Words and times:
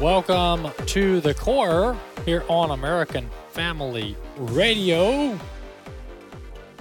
Welcome 0.00 0.72
to 0.86 1.20
the 1.20 1.34
core 1.34 1.94
here 2.24 2.42
on 2.48 2.70
American 2.70 3.28
Family 3.50 4.16
Radio. 4.38 5.38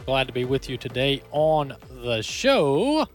Glad 0.05 0.27
to 0.27 0.33
be 0.33 0.45
with 0.45 0.69
you 0.69 0.77
today 0.77 1.21
on 1.31 1.75
the 1.89 2.21
show. 2.21 3.05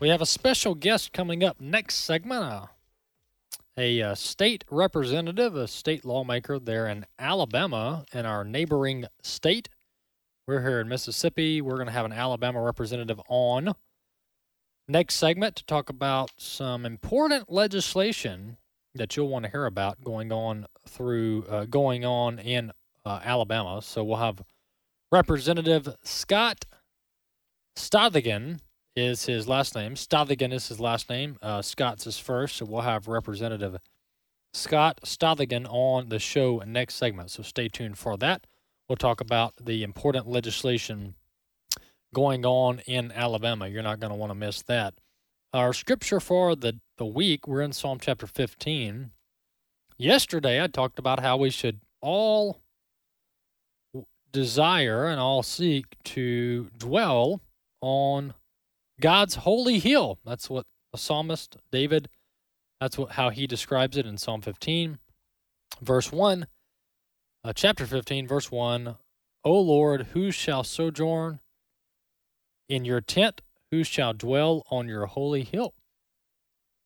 We 0.00 0.08
have 0.08 0.20
a 0.20 0.26
special 0.26 0.74
guest 0.74 1.12
coming 1.12 1.44
up 1.44 1.60
next 1.60 1.98
segment. 1.98 2.42
Uh, 2.42 2.66
a 3.76 4.02
uh, 4.02 4.14
state 4.16 4.64
representative, 4.68 5.54
a 5.54 5.68
state 5.68 6.04
lawmaker 6.04 6.58
there 6.58 6.88
in 6.88 7.06
Alabama, 7.20 8.04
in 8.12 8.26
our 8.26 8.44
neighboring 8.44 9.04
state. 9.22 9.68
We're 10.48 10.62
here 10.62 10.80
in 10.80 10.88
Mississippi. 10.88 11.60
We're 11.60 11.76
going 11.76 11.86
to 11.86 11.92
have 11.92 12.06
an 12.06 12.12
Alabama 12.12 12.60
representative 12.60 13.20
on 13.28 13.74
next 14.88 15.14
segment 15.14 15.54
to 15.54 15.64
talk 15.66 15.88
about 15.88 16.32
some 16.36 16.84
important 16.84 17.52
legislation 17.52 18.56
that 18.98 19.16
you'll 19.16 19.28
want 19.28 19.44
to 19.44 19.50
hear 19.50 19.66
about 19.66 20.04
going 20.04 20.30
on 20.32 20.66
through 20.86 21.44
uh, 21.48 21.64
going 21.64 22.04
on 22.04 22.38
in 22.38 22.72
uh, 23.04 23.20
Alabama. 23.24 23.80
So 23.82 24.04
we'll 24.04 24.18
have 24.18 24.42
Representative 25.10 25.96
Scott 26.02 26.66
Stadthagen 27.76 28.60
is 28.96 29.26
his 29.26 29.48
last 29.48 29.74
name. 29.74 29.94
Stadthagen 29.94 30.52
is 30.52 30.68
his 30.68 30.80
last 30.80 31.08
name. 31.08 31.38
Uh, 31.40 31.62
Scott's 31.62 32.04
his 32.04 32.18
first. 32.18 32.56
So 32.56 32.66
we'll 32.66 32.82
have 32.82 33.08
Representative 33.08 33.78
Scott 34.52 35.00
Stadthagen 35.04 35.66
on 35.70 36.08
the 36.08 36.18
show 36.18 36.62
next 36.66 36.94
segment. 36.94 37.30
So 37.30 37.42
stay 37.42 37.68
tuned 37.68 37.98
for 37.98 38.16
that. 38.18 38.46
We'll 38.88 38.96
talk 38.96 39.20
about 39.20 39.54
the 39.60 39.82
important 39.82 40.26
legislation 40.26 41.14
going 42.14 42.44
on 42.44 42.80
in 42.80 43.12
Alabama. 43.12 43.68
You're 43.68 43.82
not 43.82 44.00
going 44.00 44.10
to 44.10 44.16
want 44.16 44.30
to 44.30 44.34
miss 44.34 44.62
that. 44.62 44.94
Our 45.54 45.72
scripture 45.72 46.20
for 46.20 46.54
the, 46.54 46.78
the 46.98 47.06
week, 47.06 47.48
we're 47.48 47.62
in 47.62 47.72
Psalm 47.72 47.98
chapter 47.98 48.26
15. 48.26 49.12
Yesterday, 49.96 50.62
I 50.62 50.66
talked 50.66 50.98
about 50.98 51.20
how 51.20 51.38
we 51.38 51.48
should 51.48 51.80
all 52.02 52.60
desire 54.30 55.06
and 55.06 55.18
all 55.18 55.42
seek 55.42 55.86
to 56.04 56.68
dwell 56.76 57.40
on 57.80 58.34
God's 59.00 59.36
holy 59.36 59.78
hill. 59.78 60.18
That's 60.22 60.50
what 60.50 60.66
the 60.92 60.98
psalmist 60.98 61.56
David, 61.72 62.10
that's 62.78 62.98
what 62.98 63.12
how 63.12 63.30
he 63.30 63.46
describes 63.46 63.96
it 63.96 64.04
in 64.04 64.18
Psalm 64.18 64.42
15, 64.42 64.98
verse 65.80 66.12
1. 66.12 66.46
Uh, 67.42 67.52
chapter 67.54 67.86
15, 67.86 68.28
verse 68.28 68.50
1. 68.52 68.96
O 69.44 69.60
Lord, 69.60 70.08
who 70.12 70.30
shall 70.30 70.62
sojourn 70.62 71.40
in 72.68 72.84
your 72.84 73.00
tent? 73.00 73.40
Who 73.70 73.84
shall 73.84 74.12
dwell 74.12 74.64
on 74.70 74.88
your 74.88 75.06
holy 75.06 75.44
hill. 75.44 75.74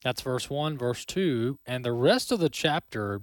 That's 0.03 0.23
verse 0.23 0.51
1, 0.51 0.77
verse 0.77 1.05
2. 1.05 1.59
And 1.65 1.85
the 1.85 1.93
rest 1.93 2.33
of 2.33 2.41
the 2.41 2.49
chapter 2.49 3.21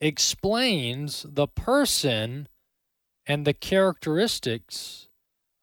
explains 0.00 1.26
the 1.28 1.46
person 1.46 2.48
and 3.26 3.46
the 3.46 3.54
characteristics 3.54 5.08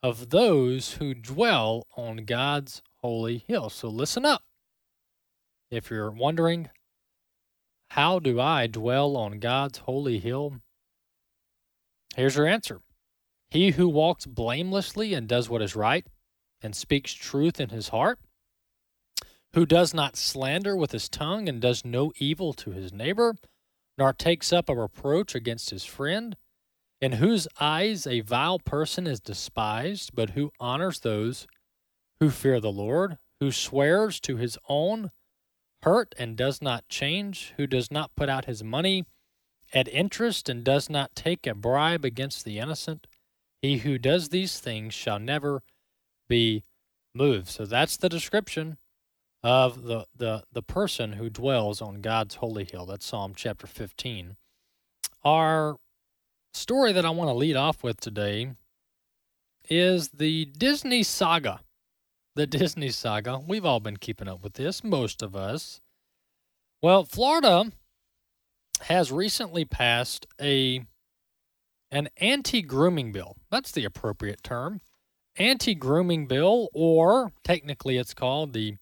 of 0.04 0.30
those 0.30 0.94
who 0.94 1.14
dwell 1.14 1.88
on 1.96 2.26
God's 2.26 2.82
holy 3.02 3.44
hill. 3.48 3.70
So 3.70 3.88
listen 3.88 4.26
up. 4.26 4.44
If 5.70 5.90
you're 5.90 6.12
wondering, 6.12 6.70
how 7.92 8.20
do 8.20 8.40
I 8.40 8.68
dwell 8.68 9.16
on 9.16 9.40
God's 9.40 9.80
holy 9.80 10.20
hill? 10.20 10.58
Here's 12.16 12.36
your 12.36 12.48
answer 12.48 12.82
He 13.50 13.72
who 13.72 13.88
walks 13.88 14.26
blamelessly 14.26 15.14
and 15.14 15.28
does 15.28 15.50
what 15.50 15.62
is 15.62 15.76
right 15.76 16.06
and 16.62 16.76
speaks 16.76 17.14
truth 17.14 17.60
in 17.60 17.70
his 17.70 17.90
heart, 17.90 18.20
who 19.54 19.66
does 19.66 19.94
not 19.94 20.16
slander 20.16 20.76
with 20.76 20.92
his 20.92 21.10
tongue 21.10 21.50
and 21.50 21.62
does 21.62 21.84
no 21.84 22.12
evil 22.18 22.54
to 22.54 22.72
his 22.72 22.94
neighbor, 22.94 23.36
nor 23.98 24.14
takes 24.14 24.54
up 24.54 24.70
a 24.70 24.76
reproach 24.76 25.36
against 25.36 25.70
his 25.70 25.84
friend, 25.84 26.38
in 27.02 27.14
whose 27.14 27.48
eyes 27.60 28.06
a 28.06 28.22
vile 28.22 28.60
person 28.60 29.08
is 29.08 29.20
despised, 29.20 30.12
but 30.14 30.32
who 30.32 30.52
honors 30.60 31.00
those 31.00 31.48
who 32.20 32.30
fear 32.30 32.60
the 32.60 32.72
Lord, 32.72 33.18
who 33.40 33.52
swears 33.52 34.20
to 34.22 34.38
his 34.38 34.58
own 34.70 35.10
hurt 35.82 36.14
and 36.20 36.38
does 36.38 36.62
not 36.62 36.88
change, 36.88 37.54
who 37.58 37.66
does 37.66 37.90
not 37.90 38.16
put 38.16 38.30
out 38.30 38.46
his 38.46 38.64
money 38.64 39.06
at 39.74 39.88
interest 39.88 40.48
and 40.48 40.64
does 40.64 40.90
not 40.90 41.16
take 41.16 41.48
a 41.48 41.56
bribe 41.56 42.06
against 42.06 42.46
the 42.46 42.60
innocent. 42.60 43.08
He 43.62 43.80
who 43.80 43.98
does 43.98 44.30
these 44.30 44.60
things 44.60 44.94
shall 44.94 45.18
never 45.18 45.64
be 46.32 46.64
moved. 47.14 47.50
So 47.50 47.66
that's 47.66 47.98
the 47.98 48.08
description 48.08 48.78
of 49.44 49.84
the, 49.84 50.06
the, 50.16 50.44
the 50.54 50.64
person 50.64 51.14
who 51.14 51.30
dwells 51.30 51.82
on 51.82 52.00
God's 52.00 52.36
holy 52.36 52.64
hill. 52.64 52.86
That's 52.86 53.06
Psalm 53.06 53.34
chapter 53.36 53.68
15. 53.68 54.38
Our 55.26 55.76
story 56.54 56.94
that 56.94 57.06
I 57.06 57.10
want 57.10 57.30
to 57.30 57.34
lead 57.34 57.58
off 57.58 57.84
with 57.84 58.00
today 58.00 58.54
is 59.70 60.10
the 60.10 60.46
Disney 60.46 61.04
saga. 61.04 61.60
The 62.36 62.48
Disney 62.48 62.92
saga. 62.92 63.42
We've 63.46 63.66
all 63.66 63.82
been 63.82 63.98
keeping 63.98 64.30
up 64.30 64.42
with 64.42 64.54
this, 64.54 64.86
most 64.86 65.22
of 65.22 65.36
us. 65.36 65.82
Well, 66.82 67.04
Florida 67.04 67.74
has 68.84 69.12
recently 69.12 69.66
passed 69.66 70.26
a 70.40 70.86
an 71.94 72.08
anti-grooming 72.16 73.12
bill. 73.12 73.36
That's 73.52 73.74
the 73.74 73.84
appropriate 73.84 74.44
term 74.44 74.80
anti 75.38 75.76
grooming 75.76 76.28
bill, 76.28 76.70
or 76.74 77.32
technically 77.44 77.98
it's 77.98 78.14
called 78.14 78.54
the 78.54 78.78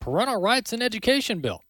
Parental 0.00 0.40
Rights 0.40 0.72
and 0.72 0.82
Education 0.82 1.40
Bill. 1.40 1.62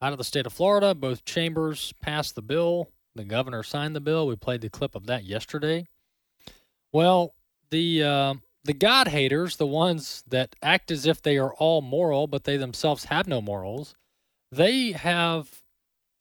Out 0.00 0.12
of 0.12 0.18
the 0.18 0.24
state 0.24 0.46
of 0.46 0.52
Florida, 0.52 0.94
both 0.94 1.24
chambers 1.24 1.92
passed 2.00 2.34
the 2.34 2.42
bill. 2.42 2.88
The 3.14 3.24
governor 3.24 3.62
signed 3.62 3.96
the 3.96 4.00
bill. 4.00 4.26
We 4.26 4.36
played 4.36 4.60
the 4.60 4.70
clip 4.70 4.94
of 4.94 5.06
that 5.06 5.24
yesterday. 5.24 5.86
Well, 6.92 7.34
the 7.70 8.02
uh, 8.02 8.34
the 8.64 8.74
God 8.74 9.08
haters, 9.08 9.56
the 9.56 9.66
ones 9.66 10.22
that 10.28 10.54
act 10.62 10.90
as 10.90 11.06
if 11.06 11.20
they 11.20 11.36
are 11.36 11.52
all 11.54 11.80
moral, 11.82 12.26
but 12.26 12.44
they 12.44 12.56
themselves 12.56 13.06
have 13.06 13.26
no 13.26 13.40
morals, 13.40 13.94
they 14.52 14.92
have 14.92 15.62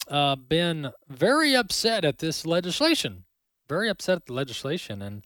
uh, 0.07 0.35
been 0.35 0.91
very 1.07 1.55
upset 1.55 2.03
at 2.03 2.19
this 2.19 2.45
legislation. 2.45 3.25
Very 3.69 3.89
upset 3.89 4.17
at 4.17 4.25
the 4.27 4.33
legislation, 4.33 5.01
and 5.01 5.23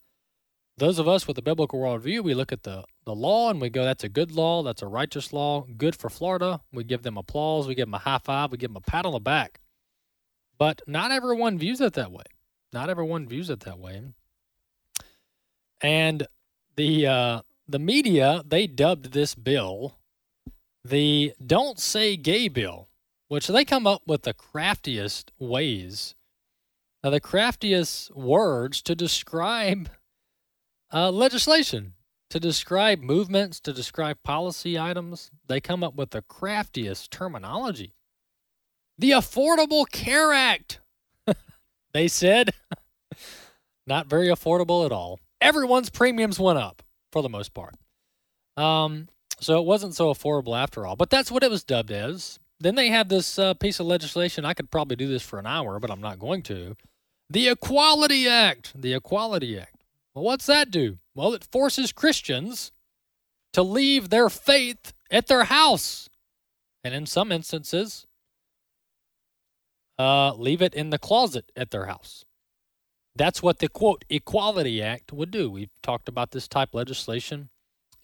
those 0.78 0.98
of 0.98 1.06
us 1.06 1.28
with 1.28 1.38
a 1.38 1.42
biblical 1.42 1.80
worldview, 1.80 2.22
we 2.22 2.34
look 2.34 2.52
at 2.52 2.62
the, 2.62 2.84
the 3.04 3.14
law 3.14 3.50
and 3.50 3.60
we 3.60 3.68
go, 3.68 3.84
that's 3.84 4.04
a 4.04 4.08
good 4.08 4.32
law, 4.32 4.62
that's 4.62 4.82
a 4.82 4.86
righteous 4.86 5.32
law, 5.32 5.66
good 5.76 5.94
for 5.94 6.08
Florida. 6.08 6.60
We 6.72 6.84
give 6.84 7.02
them 7.02 7.18
applause, 7.18 7.68
we 7.68 7.74
give 7.74 7.86
them 7.86 7.94
a 7.94 7.98
high 7.98 8.18
five, 8.18 8.50
we 8.50 8.58
give 8.58 8.70
them 8.70 8.76
a 8.76 8.90
pat 8.90 9.04
on 9.04 9.12
the 9.12 9.20
back. 9.20 9.60
But 10.58 10.82
not 10.86 11.10
everyone 11.10 11.58
views 11.58 11.80
it 11.80 11.92
that 11.94 12.12
way. 12.12 12.24
Not 12.72 12.88
everyone 12.88 13.26
views 13.26 13.50
it 13.50 13.60
that 13.60 13.78
way. 13.78 14.02
And 15.82 16.26
the 16.76 17.06
uh, 17.06 17.40
the 17.68 17.78
media 17.78 18.42
they 18.46 18.66
dubbed 18.66 19.12
this 19.12 19.34
bill 19.34 19.96
the 20.84 21.32
"Don't 21.44 21.78
Say 21.78 22.16
Gay" 22.16 22.48
bill, 22.48 22.88
which 23.28 23.46
they 23.46 23.64
come 23.64 23.86
up 23.86 24.02
with 24.06 24.22
the 24.22 24.34
craftiest 24.34 25.32
ways, 25.38 26.14
uh, 27.04 27.10
the 27.10 27.20
craftiest 27.20 28.14
words 28.16 28.82
to 28.82 28.94
describe 28.94 29.90
uh, 30.92 31.10
legislation 31.10 31.94
to 32.30 32.40
describe 32.40 33.00
movements, 33.00 33.60
to 33.60 33.72
describe 33.72 34.22
policy 34.22 34.78
items. 34.78 35.30
They 35.48 35.60
come 35.60 35.84
up 35.84 35.94
with 35.94 36.10
the 36.10 36.22
craftiest 36.22 37.10
terminology. 37.10 37.94
The 38.98 39.10
Affordable 39.10 39.88
Care 39.90 40.32
Act, 40.32 40.80
they 41.92 42.08
said. 42.08 42.50
Not 43.86 44.06
very 44.06 44.28
affordable 44.28 44.86
at 44.86 44.92
all. 44.92 45.18
Everyone's 45.40 45.90
premiums 45.90 46.38
went 46.38 46.58
up 46.58 46.82
for 47.10 47.22
the 47.22 47.28
most 47.28 47.52
part. 47.52 47.74
Um, 48.56 49.08
so 49.40 49.58
it 49.60 49.66
wasn't 49.66 49.94
so 49.94 50.12
affordable 50.12 50.56
after 50.56 50.86
all. 50.86 50.96
But 50.96 51.10
that's 51.10 51.30
what 51.30 51.42
it 51.42 51.50
was 51.50 51.64
dubbed 51.64 51.90
as. 51.90 52.38
Then 52.60 52.76
they 52.76 52.88
had 52.88 53.08
this 53.08 53.38
uh, 53.38 53.54
piece 53.54 53.80
of 53.80 53.86
legislation. 53.86 54.44
I 54.44 54.54
could 54.54 54.70
probably 54.70 54.96
do 54.96 55.08
this 55.08 55.22
for 55.22 55.38
an 55.38 55.46
hour, 55.46 55.80
but 55.80 55.90
I'm 55.90 56.00
not 56.00 56.20
going 56.20 56.42
to. 56.44 56.76
The 57.28 57.48
Equality 57.48 58.28
Act. 58.28 58.80
The 58.80 58.94
Equality 58.94 59.58
Act. 59.58 59.71
Well, 60.14 60.24
what's 60.24 60.46
that 60.46 60.70
do? 60.70 60.98
Well, 61.14 61.34
it 61.34 61.44
forces 61.50 61.92
Christians 61.92 62.72
to 63.52 63.62
leave 63.62 64.10
their 64.10 64.28
faith 64.28 64.92
at 65.10 65.26
their 65.26 65.44
house 65.44 66.08
and 66.84 66.94
in 66.94 67.06
some 67.06 67.30
instances, 67.30 68.06
uh, 69.98 70.34
leave 70.34 70.62
it 70.62 70.74
in 70.74 70.90
the 70.90 70.98
closet 70.98 71.50
at 71.56 71.70
their 71.70 71.86
house. 71.86 72.24
That's 73.14 73.42
what 73.42 73.58
the 73.58 73.68
quote 73.68 74.04
Equality 74.08 74.82
Act 74.82 75.12
would 75.12 75.30
do. 75.30 75.50
We've 75.50 75.70
talked 75.82 76.08
about 76.08 76.30
this 76.30 76.48
type 76.48 76.70
legislation 76.72 77.50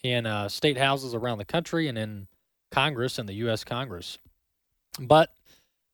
in 0.03 0.27
uh, 0.27 0.49
state 0.49 0.77
houses 0.77 1.15
around 1.15 1.39
the 1.39 1.45
country 1.45 1.89
and 1.89 1.99
in 1.99 2.29
Congress 2.71 3.19
and 3.19 3.29
the 3.29 3.35
U.S. 3.35 3.65
Congress. 3.65 4.19
But 5.01 5.31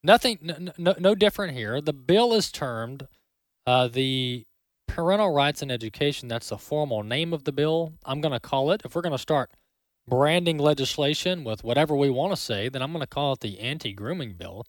nothing, 0.03 0.39
no, 0.77 0.95
no 0.99 1.15
different 1.15 1.55
here. 1.55 1.81
The 1.81 1.93
bill 1.93 2.35
is 2.35 2.51
termed 2.51 3.07
uh, 3.67 3.89
the 3.89 4.45
Parental 4.87 5.33
Rights 5.33 5.63
in 5.63 5.71
Education. 5.71 6.29
That's 6.29 6.51
the 6.51 6.59
formal 6.59 7.03
name 7.03 7.33
of 7.33 7.45
the 7.45 7.53
bill. 7.53 7.95
I'm 8.05 8.21
going 8.21 8.33
to 8.33 8.41
call 8.41 8.71
it, 8.71 8.83
if 8.85 8.95
we're 8.95 9.03
going 9.03 9.13
to 9.13 9.19
start 9.19 9.51
branding 10.07 10.59
legislation 10.59 11.45
with 11.45 11.65
whatever 11.65 11.97
we 11.97 12.11
want 12.11 12.33
to 12.33 12.37
say, 12.41 12.69
then 12.69 12.83
I'm 12.83 12.93
going 12.93 13.01
to 13.01 13.07
call 13.07 13.33
it 13.33 13.41
the 13.41 13.59
anti 13.59 13.93
grooming 13.93 14.35
bill. 14.35 14.67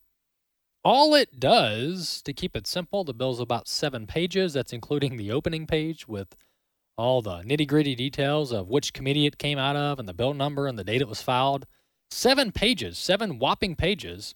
All 0.84 1.16
it 1.16 1.40
does, 1.40 2.22
to 2.24 2.34
keep 2.34 2.56
it 2.56 2.68
simple, 2.68 3.04
the 3.04 3.14
bill's 3.14 3.40
about 3.40 3.68
seven 3.68 4.06
pages. 4.06 4.54
That's 4.54 4.74
including 4.74 5.18
the 5.18 5.32
opening 5.32 5.66
page 5.66 6.08
with 6.08 6.36
all 6.98 7.22
the 7.22 7.42
nitty 7.42 7.68
gritty 7.68 7.96
details 7.96 8.52
of 8.52 8.70
which 8.70 8.94
committee 8.94 9.26
it 9.26 9.38
came 9.38 9.58
out 9.58 9.76
of 9.76 10.00
and 10.00 10.08
the 10.08 10.14
bill 10.14 10.34
number 10.34 10.68
and 10.68 10.78
the 10.78 10.84
date 10.84 11.02
it 11.02 11.08
was 11.08 11.22
filed. 11.22 11.66
Seven 12.10 12.52
pages, 12.52 12.98
seven 12.98 13.40
whopping 13.40 13.76
pages. 13.76 14.36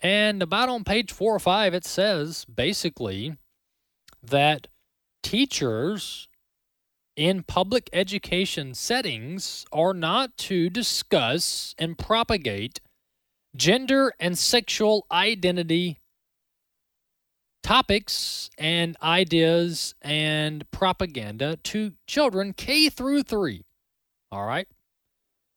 And 0.00 0.42
about 0.42 0.68
on 0.68 0.84
page 0.84 1.12
four 1.12 1.34
or 1.34 1.38
five, 1.38 1.74
it 1.74 1.84
says 1.84 2.44
basically 2.44 3.36
that 4.22 4.66
teachers 5.22 6.28
in 7.16 7.42
public 7.42 7.90
education 7.92 8.74
settings 8.74 9.64
are 9.72 9.94
not 9.94 10.36
to 10.36 10.70
discuss 10.70 11.74
and 11.78 11.98
propagate 11.98 12.80
gender 13.56 14.12
and 14.18 14.38
sexual 14.38 15.06
identity 15.10 15.98
topics 17.62 18.50
and 18.58 18.96
ideas 19.02 19.94
and 20.02 20.68
propaganda 20.70 21.56
to 21.62 21.92
children 22.06 22.52
K 22.52 22.88
through 22.88 23.22
3. 23.22 23.64
All 24.32 24.46
right? 24.46 24.68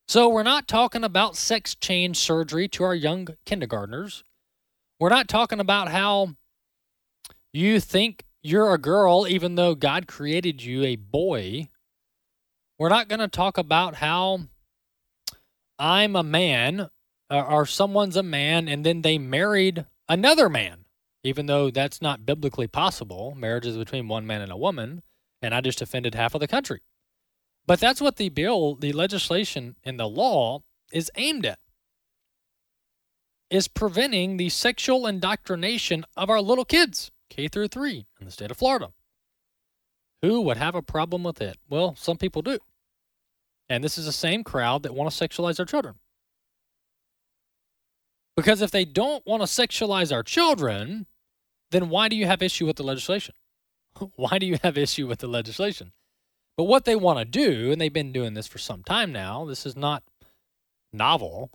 So 0.07 0.27
we're 0.27 0.43
not 0.43 0.67
talking 0.67 1.03
about 1.03 1.37
sex 1.37 1.75
change 1.75 2.17
surgery 2.17 2.67
to 2.69 2.83
our 2.83 2.95
young 2.95 3.29
kindergartners. 3.45 4.23
We're 4.99 5.09
not 5.09 5.27
talking 5.27 5.59
about 5.59 5.89
how 5.89 6.35
you 7.53 7.79
think 7.79 8.25
you're 8.43 8.73
a 8.73 8.77
girl 8.77 9.25
even 9.27 9.55
though 9.55 9.73
God 9.73 10.05
created 10.05 10.61
you 10.61 10.83
a 10.83 10.97
boy. 10.97 11.69
We're 12.77 12.89
not 12.89 13.07
going 13.07 13.19
to 13.19 13.29
talk 13.29 13.57
about 13.57 13.95
how 13.95 14.41
I'm 15.79 16.15
a 16.15 16.23
man 16.23 16.89
uh, 17.31 17.41
or 17.41 17.65
someone's 17.65 18.17
a 18.17 18.23
man 18.23 18.67
and 18.67 18.85
then 18.85 19.01
they 19.01 19.17
married 19.17 19.85
another 20.09 20.49
man, 20.49 20.85
even 21.23 21.45
though 21.45 21.71
that's 21.71 22.01
not 22.01 22.25
biblically 22.25 22.67
possible. 22.67 23.33
Marriage 23.35 23.65
is 23.65 23.77
between 23.77 24.09
one 24.09 24.27
man 24.27 24.41
and 24.41 24.51
a 24.51 24.57
woman, 24.57 25.03
and 25.41 25.55
I 25.55 25.61
just 25.61 25.81
offended 25.81 26.13
half 26.13 26.35
of 26.35 26.41
the 26.41 26.47
country. 26.47 26.81
But 27.65 27.79
that's 27.79 28.01
what 28.01 28.17
the 28.17 28.29
bill, 28.29 28.75
the 28.75 28.91
legislation, 28.91 29.77
and 29.85 29.97
the 29.97 30.07
law 30.09 30.63
is 30.91 31.09
aimed 31.15 31.45
at. 31.45 31.59
Is 33.49 33.67
preventing 33.69 34.35
the 34.35 34.49
sexual 34.49 35.07
indoctrination 35.07 36.05
of 36.17 36.29
our 36.29 36.41
little 36.41 36.65
kids, 36.65 37.11
K 37.33 37.47
through 37.47 37.69
3 37.69 38.05
in 38.19 38.25
the 38.25 38.31
state 38.31 38.51
of 38.51 38.57
Florida. 38.57 38.89
Who 40.21 40.41
would 40.41 40.57
have 40.57 40.75
a 40.75 40.83
problem 40.83 41.23
with 41.23 41.41
it? 41.41 41.57
Well, 41.67 41.95
some 41.97 42.17
people 42.17 42.43
do. 42.43 42.59
And 43.67 43.83
this 43.83 43.97
is 43.97 44.05
the 44.05 44.11
same 44.11 44.43
crowd 44.43 44.83
that 44.83 44.93
want 44.93 45.11
to 45.11 45.27
sexualize 45.27 45.57
their 45.57 45.65
children. 45.65 45.95
Because 48.37 48.61
if 48.61 48.69
they 48.69 48.85
don't 48.85 49.25
want 49.25 49.41
to 49.41 49.47
sexualize 49.47 50.13
our 50.13 50.21
children, 50.21 51.07
then 51.71 51.89
why 51.89 52.07
do 52.07 52.15
you 52.15 52.27
have 52.27 52.43
issue 52.43 52.67
with 52.67 52.75
the 52.75 52.83
legislation? 52.83 53.33
why 54.15 54.37
do 54.37 54.45
you 54.45 54.59
have 54.61 54.77
issue 54.77 55.07
with 55.07 55.19
the 55.19 55.27
legislation? 55.27 55.91
But 56.55 56.65
what 56.65 56.85
they 56.85 56.95
want 56.95 57.17
to 57.17 57.25
do, 57.25 57.71
and 57.71 57.81
they've 57.81 57.91
been 57.91 58.11
doing 58.11 58.35
this 58.35 58.47
for 58.47 58.59
some 58.59 58.83
time 58.83 59.11
now, 59.11 59.43
this 59.45 59.65
is 59.65 59.75
not 59.75 60.03
novel. 60.91 61.49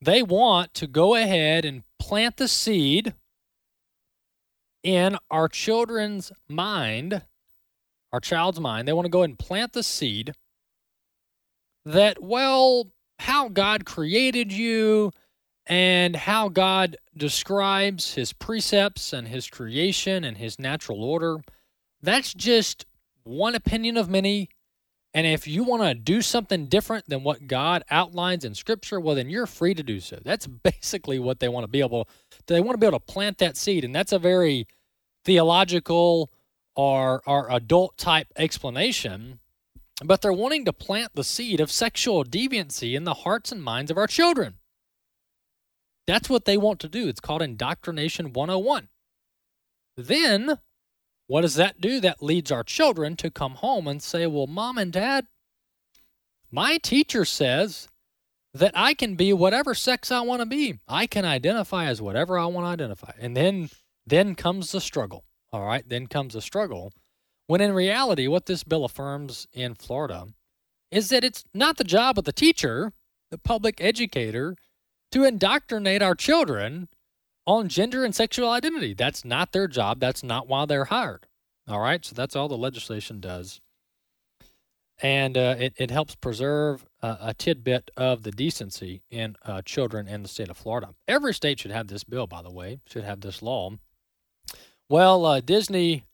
They 0.00 0.20
want 0.22 0.74
to 0.74 0.88
go 0.88 1.14
ahead 1.14 1.64
and 1.64 1.84
plant 2.00 2.38
the 2.38 2.48
seed 2.48 3.14
in 4.82 5.16
our 5.30 5.48
children's 5.48 6.32
mind, 6.48 7.22
our 8.12 8.20
child's 8.20 8.60
mind. 8.60 8.86
They 8.86 8.92
want 8.92 9.06
to 9.06 9.10
go 9.10 9.22
and 9.22 9.38
plant 9.38 9.72
the 9.72 9.82
seed 9.82 10.32
that, 11.84 12.22
well, 12.22 12.90
how 13.18 13.48
God 13.48 13.84
created 13.84 14.52
you, 14.52 15.12
and 15.66 16.16
how 16.16 16.48
God 16.48 16.96
describes 17.16 18.14
his 18.14 18.32
precepts 18.32 19.12
and 19.12 19.28
his 19.28 19.48
creation 19.48 20.24
and 20.24 20.38
his 20.38 20.58
natural 20.58 21.04
order. 21.04 21.40
That's 22.00 22.32
just 22.32 22.86
one 23.24 23.54
opinion 23.54 23.98
of 23.98 24.08
many. 24.08 24.48
And 25.18 25.26
if 25.26 25.48
you 25.48 25.64
want 25.64 25.82
to 25.82 25.94
do 25.94 26.22
something 26.22 26.66
different 26.66 27.08
than 27.08 27.24
what 27.24 27.48
God 27.48 27.82
outlines 27.90 28.44
in 28.44 28.54
Scripture, 28.54 29.00
well, 29.00 29.16
then 29.16 29.28
you're 29.28 29.48
free 29.48 29.74
to 29.74 29.82
do 29.82 29.98
so. 29.98 30.20
That's 30.24 30.46
basically 30.46 31.18
what 31.18 31.40
they 31.40 31.48
want 31.48 31.64
to 31.64 31.68
be 31.68 31.80
able. 31.80 32.04
to. 32.04 32.10
They 32.46 32.60
want 32.60 32.74
to 32.74 32.78
be 32.78 32.86
able 32.86 33.00
to 33.00 33.04
plant 33.04 33.38
that 33.38 33.56
seed, 33.56 33.84
and 33.84 33.92
that's 33.92 34.12
a 34.12 34.20
very 34.20 34.68
theological 35.24 36.30
or 36.76 37.20
or 37.26 37.50
adult 37.50 37.98
type 37.98 38.28
explanation. 38.36 39.40
But 40.04 40.22
they're 40.22 40.32
wanting 40.32 40.64
to 40.66 40.72
plant 40.72 41.16
the 41.16 41.24
seed 41.24 41.58
of 41.58 41.72
sexual 41.72 42.22
deviancy 42.22 42.94
in 42.94 43.02
the 43.02 43.14
hearts 43.14 43.50
and 43.50 43.60
minds 43.60 43.90
of 43.90 43.98
our 43.98 44.06
children. 44.06 44.54
That's 46.06 46.30
what 46.30 46.44
they 46.44 46.56
want 46.56 46.78
to 46.78 46.88
do. 46.88 47.08
It's 47.08 47.18
called 47.18 47.42
Indoctrination 47.42 48.32
101. 48.32 48.88
Then, 49.96 50.60
what 51.28 51.42
does 51.42 51.54
that 51.54 51.80
do? 51.80 52.00
That 52.00 52.22
leads 52.22 52.50
our 52.50 52.64
children 52.64 53.14
to 53.16 53.30
come 53.30 53.56
home 53.56 53.86
and 53.86 54.02
say, 54.02 54.26
Well, 54.26 54.46
mom 54.46 54.78
and 54.78 54.92
dad, 54.92 55.26
my 56.50 56.78
teacher 56.78 57.24
says 57.24 57.88
that 58.54 58.72
I 58.74 58.94
can 58.94 59.14
be 59.14 59.32
whatever 59.34 59.74
sex 59.74 60.10
I 60.10 60.22
want 60.22 60.40
to 60.40 60.46
be. 60.46 60.80
I 60.88 61.06
can 61.06 61.26
identify 61.26 61.84
as 61.84 62.02
whatever 62.02 62.38
I 62.38 62.46
want 62.46 62.64
to 62.64 62.70
identify. 62.70 63.12
And 63.20 63.36
then 63.36 63.68
then 64.06 64.34
comes 64.34 64.72
the 64.72 64.80
struggle. 64.80 65.24
All 65.52 65.66
right, 65.66 65.86
then 65.86 66.06
comes 66.06 66.32
the 66.32 66.40
struggle. 66.40 66.92
When 67.46 67.60
in 67.60 67.72
reality, 67.72 68.26
what 68.26 68.46
this 68.46 68.64
bill 68.64 68.86
affirms 68.86 69.46
in 69.52 69.74
Florida 69.74 70.28
is 70.90 71.10
that 71.10 71.24
it's 71.24 71.44
not 71.52 71.76
the 71.76 71.84
job 71.84 72.18
of 72.18 72.24
the 72.24 72.32
teacher, 72.32 72.92
the 73.30 73.38
public 73.38 73.82
educator, 73.82 74.56
to 75.12 75.24
indoctrinate 75.24 76.02
our 76.02 76.14
children 76.14 76.88
on 77.48 77.66
gender 77.66 78.04
and 78.04 78.14
sexual 78.14 78.50
identity. 78.50 78.92
That's 78.92 79.24
not 79.24 79.52
their 79.52 79.66
job. 79.66 80.00
That's 80.00 80.22
not 80.22 80.46
why 80.46 80.66
they're 80.66 80.84
hired. 80.84 81.26
All 81.66 81.80
right. 81.80 82.04
So 82.04 82.14
that's 82.14 82.36
all 82.36 82.46
the 82.46 82.58
legislation 82.58 83.20
does. 83.20 83.62
And 85.00 85.38
uh, 85.38 85.54
it, 85.58 85.72
it 85.78 85.90
helps 85.90 86.14
preserve 86.14 86.84
uh, 87.02 87.16
a 87.20 87.32
tidbit 87.32 87.90
of 87.96 88.22
the 88.22 88.32
decency 88.32 89.00
in 89.10 89.36
uh, 89.46 89.62
children 89.62 90.06
in 90.08 90.22
the 90.22 90.28
state 90.28 90.50
of 90.50 90.58
Florida. 90.58 90.90
Every 91.06 91.32
state 91.32 91.60
should 91.60 91.70
have 91.70 91.86
this 91.86 92.04
bill, 92.04 92.26
by 92.26 92.42
the 92.42 92.50
way, 92.50 92.80
should 92.86 93.04
have 93.04 93.22
this 93.22 93.40
law. 93.40 93.70
Well, 94.90 95.24
uh, 95.24 95.40
Disney, 95.40 96.04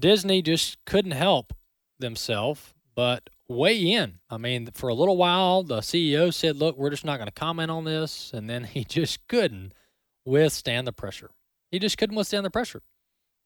Disney 0.00 0.40
just 0.40 0.82
couldn't 0.86 1.12
help 1.12 1.52
themselves 1.98 2.72
but 2.94 3.28
weigh 3.48 3.92
in. 3.92 4.20
I 4.30 4.38
mean, 4.38 4.70
for 4.72 4.88
a 4.88 4.94
little 4.94 5.18
while, 5.18 5.62
the 5.62 5.80
CEO 5.80 6.32
said, 6.32 6.56
look, 6.56 6.78
we're 6.78 6.90
just 6.90 7.04
not 7.04 7.18
going 7.18 7.26
to 7.26 7.32
comment 7.32 7.70
on 7.70 7.84
this. 7.84 8.32
And 8.32 8.48
then 8.48 8.64
he 8.64 8.84
just 8.84 9.28
couldn't 9.28 9.74
withstand 10.24 10.86
the 10.86 10.92
pressure. 10.92 11.30
He 11.70 11.78
just 11.78 11.98
couldn't 11.98 12.16
withstand 12.16 12.44
the 12.44 12.50
pressure. 12.50 12.82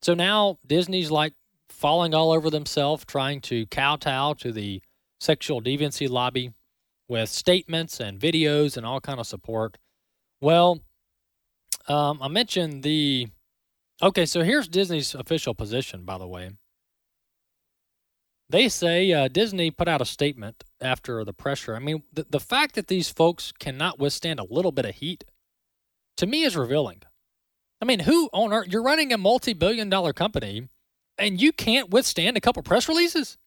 So 0.01 0.13
now 0.13 0.59
Disney's 0.65 1.11
like 1.11 1.33
falling 1.69 2.13
all 2.13 2.31
over 2.31 2.49
themselves, 2.49 3.05
trying 3.05 3.41
to 3.41 3.65
kowtow 3.67 4.33
to 4.35 4.51
the 4.51 4.81
sexual 5.19 5.61
deviancy 5.61 6.09
lobby 6.09 6.51
with 7.07 7.29
statements 7.29 7.99
and 7.99 8.19
videos 8.19 8.77
and 8.77 8.85
all 8.85 9.01
kind 9.01 9.19
of 9.19 9.27
support. 9.27 9.77
Well, 10.41 10.81
um, 11.87 12.19
I 12.21 12.27
mentioned 12.27 12.83
the. 12.83 13.27
Okay, 14.01 14.25
so 14.25 14.43
here's 14.43 14.69
Disney's 14.69 15.13
official 15.13 15.53
position, 15.53 16.05
by 16.05 16.17
the 16.17 16.27
way. 16.27 16.51
They 18.49 18.69
say 18.69 19.11
uh, 19.11 19.27
Disney 19.27 19.69
put 19.69 19.87
out 19.87 20.01
a 20.01 20.05
statement 20.05 20.63
after 20.81 21.23
the 21.25 21.33
pressure. 21.33 21.75
I 21.75 21.79
mean, 21.79 22.03
the, 22.13 22.25
the 22.29 22.39
fact 22.39 22.75
that 22.75 22.87
these 22.87 23.09
folks 23.09 23.51
cannot 23.59 23.99
withstand 23.99 24.39
a 24.39 24.47
little 24.49 24.71
bit 24.71 24.85
of 24.85 24.95
heat, 24.95 25.23
to 26.19 26.27
me, 26.27 26.43
is 26.43 26.55
revealing. 26.55 27.01
I 27.81 27.85
mean, 27.85 28.01
who 28.01 28.29
on 28.33 28.53
earth? 28.53 28.67
You're 28.69 28.83
running 28.83 29.11
a 29.11 29.17
multi 29.17 29.53
billion 29.53 29.89
dollar 29.89 30.13
company 30.13 30.69
and 31.17 31.41
you 31.41 31.51
can't 31.51 31.89
withstand 31.89 32.37
a 32.37 32.41
couple 32.41 32.63
press 32.63 32.87
releases? 32.87 33.37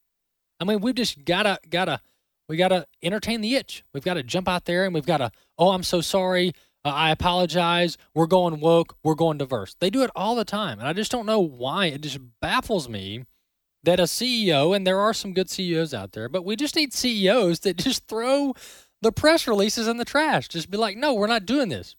I 0.61 0.65
mean, 0.65 0.81
we've 0.81 0.95
just 0.95 1.25
gotta, 1.25 1.59
gotta, 1.69 2.01
we 2.49 2.57
gotta 2.57 2.87
entertain 3.03 3.41
the 3.41 3.55
itch. 3.55 3.85
We've 3.93 4.05
got 4.05 4.15
to 4.15 4.23
jump 4.23 4.49
out 4.49 4.65
there 4.65 4.85
and 4.85 4.95
we've 4.95 5.07
got 5.07 5.19
to, 5.19 5.33
oh, 5.59 5.71
I'm 5.71 5.83
so 5.83 6.01
sorry. 6.01 6.53
Uh, 6.85 6.89
I 6.89 7.11
apologize. 7.11 7.97
We're 8.15 8.27
going 8.27 8.61
woke. 8.61 8.97
We're 9.03 9.15
going 9.15 9.39
diverse. 9.39 9.77
They 9.79 9.91
do 9.91 10.03
it 10.03 10.11
all 10.17 10.35
the 10.35 10.45
time. 10.45 10.79
And 10.79 10.89
I 10.89 10.93
just 10.93 11.11
don't 11.11 11.27
know 11.27 11.41
why. 11.41 11.87
It 11.87 12.01
just 12.01 12.19
baffles 12.41 12.89
me 12.89 13.25
that 13.85 14.01
a 14.01 14.05
CEO, 14.05 14.75
and 14.75 14.87
there 14.87 15.01
are 15.01 15.13
some 15.13 15.33
good 15.33 15.51
CEOs 15.51 15.93
out 15.93 16.13
there, 16.13 16.29
but 16.29 16.45
we 16.45 16.55
just 16.55 16.77
need 16.77 16.93
CEOs 16.93 17.61
that 17.61 17.77
just 17.77 18.07
throw 18.07 18.55
the 19.01 19.13
press 19.13 19.49
releases 19.49 19.89
in 19.89 19.97
the 19.97 20.05
trash. 20.05 20.49
Just 20.49 20.71
be 20.71 20.79
like, 20.79 20.97
no, 20.97 21.15
we're 21.15 21.27
not 21.27 21.47
doing 21.47 21.69
this. 21.69 21.97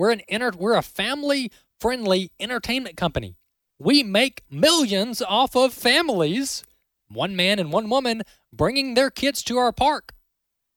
We're 0.00 0.12
an 0.12 0.22
enter- 0.30 0.54
we're 0.56 0.76
a 0.76 0.82
family 0.82 1.52
friendly 1.78 2.32
entertainment 2.40 2.96
company. 2.96 3.36
We 3.78 4.02
make 4.02 4.44
millions 4.50 5.20
off 5.20 5.54
of 5.54 5.74
families, 5.74 6.64
one 7.08 7.36
man 7.36 7.58
and 7.58 7.70
one 7.70 7.90
woman, 7.90 8.22
bringing 8.50 8.94
their 8.94 9.10
kids 9.10 9.42
to 9.42 9.58
our 9.58 9.72
park. 9.72 10.14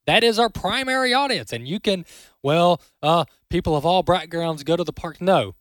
That 0.07 0.25
is 0.25 0.39
our 0.39 0.49
primary 0.49 1.13
audience. 1.13 1.53
And 1.53 1.65
you 1.65 1.79
can, 1.79 2.03
well, 2.41 2.81
uh, 3.01 3.23
people 3.49 3.77
of 3.77 3.85
all 3.85 4.03
backgrounds 4.03 4.63
go 4.63 4.75
to 4.75 4.83
the 4.83 4.91
park. 4.91 5.21
No, 5.21 5.55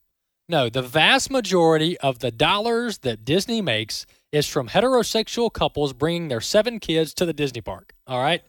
no. 0.49 0.69
The 0.69 0.83
vast 0.83 1.31
majority 1.31 1.97
of 1.99 2.19
the 2.19 2.33
dollars 2.33 2.99
that 2.99 3.25
Disney 3.25 3.62
makes 3.62 4.07
is 4.33 4.49
from 4.49 4.71
heterosexual 4.71 5.52
couples 5.52 5.92
bringing 5.92 6.26
their 6.26 6.40
seven 6.40 6.81
kids 6.81 7.14
to 7.14 7.25
the 7.25 7.33
Disney 7.33 7.61
park. 7.61 7.95
All 8.09 8.21
right. 8.21 8.42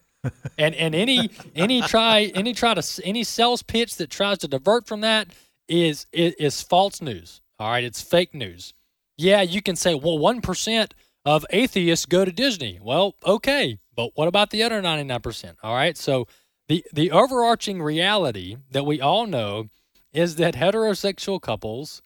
And 0.57 0.75
and 0.75 0.95
any 0.95 1.29
any 1.55 1.81
try 1.81 2.31
any 2.35 2.53
try 2.53 2.73
to 2.73 3.05
any 3.05 3.23
sales 3.23 3.63
pitch 3.63 3.95
that 3.97 4.09
tries 4.09 4.39
to 4.39 4.47
divert 4.47 4.87
from 4.87 5.01
that 5.01 5.27
is 5.67 6.07
is, 6.11 6.33
is 6.35 6.61
false 6.61 7.01
news. 7.01 7.41
All 7.59 7.69
right, 7.69 7.83
it's 7.83 8.01
fake 8.01 8.33
news. 8.33 8.73
Yeah, 9.17 9.41
you 9.41 9.61
can 9.61 9.75
say, 9.75 9.95
well, 9.95 10.17
one 10.17 10.41
percent 10.41 10.93
of 11.25 11.45
atheists 11.51 12.05
go 12.05 12.25
to 12.25 12.31
Disney. 12.31 12.79
Well, 12.81 13.15
okay, 13.25 13.79
but 13.95 14.11
what 14.15 14.27
about 14.27 14.49
the 14.49 14.63
other 14.63 14.81
ninety 14.81 15.03
nine 15.03 15.21
percent? 15.21 15.57
All 15.63 15.75
right, 15.75 15.97
so 15.97 16.27
the 16.67 16.83
the 16.93 17.11
overarching 17.11 17.81
reality 17.81 18.57
that 18.71 18.85
we 18.85 18.99
all 19.01 19.27
know 19.27 19.69
is 20.13 20.35
that 20.35 20.55
heterosexual 20.55 21.41
couples 21.41 22.01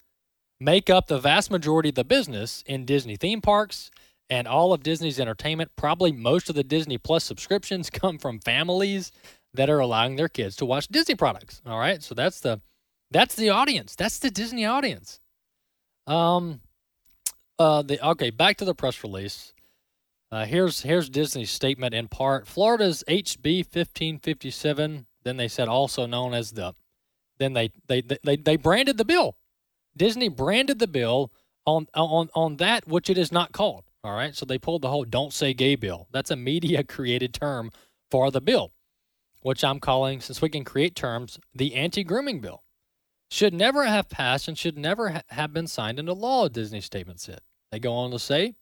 make 0.59 0.89
up 0.89 1.07
the 1.07 1.19
vast 1.19 1.51
majority 1.51 1.89
of 1.89 1.95
the 1.95 2.03
business 2.03 2.63
in 2.65 2.85
Disney 2.85 3.15
theme 3.15 3.41
parks 3.41 3.91
and 4.29 4.47
all 4.47 4.73
of 4.73 4.83
Disney's 4.83 5.19
entertainment. 5.19 5.71
Probably 5.75 6.11
most 6.11 6.49
of 6.49 6.55
the 6.55 6.63
Disney 6.63 6.97
Plus 6.97 7.23
subscriptions 7.23 7.89
come 7.91 8.17
from 8.17 8.39
families 8.39 9.11
that 9.53 9.69
are 9.69 9.79
allowing 9.79 10.15
their 10.15 10.29
kids 10.29 10.55
to 10.57 10.65
watch 10.65 10.87
Disney 10.87 11.15
products. 11.15 11.61
All 11.65 11.79
right, 11.79 12.01
so 12.03 12.13
that's 12.15 12.39
the 12.39 12.61
that's 13.11 13.35
the 13.35 13.49
audience. 13.49 13.95
That's 13.95 14.19
the 14.19 14.29
Disney 14.29 14.65
audience. 14.65 15.19
Um, 16.05 16.61
uh, 17.57 17.81
the 17.81 18.05
okay, 18.09 18.29
back 18.29 18.57
to 18.57 18.65
the 18.65 18.75
press 18.75 19.03
release. 19.03 19.53
Uh, 20.31 20.45
here's 20.45 20.81
here's 20.81 21.09
Disney's 21.09 21.51
statement 21.51 21.93
in 21.93 22.07
part. 22.07 22.47
Florida's 22.47 23.03
HB 23.07 23.59
1557. 23.59 25.07
Then 25.23 25.37
they 25.37 25.47
said 25.47 25.67
also 25.67 26.05
known 26.05 26.33
as 26.33 26.51
the. 26.51 26.73
Then 27.39 27.53
they 27.53 27.71
they 27.87 28.01
they 28.01 28.35
they 28.35 28.55
branded 28.55 28.97
the 28.97 29.05
bill. 29.05 29.37
Disney 29.95 30.27
branded 30.27 30.79
the 30.79 30.87
bill 30.87 31.31
on 31.65 31.87
on 31.93 32.29
on 32.33 32.57
that 32.57 32.87
which 32.87 33.09
it 33.09 33.17
is 33.17 33.31
not 33.31 33.51
called. 33.51 33.83
All 34.03 34.13
right, 34.13 34.35
so 34.35 34.45
they 34.45 34.57
pulled 34.57 34.83
the 34.83 34.89
whole 34.89 35.05
"don't 35.05 35.33
say 35.33 35.53
gay" 35.53 35.75
bill. 35.75 36.07
That's 36.11 36.31
a 36.31 36.35
media 36.35 36.83
created 36.83 37.33
term 37.33 37.71
for 38.09 38.31
the 38.31 38.41
bill, 38.41 38.71
which 39.41 39.63
I'm 39.63 39.79
calling, 39.79 40.21
since 40.21 40.41
we 40.41 40.49
can 40.49 40.63
create 40.63 40.95
terms, 40.95 41.39
the 41.53 41.75
anti-grooming 41.75 42.39
bill 42.39 42.63
should 43.29 43.53
never 43.53 43.85
have 43.85 44.09
passed 44.09 44.47
and 44.47 44.57
should 44.57 44.77
never 44.77 45.09
ha- 45.09 45.21
have 45.29 45.53
been 45.53 45.67
signed 45.67 45.99
into 45.99 46.13
law, 46.13 46.47
Disney 46.47 46.81
statement 46.81 47.19
said. 47.19 47.41
They 47.71 47.79
go 47.79 47.93
on 47.93 48.11
to 48.11 48.19
say, 48.19 48.55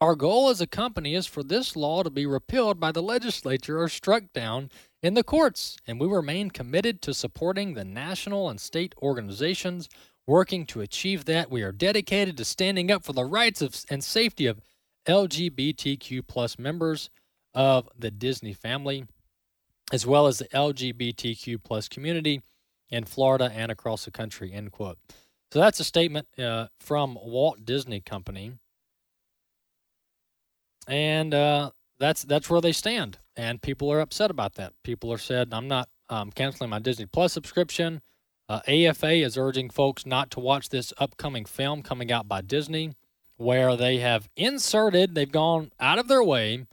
Our 0.00 0.14
goal 0.14 0.50
as 0.50 0.60
a 0.60 0.66
company 0.66 1.14
is 1.14 1.26
for 1.26 1.42
this 1.42 1.76
law 1.76 2.02
to 2.02 2.10
be 2.10 2.26
repealed 2.26 2.78
by 2.78 2.92
the 2.92 3.02
legislature 3.02 3.80
or 3.80 3.88
struck 3.88 4.24
down 4.34 4.70
in 5.02 5.14
the 5.14 5.24
courts, 5.24 5.76
and 5.86 5.98
we 6.00 6.06
remain 6.06 6.50
committed 6.50 7.00
to 7.02 7.14
supporting 7.14 7.74
the 7.74 7.84
national 7.84 8.48
and 8.48 8.60
state 8.60 8.94
organizations 9.02 9.88
working 10.26 10.66
to 10.66 10.80
achieve 10.80 11.24
that. 11.24 11.50
We 11.50 11.62
are 11.62 11.72
dedicated 11.72 12.36
to 12.36 12.44
standing 12.44 12.90
up 12.90 13.04
for 13.04 13.12
the 13.12 13.24
rights 13.24 13.62
of, 13.62 13.84
and 13.88 14.04
safety 14.04 14.46
of 14.46 14.60
LGBTQ 15.06 16.26
plus 16.26 16.58
members 16.58 17.10
of 17.54 17.88
the 17.98 18.10
Disney 18.10 18.52
family, 18.52 19.06
as 19.92 20.06
well 20.06 20.26
as 20.26 20.38
the 20.38 20.48
LGBTQ 20.48 21.62
plus 21.64 21.88
community 21.88 22.42
in 22.90 23.04
Florida 23.04 23.50
and 23.54 23.72
across 23.72 24.04
the 24.04 24.10
country, 24.10 24.52
end 24.52 24.72
quote. 24.72 24.98
So 25.52 25.58
that's 25.58 25.80
a 25.80 25.84
statement 25.84 26.28
uh, 26.38 26.68
from 26.78 27.18
Walt 27.20 27.64
Disney 27.64 28.00
Company. 28.00 28.52
And 30.86 31.34
uh, 31.34 31.70
that's 32.00 32.24
that's 32.24 32.50
where 32.50 32.60
they 32.60 32.72
stand. 32.72 33.18
And 33.36 33.62
people 33.62 33.92
are 33.92 34.00
upset 34.00 34.30
about 34.30 34.54
that. 34.54 34.72
People 34.82 35.12
are 35.12 35.18
said, 35.18 35.50
I'm 35.52 35.68
not 35.68 35.88
um, 36.08 36.30
canceling 36.32 36.70
my 36.70 36.80
Disney 36.80 37.06
Plus 37.06 37.32
subscription. 37.32 38.00
Uh, 38.48 38.60
AFA 38.66 39.12
is 39.12 39.38
urging 39.38 39.70
folks 39.70 40.04
not 40.04 40.30
to 40.32 40.40
watch 40.40 40.70
this 40.70 40.92
upcoming 40.98 41.44
film 41.44 41.82
coming 41.82 42.10
out 42.10 42.26
by 42.26 42.40
Disney, 42.40 42.94
where 43.36 43.76
they 43.76 43.98
have 43.98 44.28
inserted, 44.36 45.14
they've 45.14 45.30
gone 45.30 45.70
out 45.78 46.00
of 46.00 46.08
their 46.08 46.24
way 46.24 46.66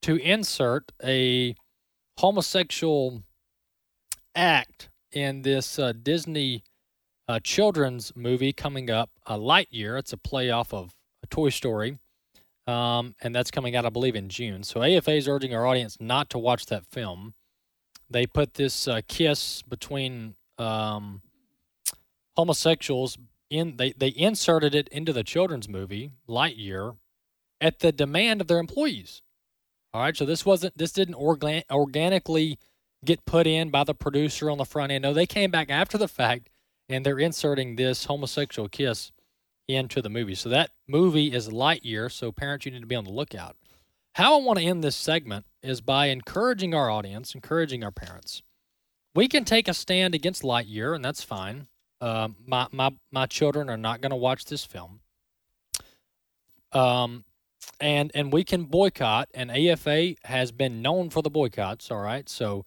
to 0.00 0.16
insert 0.16 0.92
a 1.04 1.54
homosexual 2.18 3.22
act 4.34 4.88
in 5.12 5.42
this 5.42 5.78
uh, 5.78 5.92
Disney 5.92 6.62
uh, 7.28 7.38
children's 7.40 8.12
movie 8.16 8.52
coming 8.52 8.90
up, 8.90 9.10
uh, 9.26 9.36
Lightyear. 9.36 9.98
It's 9.98 10.12
a 10.12 10.16
play 10.16 10.50
off 10.50 10.72
of 10.72 10.94
a 11.22 11.26
Toy 11.26 11.50
Story, 11.50 11.98
um, 12.70 13.14
and 13.20 13.34
that's 13.34 13.50
coming 13.50 13.74
out, 13.74 13.84
I 13.84 13.90
believe, 13.90 14.14
in 14.14 14.28
June. 14.28 14.62
So 14.62 14.82
AFA 14.82 15.12
is 15.12 15.28
urging 15.28 15.54
our 15.54 15.66
audience 15.66 15.96
not 16.00 16.30
to 16.30 16.38
watch 16.38 16.66
that 16.66 16.86
film. 16.86 17.34
They 18.08 18.26
put 18.26 18.54
this 18.54 18.86
uh, 18.86 19.00
kiss 19.08 19.62
between 19.62 20.34
um, 20.58 21.22
homosexuals 22.36 23.18
in. 23.50 23.76
They 23.76 23.92
they 23.92 24.12
inserted 24.16 24.74
it 24.74 24.88
into 24.88 25.12
the 25.12 25.24
children's 25.24 25.68
movie 25.68 26.12
Lightyear 26.28 26.96
at 27.60 27.80
the 27.80 27.92
demand 27.92 28.40
of 28.40 28.46
their 28.46 28.58
employees. 28.58 29.22
All 29.92 30.02
right, 30.02 30.16
so 30.16 30.24
this 30.24 30.46
wasn't 30.46 30.76
this 30.78 30.92
didn't 30.92 31.14
organ- 31.14 31.64
organically 31.70 32.58
get 33.04 33.24
put 33.24 33.46
in 33.46 33.70
by 33.70 33.84
the 33.84 33.94
producer 33.94 34.50
on 34.50 34.58
the 34.58 34.64
front 34.64 34.92
end. 34.92 35.02
No, 35.02 35.12
they 35.12 35.26
came 35.26 35.50
back 35.50 35.70
after 35.70 35.98
the 35.98 36.08
fact 36.08 36.50
and 36.88 37.06
they're 37.06 37.18
inserting 37.18 37.76
this 37.76 38.04
homosexual 38.04 38.68
kiss 38.68 39.12
into 39.74 40.02
the 40.02 40.08
movie. 40.08 40.34
So 40.34 40.48
that 40.48 40.70
movie 40.88 41.32
is 41.32 41.48
Lightyear. 41.48 42.10
So 42.10 42.32
parents, 42.32 42.66
you 42.66 42.72
need 42.72 42.80
to 42.80 42.86
be 42.86 42.96
on 42.96 43.04
the 43.04 43.10
lookout. 43.10 43.56
How 44.14 44.38
I 44.38 44.42
want 44.42 44.58
to 44.58 44.64
end 44.64 44.82
this 44.82 44.96
segment 44.96 45.46
is 45.62 45.80
by 45.80 46.06
encouraging 46.06 46.74
our 46.74 46.90
audience, 46.90 47.34
encouraging 47.34 47.84
our 47.84 47.92
parents. 47.92 48.42
We 49.14 49.28
can 49.28 49.44
take 49.44 49.68
a 49.68 49.74
stand 49.74 50.14
against 50.14 50.42
Lightyear, 50.42 50.94
and 50.94 51.04
that's 51.04 51.22
fine. 51.22 51.66
Uh, 52.00 52.28
my 52.46 52.66
my 52.72 52.90
my 53.10 53.26
children 53.26 53.68
are 53.68 53.76
not 53.76 54.00
going 54.00 54.10
to 54.10 54.16
watch 54.16 54.44
this 54.46 54.64
film. 54.64 55.00
Um, 56.72 57.24
and 57.80 58.10
and 58.14 58.32
we 58.32 58.44
can 58.44 58.64
boycott. 58.64 59.28
And 59.34 59.50
AFA 59.50 60.14
has 60.24 60.52
been 60.52 60.82
known 60.82 61.10
for 61.10 61.22
the 61.22 61.30
boycotts. 61.30 61.90
All 61.90 62.00
right, 62.00 62.28
so 62.28 62.64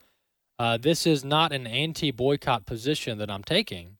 uh, 0.59 0.77
this 0.77 1.07
is 1.07 1.23
not 1.23 1.51
an 1.51 1.65
anti-boycott 1.65 2.65
position 2.65 3.17
that 3.17 3.29
I'm 3.29 3.43
taking. 3.43 3.97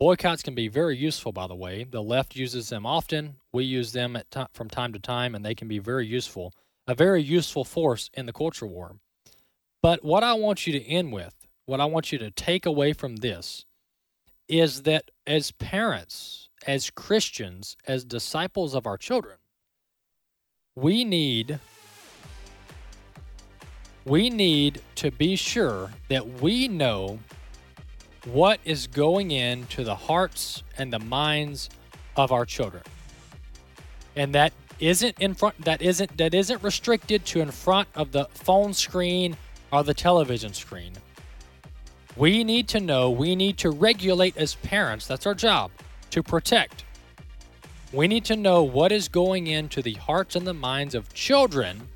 Boycotts 0.00 0.42
can 0.42 0.54
be 0.54 0.68
very 0.68 0.96
useful, 0.96 1.30
by 1.30 1.46
the 1.46 1.54
way. 1.54 1.84
The 1.84 2.02
left 2.02 2.34
uses 2.34 2.70
them 2.70 2.86
often. 2.86 3.36
We 3.52 3.64
use 3.64 3.92
them 3.92 4.16
t- 4.30 4.40
from 4.54 4.70
time 4.70 4.94
to 4.94 4.98
time, 4.98 5.34
and 5.34 5.44
they 5.44 5.54
can 5.54 5.68
be 5.68 5.78
very 5.78 6.06
useful. 6.06 6.54
A 6.86 6.94
very 6.94 7.22
useful 7.22 7.64
force 7.64 8.08
in 8.14 8.24
the 8.24 8.32
culture 8.32 8.66
war. 8.66 8.96
But 9.82 10.02
what 10.02 10.24
I 10.24 10.32
want 10.32 10.66
you 10.66 10.72
to 10.72 10.82
end 10.82 11.12
with, 11.12 11.34
what 11.66 11.82
I 11.82 11.84
want 11.84 12.12
you 12.12 12.18
to 12.18 12.30
take 12.30 12.64
away 12.64 12.94
from 12.94 13.16
this, 13.16 13.66
is 14.48 14.82
that 14.82 15.10
as 15.26 15.52
parents, 15.52 16.48
as 16.66 16.88
Christians, 16.88 17.76
as 17.86 18.02
disciples 18.02 18.74
of 18.74 18.86
our 18.86 18.96
children, 18.96 19.36
we 20.74 21.04
need 21.04 21.60
we 24.06 24.30
need 24.30 24.80
to 24.94 25.10
be 25.10 25.36
sure 25.36 25.90
that 26.08 26.40
we 26.40 26.68
know 26.68 27.18
what 28.24 28.60
is 28.64 28.86
going 28.86 29.30
into 29.30 29.84
the 29.84 29.94
hearts 29.94 30.62
and 30.76 30.92
the 30.92 30.98
minds 30.98 31.70
of 32.16 32.32
our 32.32 32.44
children. 32.44 32.82
And 34.16 34.34
that 34.34 34.52
isn't 34.78 35.18
in 35.20 35.34
front 35.34 35.62
that 35.64 35.82
isn't 35.82 36.16
that 36.16 36.34
isn't 36.34 36.62
restricted 36.62 37.24
to 37.26 37.40
in 37.40 37.50
front 37.50 37.88
of 37.94 38.12
the 38.12 38.24
phone 38.32 38.72
screen 38.72 39.36
or 39.72 39.84
the 39.84 39.94
television 39.94 40.52
screen. 40.54 40.92
We 42.16 42.44
need 42.44 42.68
to 42.68 42.80
know, 42.80 43.10
we 43.10 43.36
need 43.36 43.56
to 43.58 43.70
regulate 43.70 44.36
as 44.36 44.56
parents, 44.56 45.06
that's 45.06 45.26
our 45.26 45.34
job, 45.34 45.70
to 46.10 46.22
protect. 46.22 46.84
We 47.92 48.08
need 48.08 48.24
to 48.26 48.36
know 48.36 48.62
what 48.62 48.92
is 48.92 49.08
going 49.08 49.46
into 49.46 49.80
the 49.80 49.94
hearts 49.94 50.36
and 50.36 50.46
the 50.46 50.54
minds 50.54 50.94
of 50.94 51.12
children 51.14 51.88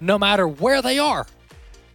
no 0.00 0.18
matter 0.18 0.48
where 0.48 0.80
they 0.80 0.98
are. 0.98 1.26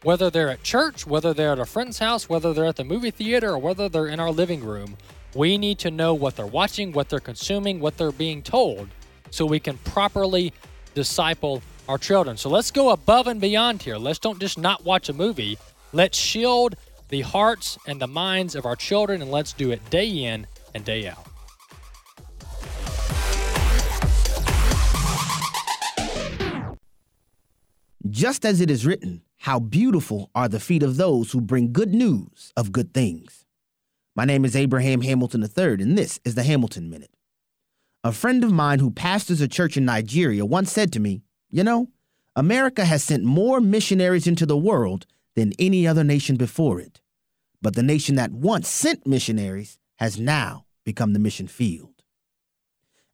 Whether 0.05 0.29
they're 0.29 0.51
at 0.51 0.61
church, 0.61 1.07
whether 1.07 1.33
they're 1.33 1.53
at 1.53 1.59
a 1.59 1.65
friend's 1.65 1.97
house, 1.97 2.29
whether 2.29 2.53
they're 2.53 2.67
at 2.67 2.75
the 2.75 2.83
movie 2.83 3.09
theater, 3.09 3.49
or 3.53 3.57
whether 3.57 3.89
they're 3.89 4.05
in 4.05 4.19
our 4.19 4.29
living 4.29 4.63
room, 4.63 4.97
we 5.33 5.57
need 5.57 5.79
to 5.79 5.89
know 5.89 6.13
what 6.13 6.35
they're 6.35 6.45
watching, 6.45 6.91
what 6.91 7.09
they're 7.09 7.19
consuming, 7.19 7.79
what 7.79 7.97
they're 7.97 8.11
being 8.11 8.43
told, 8.43 8.87
so 9.31 9.47
we 9.47 9.59
can 9.59 9.79
properly 9.79 10.53
disciple 10.93 11.63
our 11.89 11.97
children. 11.97 12.37
So 12.37 12.51
let's 12.51 12.69
go 12.69 12.91
above 12.91 13.25
and 13.25 13.41
beyond 13.41 13.81
here. 13.81 13.97
Let's 13.97 14.19
don't 14.19 14.39
just 14.39 14.59
not 14.59 14.85
watch 14.85 15.09
a 15.09 15.13
movie. 15.13 15.57
Let's 15.91 16.19
shield 16.19 16.75
the 17.09 17.21
hearts 17.21 17.79
and 17.87 17.99
the 17.99 18.05
minds 18.05 18.53
of 18.53 18.67
our 18.67 18.75
children, 18.75 19.23
and 19.23 19.31
let's 19.31 19.53
do 19.53 19.71
it 19.71 19.89
day 19.89 20.07
in 20.07 20.45
and 20.75 20.85
day 20.85 21.07
out. 21.07 21.25
Just 28.07 28.45
as 28.45 28.61
it 28.61 28.69
is 28.69 28.85
written, 28.85 29.23
How 29.45 29.59
beautiful 29.59 30.31
are 30.33 30.49
the 30.49 30.59
feet 30.59 30.81
of 30.81 30.97
those 30.97 31.31
who 31.31 31.39
bring 31.39 31.71
good 31.71 31.93
news 31.93 32.51
of 32.57 32.71
good 32.71 32.95
things. 32.95 33.45
My 34.15 34.25
name 34.25 34.43
is 34.43 34.55
Abraham 34.55 35.01
Hamilton 35.01 35.43
III, 35.43 35.83
and 35.83 35.95
this 35.95 36.19
is 36.25 36.33
the 36.33 36.41
Hamilton 36.41 36.89
Minute. 36.89 37.11
A 38.03 38.11
friend 38.11 38.43
of 38.43 38.51
mine 38.51 38.79
who 38.79 38.89
pastors 38.89 39.41
a 39.41 39.47
church 39.47 39.77
in 39.77 39.85
Nigeria 39.85 40.43
once 40.47 40.71
said 40.71 40.91
to 40.93 40.99
me, 40.99 41.21
You 41.51 41.63
know, 41.63 41.89
America 42.35 42.85
has 42.85 43.03
sent 43.03 43.23
more 43.23 43.61
missionaries 43.61 44.25
into 44.25 44.47
the 44.47 44.57
world 44.57 45.05
than 45.35 45.53
any 45.59 45.85
other 45.85 46.03
nation 46.03 46.37
before 46.37 46.79
it. 46.79 46.99
But 47.61 47.75
the 47.75 47.83
nation 47.83 48.15
that 48.15 48.31
once 48.31 48.67
sent 48.67 49.05
missionaries 49.05 49.77
has 49.97 50.19
now 50.19 50.65
become 50.83 51.13
the 51.13 51.19
mission 51.19 51.45
field. 51.45 52.01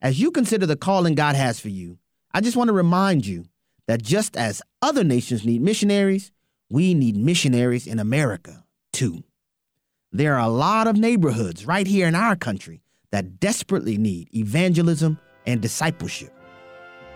As 0.02 0.22
you 0.22 0.32
consider 0.32 0.66
the 0.66 0.78
calling 0.78 1.16
God 1.16 1.36
has 1.36 1.60
for 1.60 1.68
you, 1.68 1.98
I 2.32 2.40
just 2.40 2.56
want 2.56 2.70
to 2.70 2.74
remind 2.74 3.26
you 3.26 3.48
that 3.92 4.02
just 4.02 4.38
as 4.38 4.62
other 4.82 5.04
nations 5.04 5.46
need 5.46 5.62
missionaries, 5.62 6.32
we 6.70 6.94
need 6.94 7.18
missionaries 7.18 7.86
in 7.86 8.00
America 8.00 8.64
too. 8.94 9.22
There 10.14 10.36
are 10.36 10.48
a 10.48 10.48
lot 10.48 10.88
of 10.88 10.96
neighborhoods 10.96 11.66
right 11.66 11.86
here 11.86 12.08
in 12.08 12.16
our 12.16 12.38
country 12.38 12.84
that 13.12 13.42
desperately 13.42 13.98
need 13.98 14.34
evangelism 14.34 15.20
and 15.46 15.60
discipleship. 15.60 16.32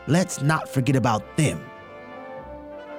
Let's 0.08 0.41
not 0.41 0.67
forget 0.67 0.98
about 0.98 1.38
them. 1.38 1.63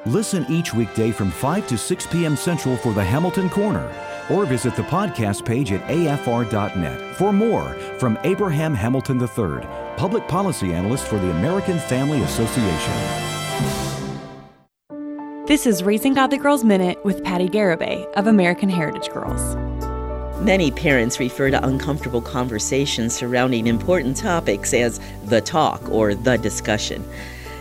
Listen 0.06 0.46
each 0.48 0.72
weekday 0.72 1.10
from 1.10 1.30
5 1.30 1.68
to 1.68 1.76
6 1.76 2.06
p.m. 2.06 2.34
Central 2.34 2.78
for 2.78 2.94
the 2.94 3.04
Hamilton 3.04 3.50
Corner, 3.50 3.92
or 4.30 4.46
visit 4.46 4.74
the 4.74 4.84
podcast 4.84 5.44
page 5.44 5.70
at 5.70 5.86
afr.net 5.86 7.16
for 7.16 7.30
more 7.30 7.74
from 7.98 8.18
Abraham 8.24 8.72
Hamilton 8.72 9.20
III, 9.20 9.66
Public 9.98 10.26
Policy 10.28 10.72
Analyst 10.72 11.06
for 11.06 11.18
the 11.18 11.30
American 11.32 11.78
Family 11.78 12.22
Association. 12.22 13.35
This 15.46 15.64
is 15.64 15.84
Raising 15.84 16.12
Godly 16.12 16.38
Girls 16.38 16.64
Minute 16.64 17.04
with 17.04 17.22
Patty 17.22 17.48
Garibay 17.48 18.12
of 18.14 18.26
American 18.26 18.68
Heritage 18.68 19.08
Girls. 19.10 19.54
Many 20.42 20.72
parents 20.72 21.20
refer 21.20 21.52
to 21.52 21.64
uncomfortable 21.64 22.20
conversations 22.20 23.14
surrounding 23.14 23.68
important 23.68 24.16
topics 24.16 24.74
as 24.74 24.98
the 25.26 25.40
talk 25.40 25.88
or 25.88 26.16
the 26.16 26.36
discussion. 26.36 27.08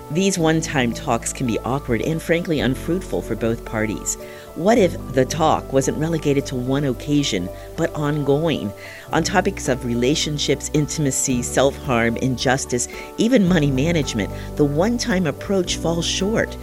These 0.09 0.39
one 0.39 0.61
time 0.61 0.93
talks 0.93 1.31
can 1.31 1.45
be 1.45 1.59
awkward 1.59 2.01
and 2.01 2.19
frankly 2.19 2.59
unfruitful 2.59 3.21
for 3.21 3.35
both 3.35 3.63
parties. 3.65 4.15
What 4.55 4.79
if 4.79 4.97
the 5.13 5.25
talk 5.25 5.71
wasn't 5.71 5.99
relegated 5.99 6.47
to 6.47 6.55
one 6.55 6.85
occasion, 6.85 7.47
but 7.77 7.93
ongoing, 7.93 8.73
on 9.13 9.23
topics 9.23 9.67
of 9.67 9.85
relationships, 9.85 10.71
intimacy, 10.73 11.43
self 11.43 11.77
harm, 11.83 12.17
injustice, 12.17 12.87
even 13.19 13.47
money 13.47 13.69
management? 13.69 14.33
The 14.57 14.65
one 14.65 14.97
time 14.97 15.27
approach 15.27 15.77
falls 15.77 16.05
short. 16.07 16.57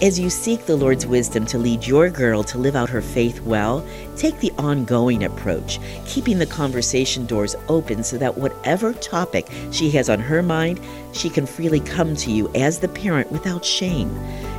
As 0.00 0.16
you 0.16 0.30
seek 0.30 0.64
the 0.64 0.76
Lord's 0.76 1.08
wisdom 1.08 1.44
to 1.46 1.58
lead 1.58 1.84
your 1.84 2.08
girl 2.08 2.44
to 2.44 2.56
live 2.56 2.76
out 2.76 2.88
her 2.88 3.02
faith 3.02 3.40
well, 3.40 3.84
take 4.16 4.38
the 4.38 4.52
ongoing 4.56 5.24
approach, 5.24 5.80
keeping 6.06 6.38
the 6.38 6.46
conversation 6.46 7.26
doors 7.26 7.56
open 7.68 8.04
so 8.04 8.16
that 8.16 8.38
whatever 8.38 8.92
topic 8.92 9.48
she 9.72 9.90
has 9.90 10.08
on 10.08 10.20
her 10.20 10.40
mind, 10.40 10.78
she 11.12 11.28
can 11.28 11.46
freely 11.46 11.80
come 11.80 12.14
to 12.14 12.30
you 12.30 12.48
as 12.54 12.78
the 12.78 12.86
parent 12.86 13.32
without 13.32 13.64
shame. 13.64 14.16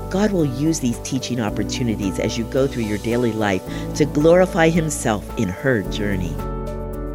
God 0.09 0.33
will 0.33 0.43
use 0.43 0.81
these 0.81 0.99
teaching 1.05 1.39
opportunities 1.39 2.19
as 2.19 2.37
you 2.37 2.43
go 2.43 2.67
through 2.67 2.83
your 2.83 2.97
daily 2.97 3.31
life 3.31 3.63
to 3.95 4.03
glorify 4.03 4.67
Himself 4.67 5.25
in 5.39 5.47
her 5.47 5.83
journey. 5.83 6.35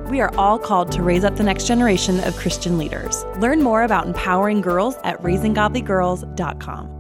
We 0.09 0.23
are 0.23 0.35
all 0.39 0.59
called 0.59 0.91
to 0.93 1.03
raise 1.03 1.25
up 1.25 1.37
the 1.37 1.43
next 1.43 1.67
generation 1.67 2.21
of 2.21 2.35
Christian 2.37 2.79
leaders. 2.79 3.23
Learn 3.37 3.61
more 3.61 3.83
about 3.83 4.07
empowering 4.07 4.63
girls 4.63 4.95
at 5.05 5.21
raisinggodlygirls.com. 5.21 6.94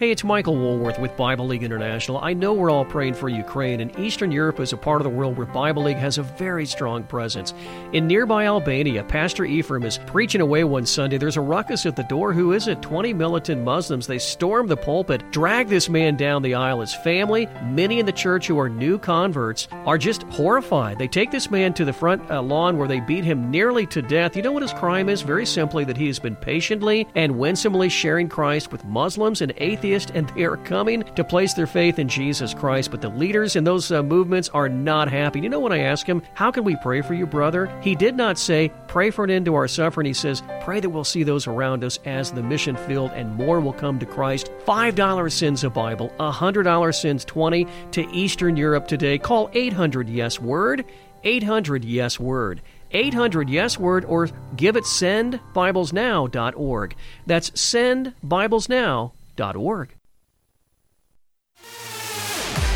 Hey, 0.00 0.12
it's 0.12 0.22
Michael 0.22 0.54
Woolworth 0.54 1.00
with 1.00 1.16
Bible 1.16 1.48
League 1.48 1.64
International. 1.64 2.20
I 2.22 2.32
know 2.32 2.52
we're 2.52 2.70
all 2.70 2.84
praying 2.84 3.14
for 3.14 3.28
Ukraine, 3.28 3.80
and 3.80 3.98
Eastern 3.98 4.30
Europe 4.30 4.60
is 4.60 4.72
a 4.72 4.76
part 4.76 5.00
of 5.00 5.02
the 5.02 5.10
world 5.10 5.36
where 5.36 5.44
Bible 5.44 5.82
League 5.82 5.96
has 5.96 6.18
a 6.18 6.22
very 6.22 6.66
strong 6.66 7.02
presence. 7.02 7.52
In 7.92 8.06
nearby 8.06 8.46
Albania, 8.46 9.02
Pastor 9.02 9.44
Ephraim 9.44 9.82
is 9.82 9.98
preaching 10.06 10.40
away 10.40 10.62
one 10.62 10.86
Sunday. 10.86 11.18
There's 11.18 11.36
a 11.36 11.40
ruckus 11.40 11.84
at 11.84 11.96
the 11.96 12.04
door. 12.04 12.32
Who 12.32 12.52
is 12.52 12.68
it? 12.68 12.80
20 12.80 13.12
militant 13.12 13.64
Muslims. 13.64 14.06
They 14.06 14.20
storm 14.20 14.68
the 14.68 14.76
pulpit, 14.76 15.32
drag 15.32 15.66
this 15.66 15.88
man 15.88 16.16
down 16.16 16.42
the 16.42 16.54
aisle. 16.54 16.80
His 16.80 16.94
family, 16.94 17.48
many 17.64 17.98
in 17.98 18.06
the 18.06 18.12
church 18.12 18.46
who 18.46 18.60
are 18.60 18.68
new 18.68 19.00
converts, 19.00 19.66
are 19.84 19.98
just 19.98 20.22
horrified. 20.30 21.00
They 21.00 21.08
take 21.08 21.32
this 21.32 21.50
man 21.50 21.74
to 21.74 21.84
the 21.84 21.92
front 21.92 22.30
uh, 22.30 22.40
lawn 22.40 22.78
where 22.78 22.86
they 22.86 23.00
beat 23.00 23.24
him 23.24 23.50
nearly 23.50 23.84
to 23.86 24.00
death. 24.00 24.36
You 24.36 24.42
know 24.42 24.52
what 24.52 24.62
his 24.62 24.72
crime 24.72 25.08
is? 25.08 25.22
Very 25.22 25.44
simply, 25.44 25.82
that 25.86 25.96
he 25.96 26.06
has 26.06 26.20
been 26.20 26.36
patiently 26.36 27.08
and 27.16 27.36
winsomely 27.36 27.88
sharing 27.88 28.28
Christ 28.28 28.70
with 28.70 28.84
Muslims 28.84 29.42
and 29.42 29.52
atheists 29.56 29.87
and 29.94 30.28
they 30.30 30.44
are 30.44 30.56
coming 30.56 31.02
to 31.14 31.24
place 31.24 31.54
their 31.54 31.66
faith 31.66 31.98
in 31.98 32.08
Jesus 32.08 32.54
Christ. 32.54 32.90
But 32.90 33.00
the 33.00 33.08
leaders 33.08 33.56
in 33.56 33.64
those 33.64 33.90
uh, 33.90 34.02
movements 34.02 34.48
are 34.50 34.68
not 34.68 35.10
happy. 35.10 35.40
You 35.40 35.48
know, 35.48 35.60
when 35.60 35.72
I 35.72 35.80
ask 35.80 36.06
him, 36.06 36.22
How 36.34 36.50
can 36.50 36.64
we 36.64 36.76
pray 36.76 37.00
for 37.02 37.14
you, 37.14 37.26
brother? 37.26 37.66
He 37.82 37.94
did 37.94 38.16
not 38.16 38.38
say, 38.38 38.72
Pray 38.86 39.10
for 39.10 39.24
an 39.24 39.30
end 39.30 39.46
to 39.46 39.54
our 39.54 39.68
suffering. 39.68 40.06
He 40.06 40.12
says, 40.12 40.42
Pray 40.60 40.80
that 40.80 40.90
we'll 40.90 41.04
see 41.04 41.22
those 41.22 41.46
around 41.46 41.84
us 41.84 41.98
as 42.04 42.30
the 42.30 42.42
mission 42.42 42.76
field 42.76 43.12
and 43.14 43.34
more 43.34 43.60
will 43.60 43.72
come 43.72 43.98
to 43.98 44.06
Christ. 44.06 44.50
$5 44.66 45.32
sends 45.32 45.64
a 45.64 45.70
Bible, 45.70 46.12
$100 46.20 46.94
sends 46.94 47.24
20 47.24 47.66
to 47.92 48.06
Eastern 48.12 48.56
Europe 48.56 48.88
today. 48.88 49.18
Call 49.18 49.50
800 49.52 50.08
Yes 50.08 50.40
Word, 50.40 50.84
800 51.24 51.84
Yes 51.84 52.20
Word. 52.20 52.62
800 52.90 53.50
Yes 53.50 53.78
Word 53.78 54.06
or 54.06 54.30
give 54.56 54.74
it 54.76 54.84
sendbiblesnow.org. 54.84 56.96
That's 57.26 57.50
sendbiblesnow.org 57.50 59.12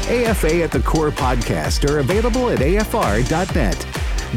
AFA 0.08 0.62
at 0.62 0.70
the 0.70 0.80
Core 0.80 1.10
podcast 1.10 1.88
are 1.88 1.98
available 2.00 2.50
at 2.50 2.58
afr.net. 2.58 3.86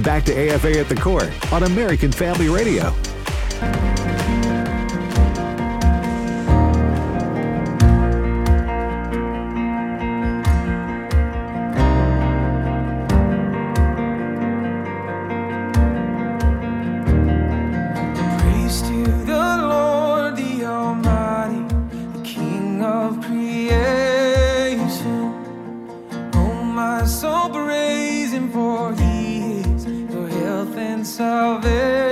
Back 0.04 0.24
to 0.26 0.34
AFA 0.34 0.80
at 0.80 0.90
the 0.90 0.96
Core 0.96 1.32
on 1.52 1.64
American 1.64 2.12
Family 2.12 2.50
Radio. 2.50 2.94
salvation. 31.06 32.05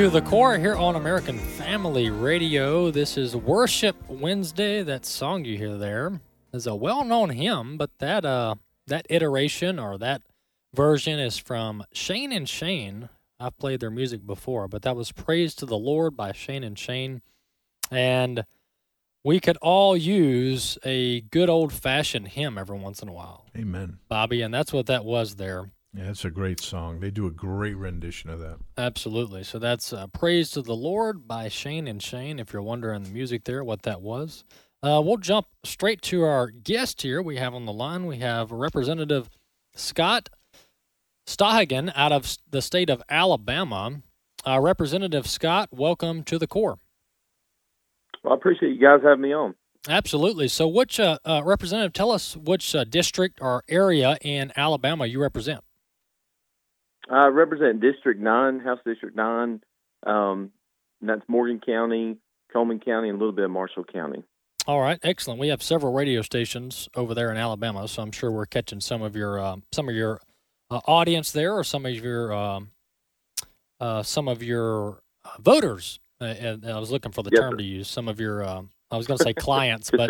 To 0.00 0.08
the 0.08 0.22
core 0.22 0.56
here 0.56 0.76
on 0.76 0.96
American 0.96 1.38
Family 1.38 2.08
Radio. 2.08 2.90
This 2.90 3.18
is 3.18 3.36
Worship 3.36 3.94
Wednesday. 4.08 4.82
That 4.82 5.04
song 5.04 5.44
you 5.44 5.58
hear 5.58 5.76
there 5.76 6.22
is 6.54 6.66
a 6.66 6.74
well-known 6.74 7.28
hymn, 7.28 7.76
but 7.76 7.90
that 7.98 8.24
uh 8.24 8.54
that 8.86 9.04
iteration 9.10 9.78
or 9.78 9.98
that 9.98 10.22
version 10.74 11.18
is 11.18 11.36
from 11.36 11.84
Shane 11.92 12.32
and 12.32 12.48
Shane. 12.48 13.10
I've 13.38 13.58
played 13.58 13.80
their 13.80 13.90
music 13.90 14.26
before, 14.26 14.68
but 14.68 14.80
that 14.82 14.96
was 14.96 15.12
Praise 15.12 15.54
to 15.56 15.66
the 15.66 15.76
Lord 15.76 16.16
by 16.16 16.32
Shane 16.32 16.64
and 16.64 16.78
Shane. 16.78 17.20
And 17.90 18.46
we 19.22 19.38
could 19.38 19.58
all 19.58 19.98
use 19.98 20.78
a 20.82 21.20
good 21.20 21.50
old-fashioned 21.50 22.28
hymn 22.28 22.56
every 22.56 22.78
once 22.78 23.02
in 23.02 23.08
a 23.10 23.12
while. 23.12 23.44
Amen. 23.54 23.98
Bobby, 24.08 24.40
and 24.40 24.54
that's 24.54 24.72
what 24.72 24.86
that 24.86 25.04
was 25.04 25.36
there. 25.36 25.68
Yeah, 25.92 26.10
it's 26.10 26.24
a 26.24 26.30
great 26.30 26.60
song. 26.60 27.00
They 27.00 27.10
do 27.10 27.26
a 27.26 27.32
great 27.32 27.76
rendition 27.76 28.30
of 28.30 28.38
that. 28.40 28.58
Absolutely. 28.78 29.42
So 29.42 29.58
that's 29.58 29.92
uh, 29.92 30.06
Praise 30.06 30.50
to 30.52 30.62
the 30.62 30.76
Lord 30.76 31.26
by 31.26 31.48
Shane 31.48 31.88
and 31.88 32.00
Shane, 32.00 32.38
if 32.38 32.52
you're 32.52 32.62
wondering 32.62 33.02
the 33.02 33.10
music 33.10 33.44
there, 33.44 33.64
what 33.64 33.82
that 33.82 34.00
was. 34.00 34.44
Uh, 34.82 35.02
we'll 35.04 35.16
jump 35.16 35.46
straight 35.64 36.00
to 36.02 36.22
our 36.22 36.48
guest 36.48 37.02
here. 37.02 37.20
We 37.20 37.36
have 37.36 37.54
on 37.54 37.66
the 37.66 37.72
line, 37.72 38.06
we 38.06 38.18
have 38.18 38.52
Representative 38.52 39.28
Scott 39.74 40.28
Stadthagen 41.26 41.92
out 41.94 42.12
of 42.12 42.36
the 42.48 42.62
state 42.62 42.88
of 42.88 43.02
Alabama. 43.10 44.00
Uh, 44.46 44.60
Representative 44.60 45.26
Scott, 45.26 45.68
welcome 45.72 46.22
to 46.22 46.38
the 46.38 46.46
core. 46.46 46.78
Well, 48.22 48.32
I 48.32 48.36
appreciate 48.36 48.74
you 48.74 48.80
guys 48.80 49.00
having 49.02 49.22
me 49.22 49.34
on. 49.34 49.54
Absolutely. 49.88 50.48
So, 50.48 50.68
which 50.68 51.00
uh, 51.00 51.18
uh, 51.24 51.42
representative, 51.44 51.92
tell 51.92 52.10
us 52.10 52.36
which 52.36 52.74
uh, 52.74 52.84
district 52.84 53.40
or 53.42 53.64
area 53.68 54.18
in 54.20 54.52
Alabama 54.56 55.06
you 55.06 55.20
represent? 55.20 55.60
I 57.08 57.26
represent 57.26 57.80
District 57.80 58.20
9, 58.20 58.60
House 58.60 58.78
District 58.84 59.16
9. 59.16 59.60
Um, 60.06 60.50
that's 61.00 61.22
Morgan 61.28 61.60
County, 61.64 62.16
Cullman 62.52 62.80
County, 62.80 63.08
and 63.08 63.16
a 63.16 63.18
little 63.18 63.34
bit 63.34 63.44
of 63.46 63.50
Marshall 63.50 63.84
County. 63.84 64.22
All 64.66 64.80
right, 64.80 64.98
excellent. 65.02 65.40
We 65.40 65.48
have 65.48 65.62
several 65.62 65.92
radio 65.92 66.20
stations 66.22 66.88
over 66.94 67.14
there 67.14 67.30
in 67.30 67.36
Alabama, 67.38 67.88
so 67.88 68.02
I'm 68.02 68.12
sure 68.12 68.30
we're 68.30 68.46
catching 68.46 68.80
some 68.80 69.00
of 69.02 69.16
your 69.16 69.40
uh, 69.40 69.56
some 69.72 69.88
of 69.88 69.94
your 69.94 70.20
uh, 70.70 70.80
audience 70.86 71.32
there, 71.32 71.54
or 71.54 71.64
some 71.64 71.86
of 71.86 71.94
your 71.94 72.32
um, 72.32 72.68
uh, 73.80 74.02
some 74.02 74.28
of 74.28 74.42
your 74.42 75.00
uh, 75.24 75.30
voters. 75.40 75.98
Uh, 76.20 76.24
and 76.24 76.66
I 76.66 76.78
was 76.78 76.90
looking 76.90 77.10
for 77.12 77.22
the 77.22 77.30
Yes, 77.32 77.40
term 77.40 77.52
sir. 77.52 77.56
to 77.56 77.64
use. 77.64 77.88
Some 77.88 78.06
of 78.06 78.20
your 78.20 78.44
um, 78.46 78.68
I 78.90 78.96
was 78.96 79.06
going 79.06 79.18
to 79.18 79.24
say 79.24 79.32
clients, 79.34 79.90
but 79.90 80.08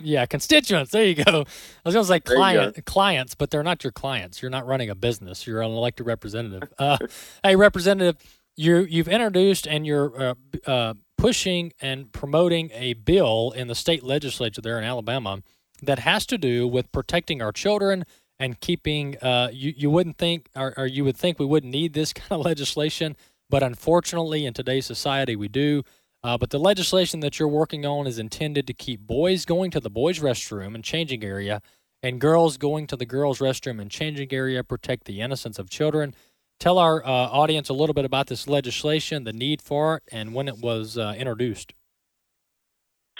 yeah, 0.00 0.24
constituents. 0.26 0.92
There 0.92 1.04
you 1.04 1.14
go. 1.14 1.24
I 1.26 1.82
was 1.84 1.94
going 1.94 2.04
to 2.04 2.08
say 2.08 2.20
client 2.20 2.84
clients, 2.86 3.34
but 3.34 3.50
they're 3.50 3.62
not 3.62 3.84
your 3.84 3.92
clients. 3.92 4.40
You're 4.40 4.50
not 4.50 4.66
running 4.66 4.88
a 4.90 4.94
business. 4.94 5.46
You're 5.46 5.60
an 5.60 5.70
elected 5.70 6.06
representative. 6.06 6.72
Uh, 6.78 6.96
hey, 7.42 7.56
representative, 7.56 8.16
you 8.56 8.78
you've 8.78 9.08
introduced 9.08 9.66
and 9.66 9.86
you're 9.86 10.20
uh, 10.20 10.34
uh, 10.66 10.94
pushing 11.18 11.72
and 11.80 12.12
promoting 12.12 12.70
a 12.72 12.94
bill 12.94 13.52
in 13.54 13.68
the 13.68 13.74
state 13.74 14.02
legislature 14.02 14.60
there 14.60 14.78
in 14.78 14.84
Alabama 14.84 15.42
that 15.82 15.98
has 16.00 16.24
to 16.26 16.38
do 16.38 16.66
with 16.66 16.90
protecting 16.92 17.42
our 17.42 17.52
children 17.52 18.04
and 18.38 18.60
keeping. 18.60 19.18
Uh, 19.18 19.48
you 19.52 19.74
you 19.76 19.90
wouldn't 19.90 20.18
think, 20.18 20.48
or, 20.56 20.72
or 20.76 20.86
you 20.86 21.04
would 21.04 21.16
think 21.16 21.38
we 21.38 21.46
wouldn't 21.46 21.72
need 21.72 21.92
this 21.92 22.12
kind 22.14 22.40
of 22.40 22.44
legislation, 22.44 23.16
but 23.50 23.62
unfortunately, 23.62 24.46
in 24.46 24.54
today's 24.54 24.86
society, 24.86 25.36
we 25.36 25.48
do. 25.48 25.82
Uh, 26.24 26.38
but 26.38 26.48
the 26.48 26.58
legislation 26.58 27.20
that 27.20 27.38
you're 27.38 27.46
working 27.46 27.84
on 27.84 28.06
is 28.06 28.18
intended 28.18 28.66
to 28.66 28.72
keep 28.72 29.00
boys 29.00 29.44
going 29.44 29.70
to 29.70 29.78
the 29.78 29.90
boys' 29.90 30.20
restroom 30.20 30.74
and 30.74 30.82
changing 30.82 31.22
area, 31.22 31.60
and 32.02 32.18
girls 32.18 32.56
going 32.56 32.86
to 32.86 32.96
the 32.96 33.04
girls' 33.04 33.40
restroom 33.40 33.78
and 33.78 33.90
changing 33.90 34.32
area, 34.32 34.64
protect 34.64 35.04
the 35.04 35.20
innocence 35.20 35.58
of 35.58 35.68
children. 35.68 36.14
Tell 36.58 36.78
our 36.78 37.04
uh, 37.04 37.08
audience 37.08 37.68
a 37.68 37.74
little 37.74 37.92
bit 37.92 38.06
about 38.06 38.28
this 38.28 38.48
legislation, 38.48 39.24
the 39.24 39.34
need 39.34 39.60
for 39.60 39.96
it, 39.96 40.02
and 40.10 40.32
when 40.32 40.48
it 40.48 40.58
was 40.58 40.96
uh, 40.96 41.14
introduced. 41.18 41.74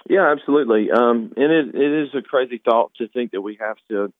Yeah, 0.09 0.33
absolutely. 0.33 0.91
Um, 0.91 1.33
and 1.37 1.53
it, 1.53 1.75
it 1.75 2.05
is 2.05 2.09
a 2.15 2.23
crazy 2.23 2.61
thought 2.65 2.93
to 2.97 3.09
think 3.09 3.33
that 3.33 3.43
we 3.43 3.59
have 3.61 3.77
to 3.91 4.13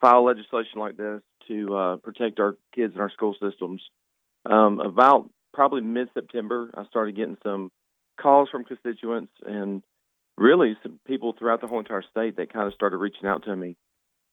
file 0.00 0.24
legislation 0.24 0.78
like 0.78 0.96
this 0.96 1.22
to 1.48 1.76
uh, 1.76 1.96
protect 1.96 2.38
our 2.38 2.56
kids 2.72 2.92
and 2.92 3.02
our 3.02 3.10
school 3.10 3.34
systems. 3.42 3.82
Um, 4.46 4.78
about 4.78 5.28
probably 5.52 5.80
mid 5.80 6.08
September, 6.14 6.70
I 6.76 6.84
started 6.86 7.16
getting 7.16 7.36
some 7.42 7.70
calls 8.18 8.48
from 8.50 8.64
constituents 8.64 9.32
and 9.46 9.82
really 10.36 10.76
some 10.82 11.00
people 11.06 11.34
throughout 11.38 11.60
the 11.60 11.66
whole 11.66 11.80
entire 11.80 12.04
state 12.10 12.36
that 12.36 12.52
kind 12.52 12.66
of 12.66 12.74
started 12.74 12.96
reaching 12.96 13.26
out 13.26 13.44
to 13.44 13.54
me 13.54 13.76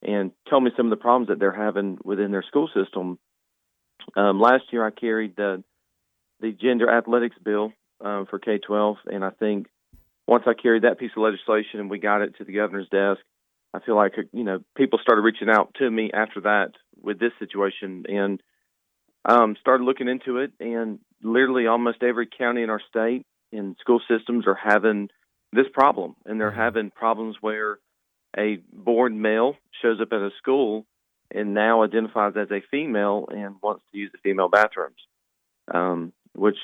and 0.02 0.32
told 0.50 0.63
me 0.63 0.71
some 0.78 0.86
of 0.86 0.89
the 0.91 1.02
problems 1.02 1.30
that 1.30 1.39
they're 1.39 1.52
having 1.52 1.98
within 2.04 2.32
their 2.32 2.43
school 2.43 2.69
system. 2.74 3.17
Um, 4.15 4.39
last 4.39 4.65
year, 4.71 4.86
I 4.86 4.91
carried 4.91 5.36
the 5.36 5.63
the 6.41 6.52
gender 6.52 6.91
athletics 6.91 7.38
bill 7.43 7.71
um, 8.02 8.28
for 8.30 8.39
K 8.39 8.60
twelve, 8.60 8.98
and 9.06 9.24
I 9.24 9.32
think 9.32 9.67
once 10.28 10.43
I 10.48 10.54
carried 10.54 10.84
that 10.84 11.00
piece 11.00 11.12
of 11.15 11.24
legislation 11.24 11.80
and 11.80 11.89
we 11.89 12.00
got 12.00 12.21
it 12.21 12.36
to 12.38 12.43
the 12.43 12.54
governor's 12.54 12.89
desk, 12.89 13.21
I 13.74 13.80
feel 13.80 13.95
like 13.95 14.13
you 14.32 14.43
know 14.43 14.60
people 14.76 15.00
started 15.02 15.21
reaching 15.21 15.50
out 15.50 15.76
to 15.80 15.89
me 15.89 16.12
after 16.13 16.41
that 16.41 16.71
with 17.02 17.19
this 17.19 17.32
situation 17.39 18.06
and 18.08 18.43
um, 19.24 19.56
started 19.60 19.84
looking 19.86 20.08
into 20.08 20.38
it. 20.38 20.52
And 20.60 21.00
literally, 21.24 21.67
almost 21.67 22.04
every 22.04 22.28
county 22.28 22.62
in 22.62 22.69
our 22.69 22.82
state 22.89 23.26
and 23.58 23.76
school 23.80 24.02
systems 24.08 24.46
are 24.48 24.56
having 24.62 25.10
this 25.52 25.68
problem, 25.74 26.15
and 26.26 26.39
they're 26.39 26.52
having 26.52 26.91
problems 26.91 27.38
where 27.41 27.80
a 28.38 28.58
born 28.74 29.22
male 29.22 29.56
shows 29.82 30.00
up 30.02 30.10
at 30.12 30.20
a 30.20 30.30
school 30.38 30.86
and 31.32 31.54
now 31.54 31.84
identifies 31.84 32.34
as 32.38 32.52
a 32.52 32.62
female 32.70 33.28
and 33.32 33.56
wants 33.63 33.84
to 33.91 33.98
use 33.98 34.12
the 34.12 34.18
female 34.22 34.50
bathrooms, 34.50 34.98
um, 35.74 36.12
which 36.36 36.58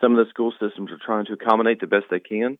some 0.00 0.16
of 0.16 0.24
the 0.24 0.30
school 0.30 0.52
systems 0.60 0.90
are 0.90 0.98
trying 1.04 1.26
to 1.26 1.32
accommodate 1.32 1.80
the 1.80 1.86
best 1.86 2.04
they 2.10 2.20
can. 2.20 2.58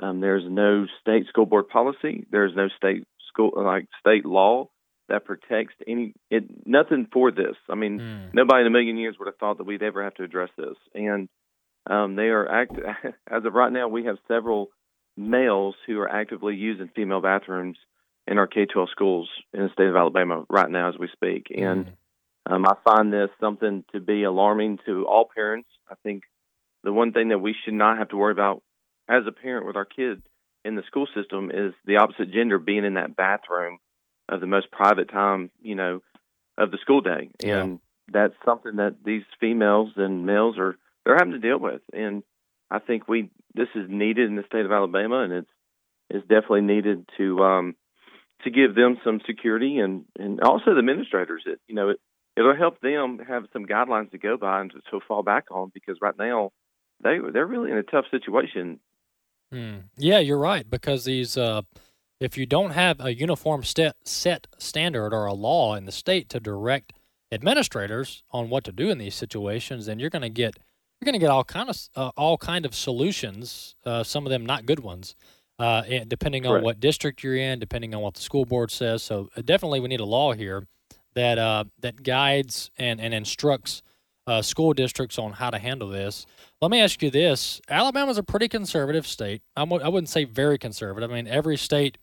Um, 0.00 0.20
there's 0.20 0.44
no 0.46 0.86
state 1.00 1.26
school 1.28 1.46
board 1.46 1.68
policy. 1.68 2.26
There's 2.30 2.54
no 2.54 2.68
state 2.76 3.04
school 3.28 3.52
like 3.56 3.86
state 3.98 4.26
law 4.26 4.68
that 5.08 5.24
protects 5.24 5.74
any 5.86 6.12
it 6.30 6.44
nothing 6.66 7.06
for 7.12 7.30
this. 7.30 7.56
I 7.70 7.76
mean, 7.76 8.00
Mm. 8.00 8.34
nobody 8.34 8.60
in 8.62 8.66
a 8.66 8.70
million 8.70 8.98
years 8.98 9.16
would 9.18 9.26
have 9.26 9.38
thought 9.38 9.58
that 9.58 9.64
we'd 9.64 9.82
ever 9.82 10.02
have 10.02 10.14
to 10.14 10.24
address 10.24 10.50
this. 10.58 10.76
And 10.94 11.28
um, 11.88 12.16
they 12.16 12.28
are 12.28 12.48
act 12.48 12.72
as 13.30 13.44
of 13.44 13.54
right 13.54 13.72
now. 13.72 13.88
We 13.88 14.04
have 14.04 14.18
several 14.28 14.70
males 15.16 15.74
who 15.86 15.98
are 16.00 16.08
actively 16.08 16.54
using 16.54 16.90
female 16.94 17.20
bathrooms 17.20 17.78
in 18.26 18.38
our 18.38 18.46
K-12 18.46 18.90
schools 18.90 19.28
in 19.54 19.62
the 19.62 19.68
state 19.72 19.86
of 19.86 19.96
Alabama 19.96 20.44
right 20.50 20.70
now 20.70 20.88
as 20.88 20.98
we 20.98 21.08
speak. 21.12 21.46
And 21.56 21.92
um, 22.44 22.66
I 22.66 22.74
find 22.84 23.12
this 23.12 23.30
something 23.40 23.84
to 23.92 24.00
be 24.00 24.24
alarming 24.24 24.78
to 24.86 25.06
all 25.06 25.28
parents. 25.32 25.68
I 25.90 25.94
think 26.02 26.24
the 26.82 26.92
one 26.92 27.12
thing 27.12 27.28
that 27.28 27.38
we 27.38 27.54
should 27.64 27.74
not 27.74 27.98
have 27.98 28.08
to 28.08 28.16
worry 28.16 28.32
about 28.32 28.62
as 29.08 29.22
a 29.26 29.32
parent 29.32 29.66
with 29.66 29.76
our 29.76 29.84
kid 29.84 30.22
in 30.64 30.74
the 30.74 30.82
school 30.86 31.06
system 31.14 31.50
is 31.52 31.72
the 31.84 31.96
opposite 31.96 32.32
gender 32.32 32.58
being 32.58 32.84
in 32.84 32.94
that 32.94 33.16
bathroom 33.16 33.78
of 34.28 34.40
the 34.40 34.46
most 34.46 34.70
private 34.70 35.08
time, 35.08 35.50
you 35.62 35.76
know, 35.76 36.02
of 36.58 36.70
the 36.70 36.78
school 36.78 37.00
day. 37.00 37.30
Yeah. 37.42 37.62
And 37.62 37.80
that's 38.12 38.34
something 38.44 38.76
that 38.76 38.96
these 39.04 39.22
females 39.40 39.90
and 39.96 40.26
males 40.26 40.58
are 40.58 40.76
they're 41.06 41.16
having 41.16 41.32
to 41.32 41.38
deal 41.38 41.58
with. 41.58 41.80
And 41.92 42.22
I 42.70 42.80
think 42.80 43.08
we 43.08 43.30
this 43.54 43.68
is 43.74 43.86
needed 43.88 44.28
in 44.28 44.36
the 44.36 44.44
state 44.46 44.66
of 44.66 44.72
Alabama 44.72 45.20
and 45.22 45.32
it's 45.32 45.50
it's 46.10 46.26
definitely 46.26 46.62
needed 46.62 47.08
to 47.16 47.42
um 47.42 47.76
to 48.42 48.50
give 48.50 48.74
them 48.74 48.98
some 49.02 49.20
security 49.26 49.78
and 49.78 50.04
and 50.18 50.40
also 50.42 50.74
the 50.74 50.80
administrators 50.80 51.44
it 51.46 51.58
you 51.66 51.74
know 51.74 51.88
it 51.88 52.00
it'll 52.36 52.54
help 52.54 52.80
them 52.80 53.18
have 53.26 53.44
some 53.52 53.64
guidelines 53.64 54.10
to 54.10 54.18
go 54.18 54.36
by 54.36 54.60
and 54.60 54.72
to, 54.72 54.80
to 54.90 55.00
fall 55.08 55.22
back 55.22 55.46
on 55.50 55.70
because 55.72 55.96
right 56.02 56.18
now 56.18 56.50
they 57.02 57.18
they're 57.32 57.46
really 57.46 57.70
in 57.70 57.78
a 57.78 57.82
tough 57.82 58.04
situation 58.10 58.78
Hmm. 59.52 59.76
Yeah, 59.96 60.18
you're 60.18 60.38
right 60.38 60.68
because 60.68 61.04
these, 61.04 61.36
uh, 61.36 61.62
if 62.20 62.36
you 62.36 62.46
don't 62.46 62.72
have 62.72 63.00
a 63.00 63.14
uniform 63.14 63.62
set 63.62 63.96
set 64.04 64.46
standard 64.58 65.12
or 65.12 65.26
a 65.26 65.34
law 65.34 65.74
in 65.74 65.84
the 65.84 65.92
state 65.92 66.28
to 66.30 66.40
direct 66.40 66.92
administrators 67.30 68.22
on 68.30 68.48
what 68.48 68.64
to 68.64 68.72
do 68.72 68.90
in 68.90 68.98
these 68.98 69.14
situations, 69.14 69.86
then 69.86 69.98
you're 69.98 70.10
going 70.10 70.22
to 70.22 70.28
get 70.28 70.56
you're 71.00 71.06
going 71.06 71.14
to 71.14 71.18
get 71.18 71.30
all 71.30 71.44
kind 71.44 71.68
of 71.68 71.78
uh, 71.94 72.10
all 72.16 72.38
kind 72.38 72.64
of 72.64 72.74
solutions. 72.74 73.74
Uh, 73.84 74.02
some 74.02 74.26
of 74.26 74.30
them 74.30 74.46
not 74.46 74.66
good 74.66 74.80
ones, 74.80 75.14
uh, 75.58 75.82
depending 76.08 76.46
on 76.46 76.52
Correct. 76.52 76.64
what 76.64 76.80
district 76.80 77.22
you're 77.22 77.36
in, 77.36 77.58
depending 77.58 77.94
on 77.94 78.00
what 78.00 78.14
the 78.14 78.22
school 78.22 78.44
board 78.44 78.70
says. 78.70 79.02
So 79.02 79.28
uh, 79.36 79.42
definitely, 79.44 79.80
we 79.80 79.88
need 79.88 80.00
a 80.00 80.06
law 80.06 80.32
here 80.32 80.66
that 81.14 81.38
uh, 81.38 81.64
that 81.80 82.02
guides 82.02 82.70
and 82.78 83.00
and 83.00 83.12
instructs 83.12 83.82
uh, 84.26 84.42
school 84.42 84.72
districts 84.72 85.18
on 85.18 85.32
how 85.32 85.50
to 85.50 85.58
handle 85.58 85.88
this. 85.88 86.26
Let 86.60 86.70
me 86.70 86.80
ask 86.80 87.02
you 87.02 87.10
this: 87.10 87.60
Alabama's 87.68 88.18
a 88.18 88.22
pretty 88.22 88.48
conservative 88.48 89.06
state. 89.06 89.42
I'm, 89.56 89.72
I 89.72 89.88
wouldn't 89.88 90.08
say 90.08 90.24
very 90.24 90.58
conservative. 90.58 91.10
I 91.10 91.14
mean, 91.14 91.26
every 91.26 91.56
state, 91.56 91.98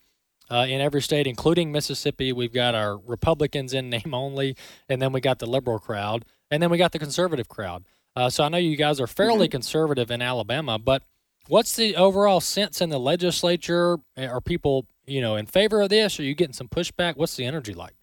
uh, 0.49 0.65
in 0.69 0.81
every 0.81 1.01
state, 1.01 1.25
including 1.25 1.71
Mississippi, 1.71 2.31
we've 2.31 2.53
got 2.53 2.75
our 2.75 2.97
Republicans 2.97 3.73
in 3.73 3.89
name 3.89 4.13
only, 4.13 4.55
and 4.87 5.01
then 5.01 5.11
we 5.11 5.21
got 5.21 5.39
the 5.39 5.47
liberal 5.47 5.79
crowd, 5.79 6.25
and 6.51 6.61
then 6.61 6.69
we 6.69 6.77
got 6.77 6.91
the 6.91 6.99
conservative 6.99 7.49
crowd. 7.49 7.85
Uh, 8.15 8.29
so 8.29 8.43
I 8.43 8.49
know 8.49 8.57
you 8.57 8.75
guys 8.77 8.99
are 8.99 9.07
fairly 9.07 9.47
conservative 9.47 10.11
in 10.11 10.21
Alabama, 10.21 10.77
but 10.77 11.03
what's 11.47 11.75
the 11.75 11.95
overall 11.95 12.39
sense 12.41 12.81
in 12.81 12.89
the 12.89 12.99
legislature? 12.99 13.97
Are 14.17 14.41
people, 14.41 14.85
you 15.05 15.19
know, 15.21 15.35
in 15.35 15.45
favor 15.45 15.81
of 15.81 15.89
this? 15.89 16.19
Are 16.19 16.23
you 16.23 16.35
getting 16.35 16.53
some 16.53 16.67
pushback? 16.67 17.17
What's 17.17 17.35
the 17.35 17.45
energy 17.45 17.73
like? 17.73 17.95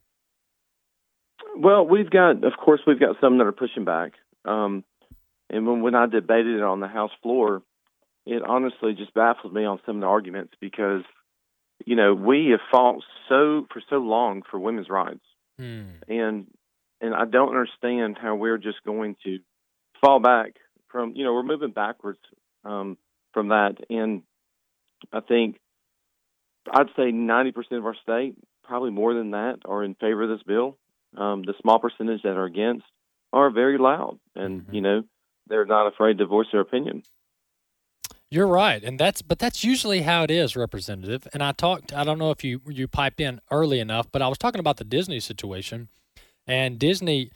Well, 1.57 1.87
we've 1.87 2.11
got, 2.11 2.43
of 2.45 2.55
course, 2.57 2.81
we've 2.87 3.01
got 3.01 3.17
some 3.21 3.39
that 3.39 3.47
are 3.47 3.53
pushing 3.53 3.85
back. 3.85 4.13
Um, 4.45 4.85
And 5.51 5.67
when 5.67 5.83
when 5.83 5.95
I 5.95 6.07
debated 6.07 6.57
it 6.57 6.63
on 6.63 6.81
the 6.81 6.87
House 6.89 7.11
floor, 7.23 7.63
it 8.25 8.43
honestly 8.43 8.95
just 8.95 9.13
baffled 9.15 9.53
me 9.53 9.65
on 9.65 9.81
some 9.85 9.97
of 9.97 10.01
the 10.01 10.07
arguments 10.07 10.55
because, 10.61 11.03
you 11.85 11.97
know, 11.97 12.15
we 12.15 12.49
have 12.51 12.61
fought 12.71 13.03
so 13.29 13.67
for 13.73 13.83
so 13.91 13.97
long 13.97 14.43
for 14.49 14.59
women's 14.61 14.89
rights, 14.89 15.25
Hmm. 15.59 15.91
and 16.09 16.47
and 17.01 17.15
I 17.15 17.25
don't 17.25 17.49
understand 17.49 18.17
how 18.19 18.35
we're 18.37 18.59
just 18.59 18.83
going 18.85 19.17
to 19.25 19.39
fall 20.01 20.21
back 20.21 20.57
from 20.89 21.13
you 21.15 21.25
know 21.25 21.33
we're 21.33 21.43
moving 21.43 21.71
backwards 21.71 22.19
um, 22.65 22.97
from 23.33 23.49
that, 23.49 23.77
and 23.89 24.23
I 25.13 25.21
think 25.21 25.59
I'd 26.73 26.89
say 26.97 27.11
ninety 27.11 27.53
percent 27.53 27.79
of 27.79 27.87
our 27.87 27.97
state, 28.03 28.35
probably 28.65 28.91
more 28.91 29.15
than 29.15 29.33
that, 29.33 29.61
are 29.65 29.85
in 29.85 29.95
favor 29.95 30.25
of 30.25 30.31
this 30.31 30.43
bill. 30.47 30.77
Um, 31.17 31.43
the 31.43 31.55
small 31.61 31.79
percentage 31.79 32.23
that 32.23 32.37
are 32.37 32.45
against 32.45 32.85
are 33.33 33.51
very 33.51 33.79
loud, 33.79 34.19
and 34.35 34.67
you 34.71 34.81
know 34.81 35.03
they're 35.49 35.67
not 35.67 35.87
afraid 35.87 36.19
to 36.19 36.27
voice 36.27 36.47
their 36.53 36.61
opinion. 36.61 37.03
You're 38.33 38.47
right, 38.47 38.83
and 38.85 38.99
that's 38.99 39.23
but 39.23 39.41
that's 39.41 39.65
usually 39.65 40.03
how 40.03 40.23
it 40.23 40.31
is, 40.31 40.55
Representative. 40.55 41.27
And 41.33 41.43
I 41.43 41.51
talked. 41.51 41.93
I 41.93 42.05
don't 42.05 42.19
know 42.19 42.31
if 42.31 42.45
you 42.45 42.61
you 42.69 42.87
piped 42.87 43.21
in 43.21 43.41
early 43.51 43.81
enough, 43.81 44.07
but 44.13 44.23
I 44.23 44.29
was 44.29 44.39
talking 44.39 44.61
about 44.61 44.77
the 44.77 44.85
Disney 44.85 45.19
situation, 45.19 45.89
and 46.47 46.79
Disney 46.79 47.33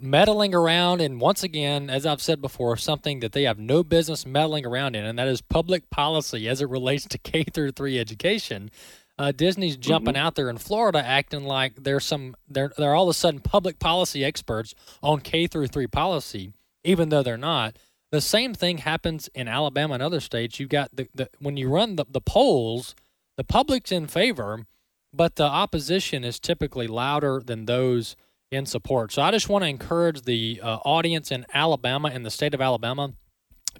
meddling 0.00 0.54
around, 0.54 1.00
and 1.00 1.20
once 1.20 1.42
again, 1.42 1.88
as 1.88 2.04
I've 2.04 2.22
said 2.22 2.40
before, 2.40 2.76
something 2.76 3.20
that 3.20 3.32
they 3.32 3.44
have 3.44 3.58
no 3.58 3.82
business 3.82 4.26
meddling 4.26 4.66
around 4.66 4.96
in, 4.96 5.04
and 5.04 5.18
that 5.18 5.28
is 5.28 5.40
public 5.40 5.90
policy 5.90 6.48
as 6.48 6.60
it 6.60 6.68
relates 6.68 7.06
to 7.06 7.18
K 7.24 7.44
through 7.44 7.72
three 7.72 7.98
education. 7.98 8.70
Uh, 9.16 9.30
Disney's 9.30 9.76
jumping 9.76 10.16
out 10.16 10.34
there 10.34 10.50
in 10.50 10.58
Florida, 10.58 11.04
acting 11.04 11.44
like 11.44 11.74
they're 11.76 12.00
some 12.00 12.34
they're 12.48 12.72
they're 12.76 12.94
all 12.94 13.04
of 13.04 13.10
a 13.10 13.14
sudden 13.14 13.40
public 13.40 13.78
policy 13.78 14.24
experts 14.24 14.74
on 15.02 15.20
K 15.20 15.46
through 15.46 15.68
three 15.68 15.86
policy, 15.86 16.52
even 16.82 17.10
though 17.10 17.22
they're 17.22 17.36
not. 17.36 17.76
The 18.10 18.20
same 18.20 18.54
thing 18.54 18.78
happens 18.78 19.28
in 19.34 19.48
Alabama 19.48 19.94
and 19.94 20.02
other 20.02 20.20
states. 20.20 20.58
You've 20.58 20.68
got 20.68 20.94
the, 20.94 21.08
the 21.14 21.30
when 21.38 21.56
you 21.56 21.68
run 21.68 21.96
the, 21.96 22.06
the 22.10 22.20
polls, 22.20 22.96
the 23.36 23.44
public's 23.44 23.92
in 23.92 24.08
favor, 24.08 24.66
but 25.12 25.36
the 25.36 25.44
opposition 25.44 26.24
is 26.24 26.40
typically 26.40 26.88
louder 26.88 27.40
than 27.44 27.66
those 27.66 28.16
in 28.54 28.66
support. 28.66 29.12
So 29.12 29.22
I 29.22 29.30
just 29.30 29.48
want 29.48 29.64
to 29.64 29.68
encourage 29.68 30.22
the 30.22 30.60
uh, 30.62 30.78
audience 30.84 31.30
in 31.30 31.44
Alabama 31.52 32.10
and 32.12 32.24
the 32.24 32.30
state 32.30 32.54
of 32.54 32.60
Alabama 32.60 33.12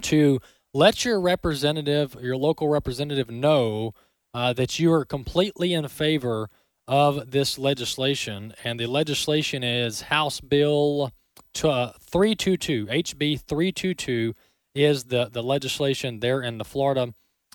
to 0.02 0.40
let 0.72 1.04
your 1.04 1.20
representative, 1.20 2.16
your 2.20 2.36
local 2.36 2.68
representative, 2.68 3.30
know 3.30 3.94
uh, 4.34 4.52
that 4.52 4.78
you 4.78 4.92
are 4.92 5.04
completely 5.04 5.72
in 5.72 5.86
favor 5.88 6.50
of 6.86 7.30
this 7.30 7.58
legislation. 7.58 8.52
And 8.64 8.78
the 8.78 8.86
legislation 8.86 9.62
is 9.62 10.02
House 10.02 10.40
Bill 10.40 11.12
to, 11.54 11.68
uh, 11.68 11.92
322, 12.00 12.86
HB 12.86 13.40
322 13.40 14.34
is 14.74 15.04
the, 15.04 15.30
the 15.32 15.42
legislation 15.42 16.20
there 16.20 16.42
in 16.42 16.58
the 16.58 16.64
Florida 16.64 17.14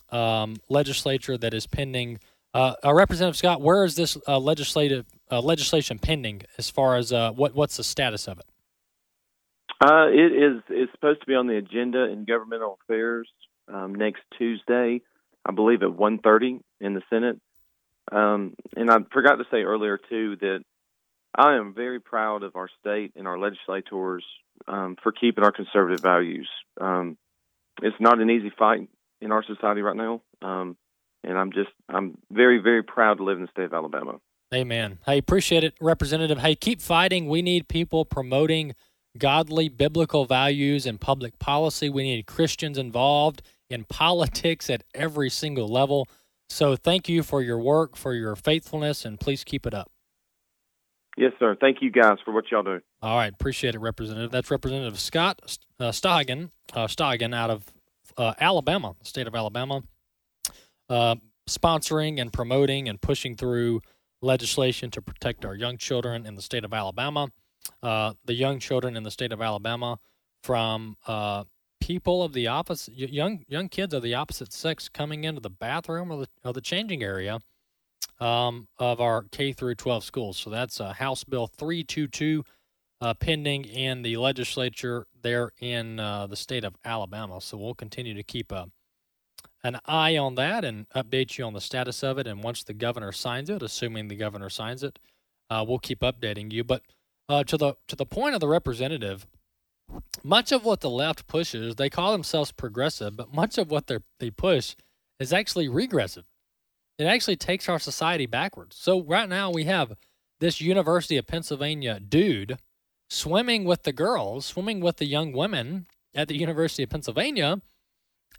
um, 0.10 0.55
legislature 0.69 1.38
that 1.38 1.53
is 1.53 1.67
pending. 1.67 2.19
Uh, 2.53 2.73
uh, 2.84 2.93
Representative 2.93 3.38
Scott, 3.38 3.62
where 3.62 3.84
is 3.84 3.95
this 3.95 4.17
uh, 4.27 4.39
legislative 4.39 5.05
uh, 5.31 5.41
legislation 5.41 5.99
pending 5.99 6.43
as 6.57 6.69
far 6.69 6.95
as 6.95 7.11
uh, 7.11 7.31
what 7.31 7.55
what's 7.55 7.77
the 7.77 7.83
status 7.83 8.27
of 8.27 8.39
it? 8.39 8.45
Uh, 9.81 10.07
it 10.07 10.33
is 10.33 10.61
it's 10.69 10.91
supposed 10.91 11.21
to 11.21 11.27
be 11.27 11.35
on 11.35 11.47
the 11.47 11.55
agenda 11.55 12.03
in 12.05 12.25
governmental 12.25 12.77
affairs 12.83 13.29
um, 13.73 13.95
next 13.95 14.21
Tuesday, 14.37 15.01
I 15.45 15.51
believe 15.51 15.83
at 15.83 15.89
1.30 15.89 16.59
in 16.81 16.93
the 16.93 17.01
Senate. 17.09 17.39
Um, 18.11 18.55
and 18.75 18.89
I 18.89 18.97
forgot 19.13 19.35
to 19.35 19.45
say 19.51 19.61
earlier 19.61 19.97
too 19.97 20.35
that 20.37 20.63
I 21.35 21.55
am 21.55 21.73
very 21.73 21.99
proud 21.99 22.43
of 22.43 22.55
our 22.55 22.69
state 22.79 23.13
and 23.15 23.27
our 23.27 23.37
legislators 23.37 24.25
um, 24.67 24.97
for 25.01 25.11
keeping 25.11 25.43
our 25.43 25.51
conservative 25.51 26.01
values. 26.01 26.49
Um, 26.81 27.17
it's 27.81 27.95
not 27.99 28.19
an 28.19 28.29
easy 28.29 28.51
fight 28.57 28.89
in 29.21 29.31
our 29.31 29.43
society 29.43 29.81
right 29.81 29.95
now, 29.95 30.21
um, 30.41 30.75
and 31.23 31.37
I'm 31.37 31.51
just 31.51 31.69
I'm 31.87 32.17
very 32.31 32.57
very 32.57 32.83
proud 32.83 33.17
to 33.17 33.23
live 33.23 33.37
in 33.37 33.43
the 33.43 33.51
state 33.51 33.65
of 33.65 33.73
Alabama. 33.73 34.19
Amen. 34.53 34.97
Hey, 35.05 35.19
appreciate 35.19 35.63
it, 35.63 35.75
Representative. 35.79 36.39
Hey, 36.39 36.55
keep 36.55 36.81
fighting. 36.81 37.27
We 37.27 37.43
need 37.43 37.67
people 37.67 38.03
promoting 38.03 38.73
godly 39.17 39.69
biblical 39.69 40.25
values 40.25 40.88
in 40.88 40.97
public 40.97 41.38
policy. 41.38 41.89
We 41.89 42.03
need 42.03 42.25
Christians 42.25 42.77
involved 42.77 43.43
in 43.69 43.83
politics 43.89 44.69
at 44.69 44.83
every 44.95 45.29
single 45.29 45.67
level. 45.67 46.07
So 46.49 46.75
thank 46.75 47.07
you 47.07 47.21
for 47.21 47.43
your 47.43 47.59
work, 47.59 47.95
for 47.95 48.13
your 48.15 48.35
faithfulness, 48.35 49.05
and 49.05 49.19
please 49.19 49.43
keep 49.43 49.67
it 49.67 49.73
up. 49.73 49.91
Yes, 51.15 51.33
sir. 51.38 51.55
Thank 51.59 51.81
you 51.81 51.91
guys 51.91 52.17
for 52.25 52.33
what 52.33 52.45
y'all 52.49 52.63
do. 52.63 52.79
All 53.01 53.17
right, 53.17 53.31
appreciate 53.31 53.75
it, 53.75 53.79
Representative. 53.79 54.31
That's 54.31 54.49
Representative 54.49 54.99
Scott 54.99 55.57
uh, 55.79 55.89
Stoggin, 55.89 56.49
uh, 56.73 56.88
Stoggin 56.88 57.35
out 57.35 57.49
of 57.51 57.65
uh, 58.17 58.33
Alabama, 58.39 58.95
state 59.03 59.27
of 59.27 59.35
Alabama, 59.35 59.83
uh, 60.89 61.15
sponsoring 61.47 62.19
and 62.19 62.33
promoting 62.33 62.89
and 62.89 62.99
pushing 63.01 63.35
through 63.35 63.81
legislation 64.21 64.91
to 64.91 65.01
protect 65.01 65.45
our 65.45 65.55
young 65.55 65.77
children 65.77 66.25
in 66.25 66.36
the 66.36 66.41
state 66.41 66.63
of 66.63 66.73
Alabama. 66.73 67.29
Uh, 67.84 68.13
the 68.25 68.34
young 68.34 68.60
children 68.60 68.95
in 68.95 69.03
the 69.03 69.12
state 69.12 69.32
of 69.32 69.41
Alabama 69.41 69.99
from 70.43 70.97
uh, 71.08 71.43
people 71.79 72.23
of 72.23 72.34
the 72.34 72.47
opposite, 72.47 72.93
young 72.93 73.43
young 73.47 73.69
kids 73.69 73.93
of 73.93 74.03
the 74.03 74.13
opposite 74.13 74.53
sex 74.53 74.89
coming 74.89 75.23
into 75.23 75.41
the 75.41 75.49
bathroom 75.49 76.12
or 76.12 76.21
the, 76.21 76.27
or 76.43 76.53
the 76.53 76.62
changing 76.62 77.03
area 77.03 77.39
um, 78.19 78.67
of 78.77 78.99
our 78.99 79.23
K 79.32 79.53
through 79.53 79.75
12 79.75 80.03
schools. 80.03 80.38
So 80.38 80.49
that's 80.49 80.79
uh, 80.79 80.93
House 80.93 81.23
Bill 81.23 81.47
322 81.47 82.43
uh, 83.01 83.13
pending 83.13 83.65
in 83.65 84.01
the 84.01 84.17
legislature 84.17 85.08
there 85.21 85.51
in 85.60 85.99
uh, 85.99 86.27
the 86.27 86.36
state 86.36 86.63
of 86.63 86.75
Alabama. 86.84 87.39
So 87.41 87.58
we'll 87.58 87.75
continue 87.75 88.13
to 88.13 88.23
keep 88.23 88.51
a, 88.51 88.67
an 89.63 89.80
eye 89.86 90.17
on 90.17 90.36
that 90.36 90.63
and 90.63 90.88
update 90.89 91.38
you 91.38 91.45
on 91.45 91.54
the 91.54 91.62
status 91.62 92.04
of 92.04 92.17
it. 92.17 92.28
And 92.28 92.43
once 92.43 92.63
the 92.63 92.74
governor 92.74 93.12
signs 93.12 93.50
it, 93.50 93.62
assuming 93.62 94.08
the 94.08 94.15
governor 94.15 94.50
signs 94.50 94.84
it, 94.84 95.00
uh, 95.50 95.65
we'll 95.67 95.80
keep 95.80 96.00
updating 96.00 96.52
you. 96.52 96.63
But 96.63 96.84
uh, 97.28 97.43
to 97.45 97.58
the 97.58 97.74
to 97.88 97.95
the 97.95 98.06
point 98.06 98.36
of 98.36 98.41
the 98.41 98.48
representative, 98.48 99.28
much 100.24 100.52
of 100.52 100.65
what 100.65 100.82
the 100.82 100.89
left 100.89 101.28
pushes, 101.28 101.76
they 101.76 101.89
call 101.89 102.12
themselves 102.12 102.52
progressive, 102.52 103.17
but 103.17 103.34
much 103.34 103.58
of 103.58 103.72
what 103.72 103.88
they 103.88 103.98
they 104.19 104.32
push 104.32 104.76
is 105.19 105.34
actually 105.34 105.67
regressive. 105.67 106.26
It 106.98 107.06
actually 107.06 107.38
takes 107.38 107.69
our 107.69 107.80
society 107.80 108.26
backwards. 108.26 108.76
So 108.76 109.02
right 109.02 109.30
now 109.30 109.52
we 109.52 109.65
have 109.65 109.93
this 110.39 110.62
University 110.62 111.17
of 111.17 111.28
Pennsylvania 111.28 112.00
dude 112.00 112.58
swimming 113.10 113.65
with 113.65 113.84
the 113.84 113.93
girls, 113.93 114.45
swimming 114.45 114.80
with 114.80 114.98
the 114.98 115.06
young 115.06 115.32
women 115.32 115.88
at 116.13 116.28
the 116.28 116.38
University 116.38 116.84
of 116.84 116.89
Pennsylvania, 116.89 117.62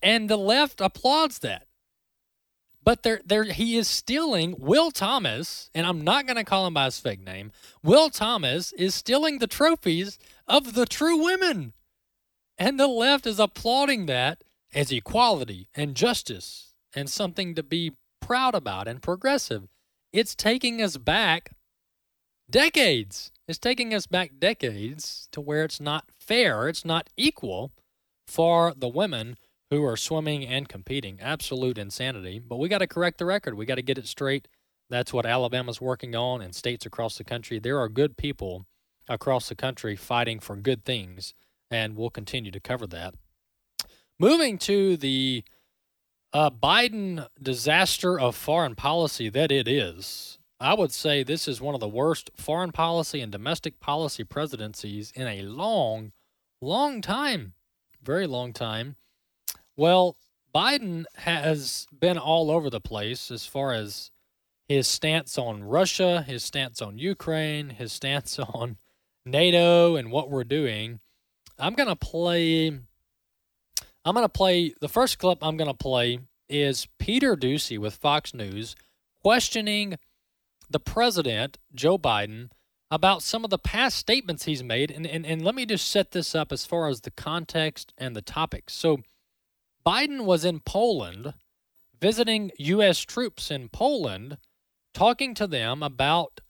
and 0.03 0.29
the 0.29 0.37
left 0.37 0.81
applauds 0.81 1.41
that. 1.41 1.67
But 2.83 3.03
there, 3.03 3.21
there, 3.25 3.45
he 3.45 3.77
is 3.77 3.89
stealing 3.89 4.55
Will 4.59 4.91
Thomas, 4.91 5.71
and 5.75 5.87
I'm 5.87 6.01
not 6.01 6.27
going 6.27 6.37
to 6.37 6.45
call 6.45 6.67
him 6.67 6.75
by 6.75 6.87
his 6.87 6.99
fake 6.99 7.25
name. 7.25 7.53
Will 7.83 8.09
Thomas 8.09 8.73
is 8.73 8.95
stealing 8.95 9.39
the 9.39 9.47
trophies 9.47 10.19
of 10.49 10.73
the 10.75 10.87
true 10.87 11.23
women, 11.23 11.75
and 12.57 12.81
the 12.81 12.87
left 12.87 13.27
is 13.27 13.39
applauding 13.39 14.07
that 14.07 14.43
as 14.75 14.91
equality 14.91 15.69
and 15.75 15.95
justice 15.95 16.73
and 16.95 17.11
something 17.11 17.55
to 17.55 17.63
be 17.63 17.93
proud 18.21 18.55
about 18.55 18.89
and 18.89 19.03
progressive. 19.03 19.69
It's 20.13 20.35
taking 20.35 20.81
us 20.81 20.97
back 20.97 21.53
decades. 22.49 23.33
It's 23.47 23.59
taking 23.59 23.93
us 23.93 24.07
back 24.07 24.33
decades 24.39 25.29
to 25.33 25.41
where 25.41 25.65
it's 25.65 25.81
not 25.81 26.07
fair, 26.19 26.69
it's 26.69 26.85
not 26.85 27.11
equal 27.17 27.73
for 28.27 28.73
the 28.77 28.89
women 28.89 29.37
who 29.71 29.85
are 29.85 29.97
swimming 29.97 30.45
and 30.45 30.69
competing. 30.69 31.21
Absolute 31.21 31.79
insanity. 31.79 32.39
But 32.39 32.59
we 32.59 32.69
got 32.69 32.79
to 32.79 32.87
correct 32.87 33.19
the 33.19 33.25
record. 33.25 33.55
We 33.55 33.67
got 33.67 33.77
to 33.77 33.83
get 33.83 33.99
it 33.99 34.07
straight. 34.07 34.49
That's 34.89 35.13
what 35.13 35.25
Alabama's 35.25 35.81
working 35.81 36.17
on 36.17 36.43
and 36.43 36.55
states 36.55 36.85
across 36.85 37.17
the 37.17 37.25
country. 37.25 37.61
There 37.61 37.79
are 37.79 37.89
good 37.89 38.17
people 38.17 38.67
across 39.09 39.49
the 39.49 39.55
country 39.55 39.95
fighting 39.95 40.41
for 40.41 40.57
good 40.57 40.85
things, 40.85 41.35
and 41.71 41.97
we'll 41.97 42.11
continue 42.11 42.51
to 42.51 42.61
cover 42.61 42.87
that. 42.89 43.15
Moving 44.19 44.59
to 44.59 44.97
the 44.97 45.45
uh, 46.33 46.51
Biden 46.51 47.27
disaster 47.41 48.19
of 48.19 48.35
foreign 48.35 48.75
policy 48.75 49.29
that 49.29 49.53
it 49.53 49.69
is. 49.69 50.39
I 50.59 50.75
would 50.75 50.93
say 50.93 51.23
this 51.23 51.49
is 51.49 51.61
one 51.61 51.75
of 51.75 51.81
the 51.81 51.89
worst 51.89 52.31
foreign 52.37 52.73
policy 52.73 53.21
and 53.21 53.33
domestic 53.33 53.81
policy 53.81 54.25
presidencies 54.25 55.11
in 55.15 55.27
a 55.27 55.43
long, 55.43 56.13
long 56.61 57.01
time. 57.01 57.55
Very 58.03 58.27
long 58.27 58.53
time. 58.53 58.97
Well, 59.77 60.17
Biden 60.55 61.05
has 61.17 61.87
been 61.97 62.19
all 62.19 62.51
over 62.51 62.71
the 62.71 62.81
place 62.81 63.31
as 63.31 63.47
far 63.47 63.73
as 63.73 64.11
his 64.69 64.87
stance 64.87 65.39
on 65.39 65.65
Russia, 65.65 66.23
his 66.23 66.45
stance 66.45 66.81
on 66.83 66.99
Ukraine, 66.99 67.71
his 67.71 67.93
stance 67.93 68.39
on 68.55 68.77
NATO 69.25 69.97
and 69.97 70.11
what 70.11 70.31
we're 70.31 70.45
doing. 70.45 71.01
I'm 71.59 71.75
going 71.75 71.89
to 71.89 71.97
play 71.97 72.69
I'm 74.05 74.15
going 74.15 74.25
to 74.25 74.29
play 74.29 74.75
the 74.81 74.89
first 74.89 75.19
clip 75.19 75.39
I'm 75.43 75.57
going 75.57 75.69
to 75.69 75.75
play 75.75 76.21
is 76.49 76.89
Peter 76.99 77.37
Doocy 77.37 77.79
with 77.79 77.95
Fox 77.95 78.33
News 78.35 78.75
questioning 79.23 79.97
the 80.71 80.81
president, 80.81 81.59
Joe 81.75 81.99
Biden, 81.99 82.51
about 82.91 83.23
some 83.23 83.45
of 83.45 83.51
the 83.51 83.59
past 83.59 83.97
statements 83.97 84.45
he's 84.45 84.63
made. 84.63 84.91
And, 84.91 85.07
and, 85.07 85.27
and 85.27 85.43
let 85.43 85.55
me 85.55 85.67
just 85.67 85.89
set 85.89 86.13
this 86.13 86.35
up 86.35 86.51
as 86.51 86.65
far 86.65 86.89
as 86.89 87.03
the 87.03 87.11
context 87.11 87.93
and 87.99 88.17
the 88.17 88.23
topics. 88.23 88.75
So, 88.75 89.01
Biden 89.91 90.25
was 90.25 90.45
in 90.45 90.61
Poland 90.61 91.35
visiting 92.01 92.53
U.S. 92.59 93.01
troops 93.01 93.51
in 93.51 93.69
Poland, 93.69 94.39
talking 94.95 95.35
to 95.35 95.49
them 95.49 95.83
about 95.83 96.41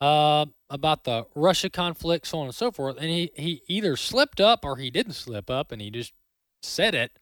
uh, 0.00 0.46
about 0.68 1.04
the 1.04 1.26
Russia 1.36 1.70
conflict, 1.70 2.26
so 2.26 2.40
on 2.40 2.46
and 2.46 2.54
so 2.54 2.72
forth. 2.72 2.96
And 2.98 3.08
he, 3.08 3.30
he 3.36 3.62
either 3.68 3.96
slipped 3.96 4.40
up 4.40 4.64
or 4.64 4.78
he 4.78 4.90
didn't 4.90 5.12
slip 5.12 5.48
up, 5.48 5.70
and 5.70 5.80
he 5.80 5.92
just 5.92 6.12
said 6.60 6.92
it. 6.92 7.12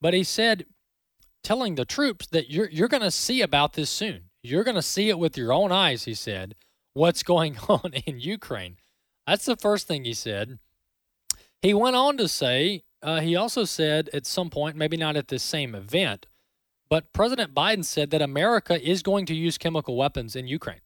But 0.00 0.14
he 0.14 0.24
said, 0.24 0.64
telling 1.44 1.74
the 1.74 1.84
troops 1.84 2.26
that 2.28 2.50
you're 2.50 2.70
you're 2.70 2.88
going 2.88 3.02
to 3.02 3.10
see 3.10 3.42
about 3.42 3.74
this 3.74 3.90
soon. 3.90 4.30
You're 4.42 4.64
going 4.64 4.76
to 4.76 4.82
see 4.82 5.10
it 5.10 5.18
with 5.18 5.36
your 5.36 5.52
own 5.52 5.72
eyes. 5.72 6.04
He 6.04 6.14
said, 6.14 6.54
what's 6.94 7.22
going 7.22 7.58
on 7.68 7.92
in 8.06 8.18
Ukraine. 8.18 8.78
That's 9.26 9.44
the 9.44 9.56
first 9.56 9.86
thing 9.86 10.04
he 10.04 10.14
said. 10.14 10.58
He 11.60 11.74
went 11.74 11.96
on 11.96 12.16
to 12.16 12.28
say, 12.28 12.82
uh, 13.02 13.20
he 13.20 13.36
also 13.36 13.64
said 13.64 14.08
at 14.12 14.26
some 14.26 14.50
point, 14.50 14.76
maybe 14.76 14.96
not 14.96 15.16
at 15.16 15.28
this 15.28 15.42
same 15.42 15.74
event, 15.74 16.26
but 16.88 17.12
President 17.12 17.54
Biden 17.54 17.84
said 17.84 18.10
that 18.10 18.22
America 18.22 18.80
is 18.80 19.02
going 19.02 19.26
to 19.26 19.34
use 19.34 19.58
chemical 19.58 19.96
weapons 19.96 20.36
in 20.36 20.46
Ukraine. 20.46 20.82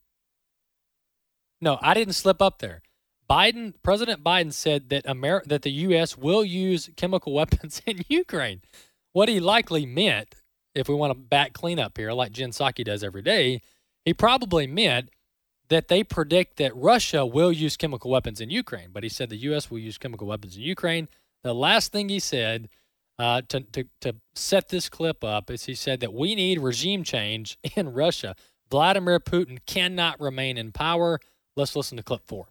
No, 1.61 1.79
I 1.83 1.95
didn't 1.95 2.15
slip 2.15 2.41
up 2.41 2.59
there. 2.59 2.83
Biden, 3.29 3.75
President 3.83 4.23
Biden 4.23 4.53
said 4.53 4.89
that 4.91 5.07
Amer- 5.07 5.43
that 5.47 5.63
the 5.63 5.71
U.S. 5.71 6.17
will 6.17 6.45
use 6.45 6.91
chemical 6.97 7.33
weapons 7.41 7.83
in 7.87 8.03
Ukraine. 8.09 8.63
What 9.13 9.29
he 9.29 9.41
likely 9.41 9.87
meant, 9.87 10.35
if 10.75 10.89
we 10.89 10.95
want 10.95 11.11
to 11.11 11.19
back 11.19 11.53
clean 11.53 11.79
up 11.79 11.97
here, 11.97 12.13
like 12.13 12.33
Jen 12.33 12.51
Psaki 12.51 12.85
does 12.85 13.03
every 13.03 13.23
day, 13.23 13.63
he 14.05 14.15
probably 14.15 14.67
meant 14.67 15.11
that 15.69 15.89
they 15.89 16.05
predict 16.05 16.57
that 16.59 16.77
Russia 16.77 17.27
will 17.27 17.51
use 17.51 17.77
chemical 17.77 18.11
weapons 18.11 18.41
in 18.41 18.51
Ukraine. 18.51 18.91
But 18.93 19.03
he 19.03 19.09
said 19.09 19.31
the 19.31 19.37
U.S. 19.39 19.71
will 19.71 19.79
use 19.79 19.99
chemical 19.99 20.29
weapons 20.29 20.57
in 20.57 20.63
Ukraine. 20.63 21.09
The 21.47 21.55
last 21.55 21.93
thing 21.93 22.09
he 22.09 22.19
said 22.19 22.69
uh, 23.21 23.41
to, 23.51 23.61
to, 23.61 23.85
to 24.01 24.17
set 24.35 24.69
this 24.69 24.89
clip 24.89 25.23
up 25.23 25.49
is 25.49 25.67
he 25.67 25.77
said 25.77 26.01
that 26.01 26.13
we 26.13 26.35
need 26.35 26.59
regime 26.59 27.05
change 27.05 27.57
in 27.77 27.93
Russia. 27.93 28.35
Vladimir 28.69 29.21
Putin 29.21 29.61
cannot 29.65 30.21
remain 30.21 30.59
in 30.59 30.73
power. 30.73 31.21
Let's 31.55 31.77
listen 31.77 31.99
to 31.99 32.03
clip 32.03 32.23
four. 32.27 32.49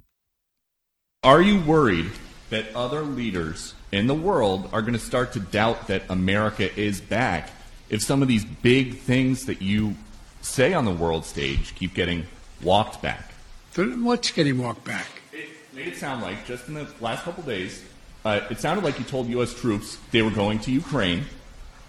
Are 1.23 1.41
you 1.41 1.59
worried 1.59 2.09
that 2.51 2.73
other 2.73 3.01
leaders 3.01 3.73
in 3.91 4.07
the 4.07 4.15
world 4.15 4.69
are 4.71 4.79
going 4.79 4.93
to 4.93 4.99
start 4.99 5.33
to 5.33 5.41
doubt 5.41 5.87
that 5.87 6.03
America 6.07 6.73
is 6.79 7.01
back 7.01 7.49
if 7.89 8.01
some 8.01 8.21
of 8.21 8.29
these 8.29 8.45
big 8.45 8.99
things 8.99 9.45
that 9.47 9.61
you 9.61 9.95
say 10.39 10.73
on 10.73 10.85
the 10.85 10.93
world 10.93 11.25
stage 11.25 11.75
keep 11.75 11.93
getting 11.93 12.23
walked 12.63 13.01
back? 13.01 13.33
What's 13.75 14.31
getting 14.31 14.57
walked 14.57 14.85
back? 14.85 15.07
It 15.33 15.49
made 15.73 15.87
it 15.87 15.97
sound 15.97 16.21
like, 16.21 16.45
just 16.45 16.69
in 16.69 16.75
the 16.75 16.87
last 17.01 17.25
couple 17.25 17.43
days, 17.43 17.83
uh, 18.25 18.41
it 18.49 18.59
sounded 18.59 18.83
like 18.83 18.97
you 18.97 19.05
told 19.05 19.27
U.S. 19.29 19.53
troops 19.53 19.97
they 20.11 20.23
were 20.23 20.31
going 20.31 20.59
to 20.59 20.71
Ukraine. 20.71 21.25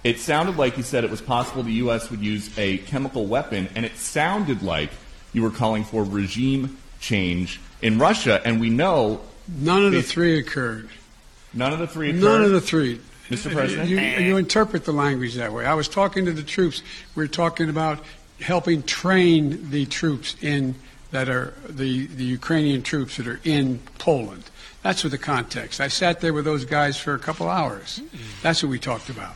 It 0.05 0.21
sounded 0.21 0.57
like 0.57 0.77
you 0.77 0.83
said 0.83 1.03
it 1.03 1.11
was 1.11 1.23
possible 1.23 1.63
the 1.63 1.73
U.S. 1.73 2.11
would 2.11 2.21
use 2.21 2.57
a 2.59 2.79
chemical 2.79 3.27
weapon, 3.27 3.69
and 3.75 3.85
it 3.85 3.97
sounded 3.97 4.63
like 4.63 4.91
you 5.33 5.43
were 5.43 5.51
calling 5.51 5.83
for 5.83 6.05
regime 6.05 6.77
change 7.01 7.59
in 7.83 7.99
Russia. 7.99 8.41
And 8.45 8.61
we 8.61 8.71
know 8.71 9.23
none 9.49 9.85
of 9.85 9.93
the 9.93 10.03
three 10.03 10.39
occurred. 10.39 10.91
None 11.55 11.73
of 11.73 11.79
the 11.79 11.87
three 11.87 12.11
occurred. 12.11 12.23
None 12.23 12.43
of 12.43 12.51
the 12.51 12.61
three. 12.61 13.01
Mr. 13.29 13.51
President, 13.51 13.89
you, 13.89 13.99
you 13.99 14.37
interpret 14.37 14.85
the 14.85 14.93
language 14.93 15.35
that 15.35 15.53
way. 15.53 15.67
I 15.67 15.75
was 15.75 15.89
talking 15.89 16.27
to 16.27 16.33
the 16.33 16.45
troops. 16.45 16.83
We're 17.17 17.27
talking 17.27 17.69
about 17.69 17.99
helping 18.41 18.85
train 18.85 19.71
the 19.71 19.87
troops 19.87 20.37
in 20.43 20.77
that 21.11 21.29
are 21.29 21.55
the, 21.69 22.07
the 22.07 22.25
Ukrainian 22.25 22.83
troops 22.83 23.17
that 23.17 23.27
are 23.27 23.41
in 23.43 23.81
Poland. 23.99 24.45
That's 24.87 25.03
what 25.03 25.11
the 25.11 25.19
context. 25.19 25.81
I 25.81 25.89
sat 25.89 26.21
there 26.21 26.33
with 26.33 26.45
those 26.45 26.65
guys 26.65 26.97
for 26.97 27.13
a 27.13 27.19
couple 27.19 27.49
hours. 27.49 28.01
That's 28.41 28.63
what 28.63 28.71
we 28.71 28.79
talked 28.79 29.09
about. 29.09 29.35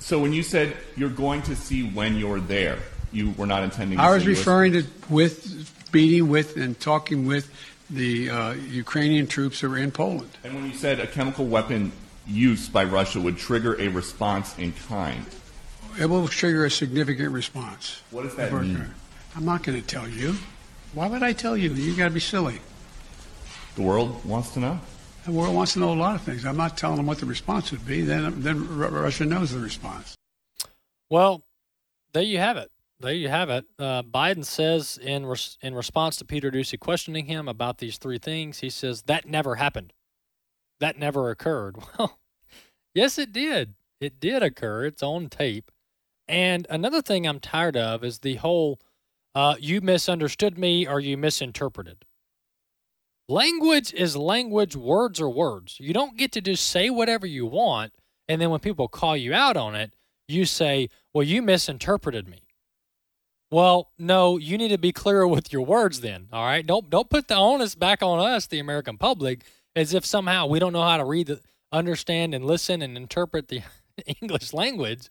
So 0.00 0.18
when 0.18 0.34
you 0.34 0.42
said 0.42 0.76
you're 0.98 1.08
going 1.08 1.40
to 1.44 1.56
see 1.56 1.82
when 1.82 2.18
you're 2.18 2.40
there, 2.40 2.78
you 3.10 3.30
were 3.30 3.46
not 3.46 3.62
intending. 3.62 3.96
To 3.96 4.04
I 4.04 4.12
was 4.12 4.26
referring 4.26 4.74
to 4.74 4.84
with 5.08 5.94
meeting 5.94 6.28
with 6.28 6.58
and 6.58 6.78
talking 6.78 7.24
with 7.24 7.50
the 7.88 8.28
uh, 8.28 8.52
Ukrainian 8.52 9.26
troops 9.26 9.62
that 9.62 9.70
were 9.70 9.78
in 9.78 9.92
Poland. 9.92 10.28
And 10.44 10.54
when 10.54 10.66
you 10.66 10.74
said 10.74 11.00
a 11.00 11.06
chemical 11.06 11.46
weapon 11.46 11.92
use 12.26 12.68
by 12.68 12.84
Russia 12.84 13.18
would 13.18 13.38
trigger 13.38 13.80
a 13.80 13.88
response 13.88 14.58
in 14.58 14.74
kind, 14.74 15.24
it 15.98 16.04
will 16.04 16.28
trigger 16.28 16.66
a 16.66 16.70
significant 16.70 17.32
response. 17.32 18.02
What 18.10 18.24
does 18.24 18.34
that 18.34 18.52
mean? 18.52 18.92
I'm 19.34 19.46
not 19.46 19.62
going 19.62 19.80
to 19.80 19.86
tell 19.86 20.06
you. 20.06 20.36
Why 20.92 21.06
would 21.06 21.22
I 21.22 21.32
tell 21.32 21.56
you? 21.56 21.70
You 21.70 21.96
got 21.96 22.08
to 22.08 22.10
be 22.10 22.20
silly. 22.20 22.60
The 23.76 23.82
world 23.82 24.24
wants 24.24 24.50
to 24.50 24.60
know. 24.60 24.80
The 25.24 25.32
world 25.32 25.54
wants 25.54 25.74
to 25.74 25.78
know 25.78 25.92
a 25.92 25.94
lot 25.94 26.16
of 26.16 26.22
things. 26.22 26.44
I'm 26.44 26.56
not 26.56 26.76
telling 26.76 26.96
them 26.96 27.06
what 27.06 27.18
the 27.18 27.26
response 27.26 27.70
would 27.70 27.86
be. 27.86 28.02
Then, 28.02 28.42
then 28.42 28.76
Russia 28.76 29.24
knows 29.24 29.52
the 29.52 29.60
response. 29.60 30.16
Well, 31.08 31.42
there 32.12 32.22
you 32.22 32.38
have 32.38 32.56
it. 32.56 32.70
There 32.98 33.12
you 33.12 33.28
have 33.28 33.50
it. 33.50 33.64
Uh, 33.78 34.02
Biden 34.02 34.44
says 34.44 34.98
in 35.00 35.26
res- 35.26 35.58
in 35.60 35.74
response 35.74 36.16
to 36.16 36.24
Peter 36.24 36.50
Doocy 36.50 36.78
questioning 36.78 37.26
him 37.26 37.48
about 37.48 37.78
these 37.78 37.98
three 37.98 38.18
things, 38.18 38.60
he 38.60 38.70
says 38.70 39.02
that 39.02 39.26
never 39.26 39.56
happened. 39.56 39.92
That 40.80 40.98
never 40.98 41.30
occurred. 41.30 41.76
Well, 41.98 42.18
yes, 42.94 43.18
it 43.18 43.32
did. 43.32 43.74
It 44.00 44.20
did 44.20 44.42
occur. 44.42 44.84
It's 44.84 45.02
on 45.02 45.28
tape. 45.28 45.70
And 46.28 46.66
another 46.68 47.02
thing 47.02 47.26
I'm 47.26 47.40
tired 47.40 47.76
of 47.76 48.04
is 48.04 48.18
the 48.18 48.36
whole 48.36 48.78
uh, 49.34 49.56
you 49.58 49.80
misunderstood 49.80 50.58
me 50.58 50.86
or 50.86 51.00
you 51.00 51.16
misinterpreted. 51.16 52.04
Language 53.32 53.94
is 53.94 54.14
language, 54.14 54.76
words 54.76 55.18
are 55.18 55.30
words. 55.30 55.78
You 55.80 55.94
don't 55.94 56.18
get 56.18 56.32
to 56.32 56.42
just 56.42 56.66
say 56.66 56.90
whatever 56.90 57.26
you 57.26 57.46
want, 57.46 57.94
and 58.28 58.42
then 58.42 58.50
when 58.50 58.60
people 58.60 58.88
call 58.88 59.16
you 59.16 59.32
out 59.32 59.56
on 59.56 59.74
it, 59.74 59.94
you 60.28 60.44
say, 60.44 60.90
Well, 61.14 61.22
you 61.22 61.40
misinterpreted 61.40 62.28
me. 62.28 62.42
Well, 63.50 63.90
no, 63.98 64.36
you 64.36 64.58
need 64.58 64.68
to 64.68 64.76
be 64.76 64.92
clearer 64.92 65.26
with 65.26 65.50
your 65.50 65.64
words 65.64 66.02
then. 66.02 66.28
All 66.30 66.44
right. 66.44 66.66
Don't 66.66 66.90
don't 66.90 67.08
put 67.08 67.28
the 67.28 67.36
onus 67.36 67.74
back 67.74 68.02
on 68.02 68.18
us, 68.18 68.46
the 68.46 68.58
American 68.58 68.98
public, 68.98 69.44
as 69.74 69.94
if 69.94 70.04
somehow 70.04 70.44
we 70.44 70.58
don't 70.58 70.74
know 70.74 70.82
how 70.82 70.98
to 70.98 71.04
read 71.06 71.28
the 71.28 71.40
understand 71.72 72.34
and 72.34 72.44
listen 72.44 72.82
and 72.82 72.98
interpret 72.98 73.48
the 73.48 73.62
English 74.20 74.52
language. 74.52 75.08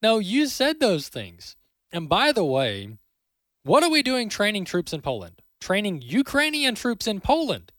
No, 0.00 0.18
you 0.18 0.46
said 0.46 0.80
those 0.80 1.08
things. 1.08 1.54
And 1.92 2.08
by 2.08 2.32
the 2.32 2.46
way, 2.46 2.96
what 3.62 3.82
are 3.82 3.90
we 3.90 4.02
doing 4.02 4.30
training 4.30 4.64
troops 4.64 4.94
in 4.94 5.02
Poland? 5.02 5.42
Training 5.60 6.02
Ukrainian 6.02 6.74
troops 6.74 7.06
in 7.06 7.20
Poland. 7.20 7.72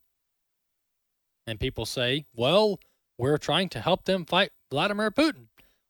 And 1.47 1.59
people 1.59 1.85
say, 1.85 2.25
well, 2.35 2.79
we're 3.17 3.37
trying 3.37 3.69
to 3.69 3.81
help 3.81 4.05
them 4.05 4.25
fight 4.25 4.51
Vladimir 4.69 5.11
Putin. 5.11 5.47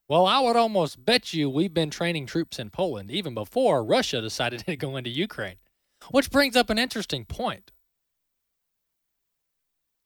Well, 0.08 0.26
I 0.26 0.40
would 0.40 0.56
almost 0.56 1.06
bet 1.06 1.34
you 1.34 1.50
we've 1.50 1.74
been 1.74 1.90
training 1.90 2.26
troops 2.26 2.58
in 2.58 2.70
Poland 2.70 3.12
even 3.12 3.34
before 3.34 3.84
Russia 3.84 4.22
decided 4.30 4.66
to 4.66 4.76
go 4.76 4.98
into 4.98 5.10
Ukraine. 5.10 5.58
Which 6.12 6.32
brings 6.32 6.56
up 6.56 6.70
an 6.70 6.80
interesting 6.80 7.26
point. 7.26 7.72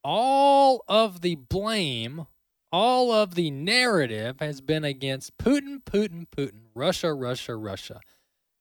All 0.03 0.83
of 0.87 1.21
the 1.21 1.35
blame 1.35 2.25
all 2.73 3.11
of 3.11 3.35
the 3.35 3.51
narrative 3.51 4.39
has 4.39 4.59
been 4.59 4.83
against 4.83 5.37
Putin, 5.37 5.83
Putin, 5.83 6.25
Putin, 6.35 6.63
Russia, 6.73 7.13
Russia, 7.13 7.55
Russia, 7.55 8.01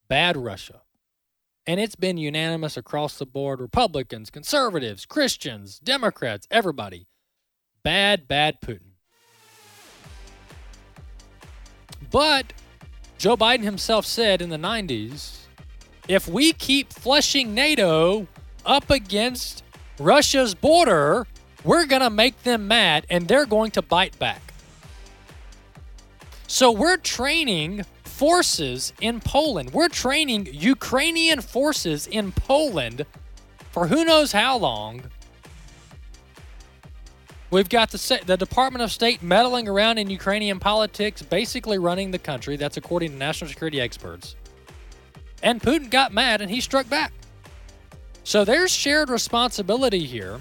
bad 0.07 0.37
Russia. 0.37 0.83
And 1.67 1.79
it's 1.79 1.95
been 1.95 2.17
unanimous 2.17 2.77
across 2.77 3.19
the 3.19 3.27
board 3.27 3.61
Republicans, 3.61 4.31
conservatives, 4.31 5.07
Christians, 5.07 5.79
Democrats, 5.79 6.49
everybody. 6.51 7.07
Bad, 7.85 8.27
bad 8.27 8.61
Putin. 8.61 8.93
But 12.11 12.53
Joe 13.19 13.37
Biden 13.37 13.63
himself 13.63 14.05
said 14.05 14.43
in 14.43 14.49
the 14.49 14.57
90s 14.57 15.39
if 16.09 16.27
we 16.27 16.53
keep 16.53 16.93
flushing 16.93 17.55
NATO 17.55 18.27
up 18.67 18.91
against 18.91 19.63
Russia's 19.99 20.55
border, 20.55 21.27
we're 21.63 21.87
going 21.87 22.03
to 22.03 22.11
make 22.11 22.43
them 22.43 22.67
mad 22.67 23.07
and 23.09 23.29
they're 23.29 23.47
going 23.47 23.71
to 23.73 23.83
bite 23.83 24.19
back. 24.19 24.53
So 26.49 26.73
we're 26.73 26.97
training 26.97 27.85
forces 28.13 28.93
in 29.01 29.21
Poland. 29.21 29.73
We're 29.73 29.89
training 29.89 30.49
Ukrainian 30.53 31.41
forces 31.41 32.07
in 32.07 32.31
Poland 32.33 33.07
for 33.71 33.87
who 33.89 34.05
knows 34.05 34.33
how 34.33 34.59
long. 34.59 35.03
We've 37.51 37.69
got 37.69 37.91
the, 37.91 38.21
the 38.25 38.37
Department 38.37 38.83
of 38.83 38.93
State 38.93 39.23
meddling 39.23 39.67
around 39.67 39.99
in 39.99 40.09
Ukrainian 40.09 40.61
politics, 40.61 41.23
basically 41.23 41.79
running 41.79 42.11
the 42.11 42.19
country. 42.19 42.57
That's 42.57 42.77
according 42.77 43.13
to 43.13 43.17
national 43.17 43.49
security 43.49 43.81
experts. 43.81 44.37
And 45.43 45.61
Putin 45.61 45.91
got 45.91 46.13
mad 46.13 46.41
and 46.41 46.51
he 46.51 46.61
struck 46.61 46.89
back. 46.89 47.13
So 48.25 48.45
there's 48.45 48.71
shared 48.71 49.11
responsibility 49.11 50.05
here 50.05 50.39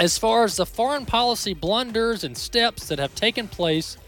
as 0.00 0.18
far 0.18 0.44
as 0.44 0.56
the 0.56 0.66
foreign 0.66 1.04
policy 1.04 1.52
blunders 1.52 2.24
and 2.24 2.36
steps 2.36 2.88
that 2.88 2.98
have 2.98 3.14
taken 3.14 3.46
place 3.48 3.98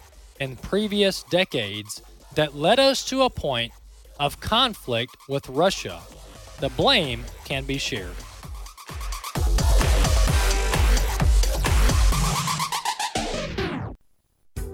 in 0.40 0.56
previous 0.56 1.22
decades 1.24 2.02
that 2.34 2.54
led 2.54 2.78
us 2.78 3.04
to 3.06 3.22
a 3.22 3.30
point 3.30 3.72
of 4.18 4.40
conflict 4.40 5.16
with 5.28 5.48
Russia, 5.48 6.00
the 6.60 6.68
blame 6.70 7.24
can 7.44 7.64
be 7.64 7.78
shared. 7.78 8.14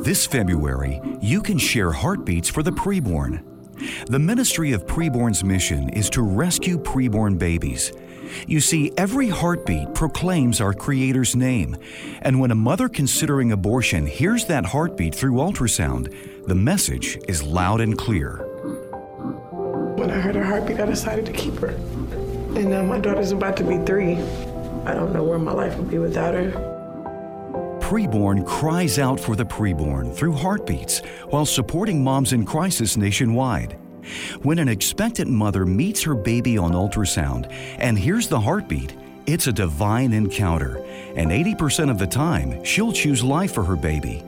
This 0.00 0.26
February, 0.26 1.00
you 1.20 1.40
can 1.40 1.58
share 1.58 1.90
heartbeats 1.90 2.48
for 2.48 2.62
the 2.62 2.70
preborn. 2.70 3.42
The 4.06 4.18
Ministry 4.18 4.72
of 4.72 4.86
Preborn's 4.86 5.42
mission 5.42 5.88
is 5.90 6.10
to 6.10 6.22
rescue 6.22 6.78
preborn 6.78 7.38
babies. 7.38 7.92
You 8.46 8.60
see, 8.60 8.92
every 8.96 9.28
heartbeat 9.28 9.94
proclaims 9.94 10.60
our 10.60 10.72
Creator's 10.72 11.34
name, 11.34 11.76
and 12.22 12.38
when 12.40 12.50
a 12.50 12.54
mother 12.54 12.88
considering 12.88 13.52
abortion 13.52 14.06
hears 14.06 14.46
that 14.46 14.66
heartbeat 14.66 15.14
through 15.14 15.34
ultrasound, 15.34 16.14
the 16.46 16.54
message 16.54 17.18
is 17.28 17.42
loud 17.42 17.80
and 17.80 17.96
clear. 17.96 18.36
When 19.96 20.10
I 20.10 20.20
heard 20.20 20.34
her 20.34 20.44
heartbeat, 20.44 20.80
I 20.80 20.86
decided 20.86 21.26
to 21.26 21.32
keep 21.32 21.54
her. 21.58 21.68
And 21.68 22.70
now 22.70 22.82
my 22.82 22.98
daughter's 22.98 23.32
about 23.32 23.56
to 23.58 23.64
be 23.64 23.78
three. 23.84 24.16
I 24.84 24.94
don't 24.94 25.12
know 25.12 25.24
where 25.24 25.38
my 25.38 25.52
life 25.52 25.76
would 25.78 25.90
be 25.90 25.98
without 25.98 26.34
her. 26.34 26.75
Preborn 27.86 28.44
cries 28.44 28.98
out 28.98 29.20
for 29.20 29.36
the 29.36 29.44
preborn 29.44 30.12
through 30.12 30.32
heartbeats 30.32 30.98
while 31.30 31.46
supporting 31.46 32.02
moms 32.02 32.32
in 32.32 32.44
crisis 32.44 32.96
nationwide. 32.96 33.78
When 34.42 34.58
an 34.58 34.66
expectant 34.66 35.30
mother 35.30 35.64
meets 35.64 36.02
her 36.02 36.16
baby 36.16 36.58
on 36.58 36.72
ultrasound 36.72 37.46
and 37.78 37.96
hears 37.96 38.26
the 38.26 38.40
heartbeat, 38.40 38.96
it's 39.26 39.46
a 39.46 39.52
divine 39.52 40.12
encounter, 40.14 40.78
and 41.14 41.30
80% 41.30 41.88
of 41.88 41.96
the 41.96 42.08
time, 42.08 42.64
she'll 42.64 42.90
choose 42.90 43.22
life 43.22 43.54
for 43.54 43.62
her 43.62 43.76
baby. 43.76 44.24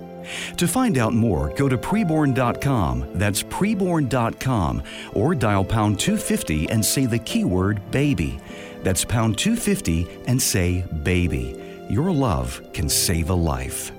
To 0.57 0.69
find 0.69 0.97
out 0.97 1.13
more, 1.13 1.53
go 1.57 1.69
to 1.69 1.77
preborn.com, 1.77 3.09
that's 3.15 3.43
preborn.com, 3.43 4.83
or 5.15 5.35
dial 5.35 5.65
pound 5.65 5.99
250 5.99 6.71
and 6.71 6.85
say 6.85 7.07
the 7.07 7.19
keyword 7.19 7.91
baby. 7.91 8.39
That's 8.85 9.05
pound 9.05 9.37
250 9.37 10.07
and 10.29 10.41
say 10.41 10.83
baby. 11.03 11.68
Your 11.91 12.13
love 12.13 12.61
can 12.75 12.87
save 12.87 13.31
a 13.31 13.35
life. 13.35 13.93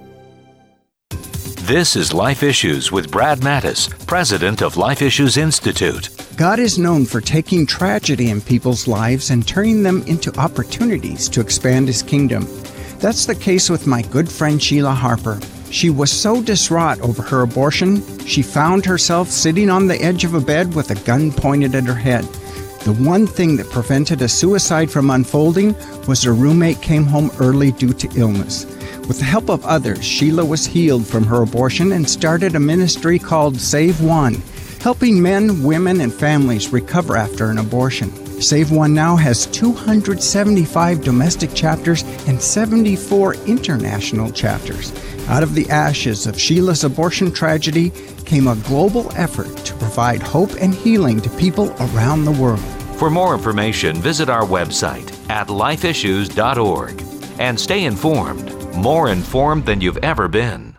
This 1.61 1.95
is 1.95 2.13
Life 2.13 2.43
Issues 2.43 2.91
with 2.91 3.09
Brad 3.09 3.39
Mattes, 3.39 3.89
president 4.05 4.61
of 4.61 4.77
Life 4.77 5.01
Issues 5.01 5.37
Institute. 5.37 6.09
God 6.37 6.59
is 6.59 6.77
known 6.77 7.03
for 7.03 7.19
taking 7.19 7.65
tragedy 7.65 8.29
in 8.29 8.41
people's 8.41 8.87
lives 8.87 9.31
and 9.31 9.47
turning 9.47 9.81
them 9.81 10.03
into 10.03 10.31
opportunities 10.39 11.27
to 11.29 11.41
expand 11.41 11.87
His 11.87 12.03
kingdom. 12.03 12.45
That's 12.99 13.25
the 13.25 13.33
case 13.33 13.71
with 13.71 13.87
my 13.87 14.03
good 14.03 14.31
friend 14.31 14.61
Sheila 14.61 14.93
Harper. 14.93 15.39
She 15.71 15.89
was 15.89 16.11
so 16.11 16.43
distraught 16.43 17.01
over 17.01 17.23
her 17.23 17.41
abortion, 17.41 18.03
she 18.27 18.43
found 18.43 18.85
herself 18.85 19.29
sitting 19.29 19.71
on 19.71 19.87
the 19.87 19.99
edge 19.99 20.25
of 20.25 20.35
a 20.35 20.41
bed 20.41 20.75
with 20.75 20.91
a 20.91 21.05
gun 21.05 21.31
pointed 21.31 21.73
at 21.73 21.85
her 21.85 21.95
head. 21.95 22.27
The 22.85 22.93
one 22.93 23.27
thing 23.27 23.57
that 23.57 23.69
prevented 23.69 24.21
a 24.21 24.29
suicide 24.29 24.89
from 24.89 25.09
unfolding 25.09 25.75
was 26.07 26.23
her 26.23 26.33
roommate 26.33 26.81
came 26.81 27.03
home 27.03 27.29
early 27.39 27.71
due 27.71 27.93
to 27.93 28.09
illness. 28.15 28.65
With 29.07 29.19
the 29.19 29.25
help 29.25 29.49
of 29.49 29.65
others, 29.65 30.03
Sheila 30.03 30.45
was 30.45 30.65
healed 30.65 31.05
from 31.05 31.25
her 31.25 31.41
abortion 31.41 31.91
and 31.91 32.09
started 32.09 32.55
a 32.55 32.59
ministry 32.59 33.19
called 33.19 33.59
Save 33.59 34.01
One, 34.01 34.41
helping 34.79 35.21
men, 35.21 35.61
women, 35.61 35.99
and 35.99 36.13
families 36.13 36.71
recover 36.71 37.17
after 37.17 37.49
an 37.49 37.57
abortion. 37.57 38.11
Save 38.41 38.71
One 38.71 38.93
now 38.93 39.15
has 39.15 39.45
275 39.47 41.03
domestic 41.03 41.53
chapters 41.53 42.03
and 42.27 42.41
74 42.41 43.35
international 43.45 44.31
chapters. 44.31 44.93
Out 45.27 45.43
of 45.43 45.55
the 45.55 45.69
ashes 45.69 46.25
of 46.25 46.39
Sheila's 46.39 46.83
abortion 46.83 47.31
tragedy 47.31 47.91
came 48.25 48.47
a 48.47 48.55
global 48.55 49.11
effort 49.15 49.55
to 49.65 49.73
provide 49.75 50.21
hope 50.21 50.51
and 50.61 50.73
healing 50.73 51.19
to 51.21 51.29
people 51.31 51.71
around 51.79 52.25
the 52.25 52.31
world. 52.31 52.63
For 52.97 53.09
more 53.09 53.33
information, 53.33 53.97
visit 54.01 54.29
our 54.29 54.45
website 54.45 55.11
at 55.29 55.47
lifeissues.org 55.47 57.03
and 57.39 57.59
stay 57.59 57.85
informed, 57.85 58.75
more 58.75 59.09
informed 59.09 59.65
than 59.65 59.81
you've 59.81 59.97
ever 59.97 60.27
been. 60.27 60.75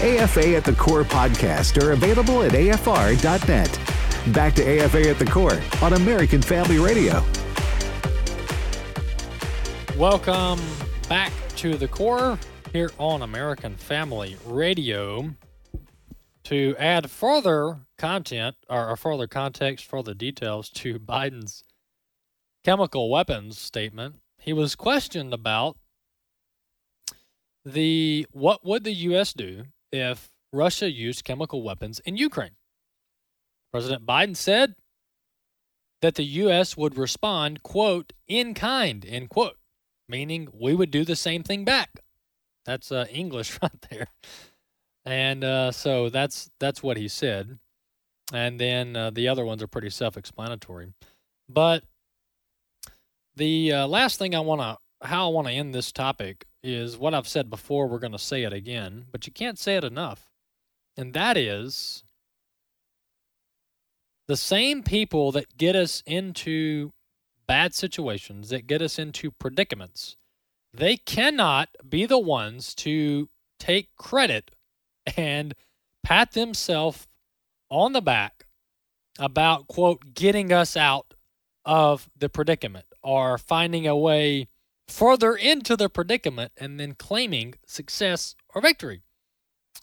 AFA 0.00 0.54
at 0.54 0.64
the 0.64 0.74
Core 0.74 1.02
podcast 1.02 1.82
are 1.82 1.90
available 1.92 2.42
at 2.42 2.52
afr.net. 2.52 3.97
Back 4.32 4.54
to 4.56 4.62
AFA 4.62 5.08
at 5.08 5.18
the 5.18 5.24
Core 5.24 5.58
on 5.80 5.94
American 5.94 6.42
Family 6.42 6.78
Radio. 6.78 7.24
Welcome 9.96 10.60
back 11.08 11.32
to 11.56 11.78
the 11.78 11.88
core 11.88 12.38
here 12.72 12.90
on 12.98 13.22
American 13.22 13.74
Family 13.74 14.36
Radio. 14.44 15.30
To 16.44 16.76
add 16.78 17.10
further 17.10 17.78
content 17.96 18.56
or 18.68 18.94
further 18.96 19.26
context, 19.26 19.86
further 19.86 20.12
details 20.12 20.68
to 20.70 20.98
Biden's 20.98 21.64
chemical 22.64 23.10
weapons 23.10 23.58
statement, 23.58 24.16
he 24.38 24.52
was 24.52 24.76
questioned 24.76 25.32
about 25.32 25.78
the 27.64 28.26
what 28.32 28.64
would 28.64 28.84
the 28.84 28.92
U.S. 28.92 29.32
do 29.32 29.64
if 29.90 30.28
Russia 30.52 30.90
used 30.90 31.24
chemical 31.24 31.62
weapons 31.62 31.98
in 32.00 32.18
Ukraine. 32.18 32.57
President 33.72 34.06
Biden 34.06 34.36
said 34.36 34.74
that 36.00 36.14
the 36.14 36.24
U.S. 36.24 36.76
would 36.76 36.96
respond, 36.96 37.62
quote, 37.62 38.12
in 38.26 38.54
kind, 38.54 39.04
end 39.06 39.30
quote 39.30 39.56
meaning 40.08 40.48
we 40.52 40.74
would 40.74 40.90
do 40.90 41.04
the 41.04 41.16
same 41.16 41.42
thing 41.42 41.64
back. 41.64 42.00
That's 42.64 42.90
uh, 42.90 43.06
English 43.10 43.58
right 43.62 43.86
there. 43.90 44.08
And 45.04 45.44
uh, 45.44 45.72
so 45.72 46.08
that's 46.08 46.50
that's 46.58 46.82
what 46.82 46.96
he 46.96 47.08
said. 47.08 47.58
And 48.32 48.60
then 48.60 48.96
uh, 48.96 49.10
the 49.10 49.28
other 49.28 49.44
ones 49.44 49.62
are 49.62 49.68
pretty 49.68 49.90
self-explanatory. 49.90 50.92
But 51.48 51.84
the 53.36 53.72
uh, 53.72 53.86
last 53.86 54.18
thing 54.18 54.34
I 54.34 54.40
want 54.40 54.60
to 54.60 54.76
how 55.06 55.28
I 55.28 55.32
want 55.32 55.46
to 55.46 55.52
end 55.52 55.74
this 55.74 55.92
topic 55.92 56.46
is 56.62 56.98
what 56.98 57.14
I've 57.14 57.28
said 57.28 57.48
before. 57.48 57.86
We're 57.86 58.00
going 58.00 58.12
to 58.12 58.18
say 58.18 58.42
it 58.42 58.52
again, 58.52 59.06
but 59.12 59.26
you 59.26 59.32
can't 59.32 59.58
say 59.58 59.76
it 59.76 59.84
enough. 59.84 60.28
And 60.96 61.14
that 61.14 61.36
is 61.36 62.02
the 64.28 64.36
same 64.36 64.82
people 64.82 65.32
that 65.32 65.56
get 65.56 65.74
us 65.74 66.02
into 66.06 66.92
bad 67.48 67.74
situations 67.74 68.50
that 68.50 68.66
get 68.66 68.82
us 68.82 68.98
into 68.98 69.30
predicaments, 69.32 70.16
they 70.72 70.96
cannot 70.98 71.70
be 71.88 72.06
the 72.06 72.18
ones 72.18 72.74
to 72.74 73.28
take 73.58 73.88
credit 73.96 74.50
and 75.16 75.54
pat 76.04 76.32
themselves 76.32 77.08
on 77.70 77.92
the 77.94 78.02
back 78.02 78.44
about, 79.18 79.66
quote, 79.66 80.14
getting 80.14 80.52
us 80.52 80.76
out 80.76 81.14
of 81.64 82.08
the 82.16 82.28
predicament 82.28 82.86
or 83.02 83.38
finding 83.38 83.86
a 83.86 83.96
way 83.96 84.48
further 84.86 85.34
into 85.34 85.76
the 85.76 85.88
predicament 85.88 86.52
and 86.56 86.78
then 86.78 86.94
claiming 86.94 87.54
success 87.66 88.36
or 88.54 88.60
victory. 88.60 89.02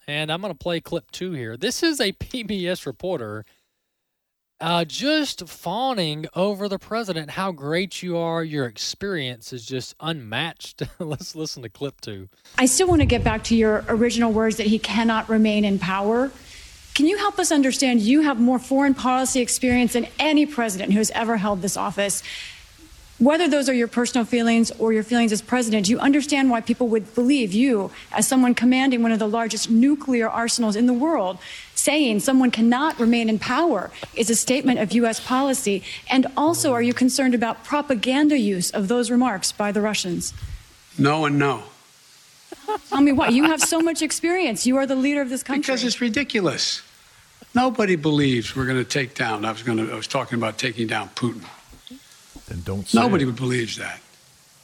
And 0.08 0.32
I'm 0.32 0.42
going 0.42 0.54
to 0.54 0.58
play 0.58 0.80
clip 0.80 1.10
two 1.12 1.32
here. 1.32 1.58
This 1.58 1.82
is 1.82 2.00
a 2.00 2.12
PBS 2.14 2.86
reporter 2.86 3.44
uh, 4.62 4.86
just 4.86 5.48
fawning 5.48 6.26
over 6.34 6.70
the 6.70 6.80
president, 6.80 7.32
how 7.32 7.52
great 7.52 8.02
you 8.02 8.18
are. 8.18 8.44
Your 8.44 8.66
experience 8.66 9.52
is 9.52 9.66
just 9.66 9.96
unmatched. 10.00 10.84
Let's 11.00 11.36
listen 11.36 11.64
to 11.64 11.70
clip 11.70 12.00
two. 12.02 12.30
I 12.58 12.66
still 12.66 12.88
want 12.88 13.02
to 13.02 13.06
get 13.06 13.24
back 13.24 13.44
to 13.46 13.56
your 13.56 13.84
original 13.90 14.32
words 14.32 14.58
that 14.58 14.68
he 14.68 14.80
cannot 14.80 15.28
remain 15.28 15.66
in 15.66 15.78
power. 15.78 16.32
Can 16.94 17.08
you 17.08 17.18
help 17.18 17.40
us 17.40 17.52
understand? 17.52 18.02
You 18.02 18.22
have 18.22 18.40
more 18.40 18.58
foreign 18.58 18.94
policy 18.94 19.42
experience 19.42 19.94
than 19.94 20.08
any 20.18 20.46
president 20.46 20.94
who 20.94 21.00
has 21.00 21.12
ever 21.12 21.38
held 21.38 21.62
this 21.62 21.76
office. 21.76 22.24
whether 23.18 23.48
those 23.48 23.70
are 23.70 23.74
your 23.74 23.88
personal 23.88 24.26
feelings 24.26 24.72
or 24.72 24.92
your 24.92 25.04
feelings 25.04 25.32
as 25.32 25.42
president, 25.42 25.88
you 25.88 25.98
understand 26.00 26.50
why 26.50 26.60
people 26.60 26.90
would 26.90 27.16
believe 27.16 27.54
you, 27.54 27.90
as 28.12 28.28
someone 28.28 28.54
commanding 28.54 29.02
one 29.02 29.14
of 29.14 29.20
the 29.20 29.28
largest 29.28 29.70
nuclear 29.70 30.30
arsenals 30.30 30.76
in 30.76 30.86
the 30.86 30.94
world, 30.94 31.38
saying 31.86 32.20
someone 32.20 32.50
cannot 32.50 33.00
remain 33.00 33.30
in 33.30 33.38
power 33.38 33.92
is 34.16 34.30
a 34.32 34.36
statement 34.36 34.80
of 34.80 34.92
U.S. 34.94 35.20
policy? 35.20 35.84
And 36.10 36.26
also, 36.36 36.74
are 36.74 36.82
you 36.82 36.94
concerned 36.94 37.36
about 37.36 37.64
propaganda 37.64 38.38
use 38.40 38.72
of 38.72 38.88
those 38.88 39.12
remarks 39.12 39.52
by 39.52 39.72
the 39.72 39.82
Russians? 39.82 40.34
No 40.98 41.26
and 41.26 41.38
no. 41.38 41.64
Tell 42.90 43.02
me 43.02 43.12
why. 43.12 43.28
You 43.30 43.44
have 43.44 43.62
so 43.62 43.80
much 43.80 44.02
experience. 44.02 44.66
You 44.66 44.78
are 44.78 44.88
the 44.88 44.96
leader 44.96 45.22
of 45.22 45.30
this 45.30 45.44
country. 45.44 45.62
Because 45.62 45.84
it's 45.84 46.02
ridiculous. 46.02 46.82
Nobody 47.54 47.96
believes 47.96 48.56
we're 48.56 48.66
going 48.66 48.84
to 48.84 48.90
take 49.00 49.14
down. 49.14 49.46
I 49.46 49.52
was 49.52 49.62
going 49.62 49.78
to. 49.78 49.92
I 49.92 49.96
was 49.96 50.08
talking 50.08 50.38
about 50.38 50.58
taking 50.58 50.88
down 50.88 51.10
Putin. 51.10 51.44
Then 52.48 52.62
don't 52.66 52.88
say 52.88 53.00
Nobody 53.00 53.24
it. 53.24 53.28
would 53.28 53.36
believes 53.36 53.78
that. 53.78 54.00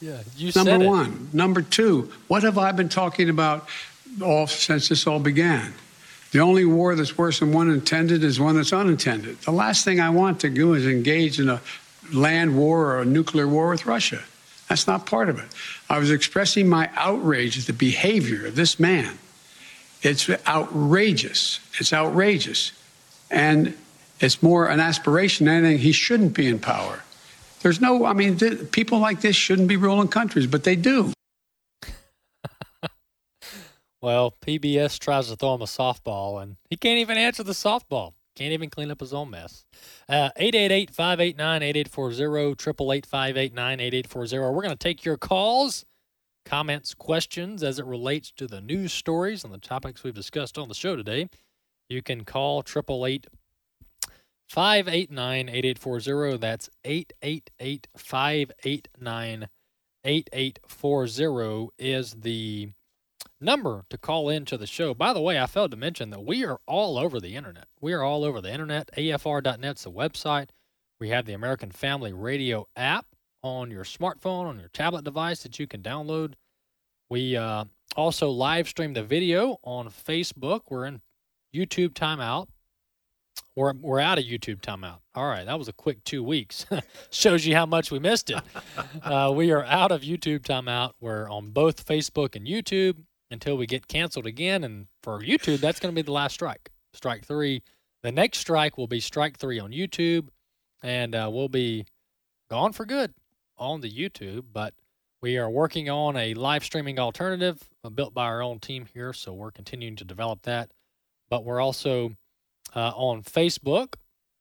Yeah, 0.00 0.18
you 0.36 0.50
Number 0.56 0.70
said 0.72 0.82
it. 0.82 0.86
one. 0.88 1.30
Number 1.32 1.62
two. 1.62 2.10
What 2.26 2.42
have 2.42 2.58
I 2.58 2.72
been 2.72 2.88
talking 2.88 3.28
about 3.28 3.68
all 4.20 4.48
since 4.48 4.88
this 4.88 5.06
all 5.06 5.20
began? 5.20 5.72
The 6.32 6.40
only 6.40 6.64
war 6.64 6.94
that's 6.94 7.16
worse 7.16 7.40
than 7.40 7.52
one 7.52 7.70
intended 7.70 8.24
is 8.24 8.40
one 8.40 8.56
that's 8.56 8.72
unintended. 8.72 9.38
The 9.42 9.52
last 9.52 9.84
thing 9.84 10.00
I 10.00 10.10
want 10.10 10.40
to 10.40 10.50
do 10.50 10.74
is 10.74 10.86
engage 10.86 11.38
in 11.38 11.48
a 11.48 11.60
land 12.12 12.56
war 12.56 12.92
or 12.92 13.02
a 13.02 13.04
nuclear 13.04 13.46
war 13.46 13.68
with 13.68 13.86
Russia. 13.86 14.22
That's 14.68 14.86
not 14.86 15.04
part 15.04 15.28
of 15.28 15.38
it. 15.38 15.44
I 15.90 15.98
was 15.98 16.10
expressing 16.10 16.68
my 16.68 16.88
outrage 16.96 17.58
at 17.58 17.66
the 17.66 17.74
behavior 17.74 18.46
of 18.46 18.56
this 18.56 18.80
man. 18.80 19.18
It's 20.00 20.30
outrageous. 20.46 21.60
It's 21.78 21.92
outrageous. 21.92 22.72
And 23.30 23.76
it's 24.18 24.42
more 24.42 24.68
an 24.68 24.80
aspiration 24.80 25.46
than 25.46 25.64
anything. 25.64 25.78
He 25.78 25.92
shouldn't 25.92 26.32
be 26.32 26.48
in 26.48 26.58
power. 26.58 27.02
There's 27.60 27.80
no, 27.80 28.06
I 28.06 28.14
mean, 28.14 28.38
th- 28.38 28.72
people 28.72 28.98
like 28.98 29.20
this 29.20 29.36
shouldn't 29.36 29.68
be 29.68 29.76
ruling 29.76 30.08
countries, 30.08 30.46
but 30.46 30.64
they 30.64 30.76
do. 30.76 31.12
Well, 34.02 34.34
PBS 34.44 34.98
tries 34.98 35.28
to 35.28 35.36
throw 35.36 35.54
him 35.54 35.62
a 35.62 35.66
softball, 35.66 36.42
and 36.42 36.56
he 36.68 36.76
can't 36.76 36.98
even 36.98 37.16
answer 37.16 37.44
the 37.44 37.52
softball. 37.52 38.12
Can't 38.34 38.52
even 38.52 38.68
clean 38.68 38.90
up 38.90 39.00
his 39.00 39.14
own 39.14 39.30
mess. 39.30 39.64
Uh, 40.08 40.30
888-589-8840, 40.40 42.56
888-589-8840. 42.56 44.52
We're 44.52 44.62
going 44.62 44.70
to 44.70 44.76
take 44.76 45.04
your 45.04 45.16
calls, 45.16 45.84
comments, 46.44 46.94
questions 46.94 47.62
as 47.62 47.78
it 47.78 47.84
relates 47.84 48.32
to 48.32 48.48
the 48.48 48.60
news 48.60 48.92
stories 48.92 49.44
and 49.44 49.52
the 49.52 49.58
topics 49.58 50.02
we've 50.02 50.14
discussed 50.14 50.58
on 50.58 50.66
the 50.68 50.74
show 50.74 50.96
today. 50.96 51.28
You 51.88 52.02
can 52.02 52.24
call 52.24 52.64
888 52.66 53.28
589 54.48 55.48
8840. 55.48 56.38
That's 56.38 56.68
888 56.84 57.86
589 57.96 59.48
8840 60.04 61.68
is 61.78 62.14
the 62.14 62.70
number 63.42 63.84
to 63.90 63.98
call 63.98 64.28
into 64.28 64.56
the 64.56 64.66
show. 64.66 64.94
By 64.94 65.12
the 65.12 65.20
way, 65.20 65.38
I 65.38 65.46
failed 65.46 65.72
to 65.72 65.76
mention 65.76 66.10
that 66.10 66.24
we 66.24 66.44
are 66.44 66.58
all 66.66 66.96
over 66.96 67.20
the 67.20 67.36
internet. 67.36 67.66
We 67.80 67.92
are 67.92 68.02
all 68.02 68.24
over 68.24 68.40
the 68.40 68.52
internet. 68.52 68.90
AFR.net's 68.96 69.84
the 69.84 69.90
website. 69.90 70.48
We 71.00 71.08
have 71.08 71.26
the 71.26 71.32
American 71.32 71.70
Family 71.70 72.12
Radio 72.12 72.68
app 72.76 73.06
on 73.42 73.70
your 73.70 73.84
smartphone, 73.84 74.46
on 74.46 74.58
your 74.58 74.68
tablet 74.68 75.04
device 75.04 75.42
that 75.42 75.58
you 75.58 75.66
can 75.66 75.82
download. 75.82 76.34
We 77.10 77.36
uh, 77.36 77.64
also 77.96 78.30
live 78.30 78.68
stream 78.68 78.94
the 78.94 79.02
video 79.02 79.58
on 79.64 79.88
Facebook. 79.88 80.62
We're 80.70 80.86
in 80.86 81.00
YouTube 81.54 81.90
timeout. 81.90 82.48
We're, 83.54 83.74
we're 83.74 84.00
out 84.00 84.18
of 84.18 84.24
YouTube 84.24 84.60
timeout. 84.62 85.00
All 85.14 85.28
right, 85.28 85.44
that 85.44 85.58
was 85.58 85.68
a 85.68 85.74
quick 85.74 86.04
two 86.04 86.22
weeks. 86.22 86.64
Shows 87.10 87.44
you 87.44 87.54
how 87.54 87.66
much 87.66 87.90
we 87.90 87.98
missed 87.98 88.30
it. 88.30 88.40
uh, 89.02 89.32
we 89.34 89.50
are 89.50 89.64
out 89.64 89.92
of 89.92 90.02
YouTube 90.02 90.40
timeout. 90.40 90.92
We're 91.00 91.28
on 91.28 91.50
both 91.50 91.84
Facebook 91.84 92.34
and 92.34 92.46
YouTube 92.46 92.96
until 93.32 93.56
we 93.56 93.66
get 93.66 93.88
canceled 93.88 94.26
again. 94.26 94.64
And 94.64 94.86
for 95.02 95.20
YouTube, 95.20 95.60
that's 95.60 95.80
going 95.80 95.94
to 95.94 95.96
be 95.96 96.04
the 96.04 96.12
last 96.12 96.34
strike. 96.34 96.70
Strike 96.92 97.24
three. 97.24 97.62
The 98.02 98.12
next 98.12 98.38
strike 98.38 98.76
will 98.76 98.86
be 98.86 99.00
strike 99.00 99.38
three 99.38 99.58
on 99.58 99.70
YouTube, 99.70 100.28
and 100.82 101.14
uh, 101.14 101.30
we'll 101.32 101.48
be 101.48 101.86
gone 102.50 102.72
for 102.72 102.84
good 102.84 103.14
on 103.56 103.80
the 103.80 103.90
YouTube. 103.90 104.46
But 104.52 104.74
we 105.20 105.38
are 105.38 105.48
working 105.48 105.88
on 105.88 106.16
a 106.16 106.34
live 106.34 106.64
streaming 106.64 106.98
alternative 106.98 107.62
uh, 107.84 107.90
built 107.90 108.12
by 108.12 108.24
our 108.24 108.42
own 108.42 108.58
team 108.58 108.86
here, 108.92 109.12
so 109.12 109.32
we're 109.32 109.52
continuing 109.52 109.96
to 109.96 110.04
develop 110.04 110.42
that. 110.42 110.72
But 111.30 111.44
we're 111.44 111.60
also 111.60 112.16
uh, 112.74 112.92
on 112.94 113.22
Facebook 113.22 113.94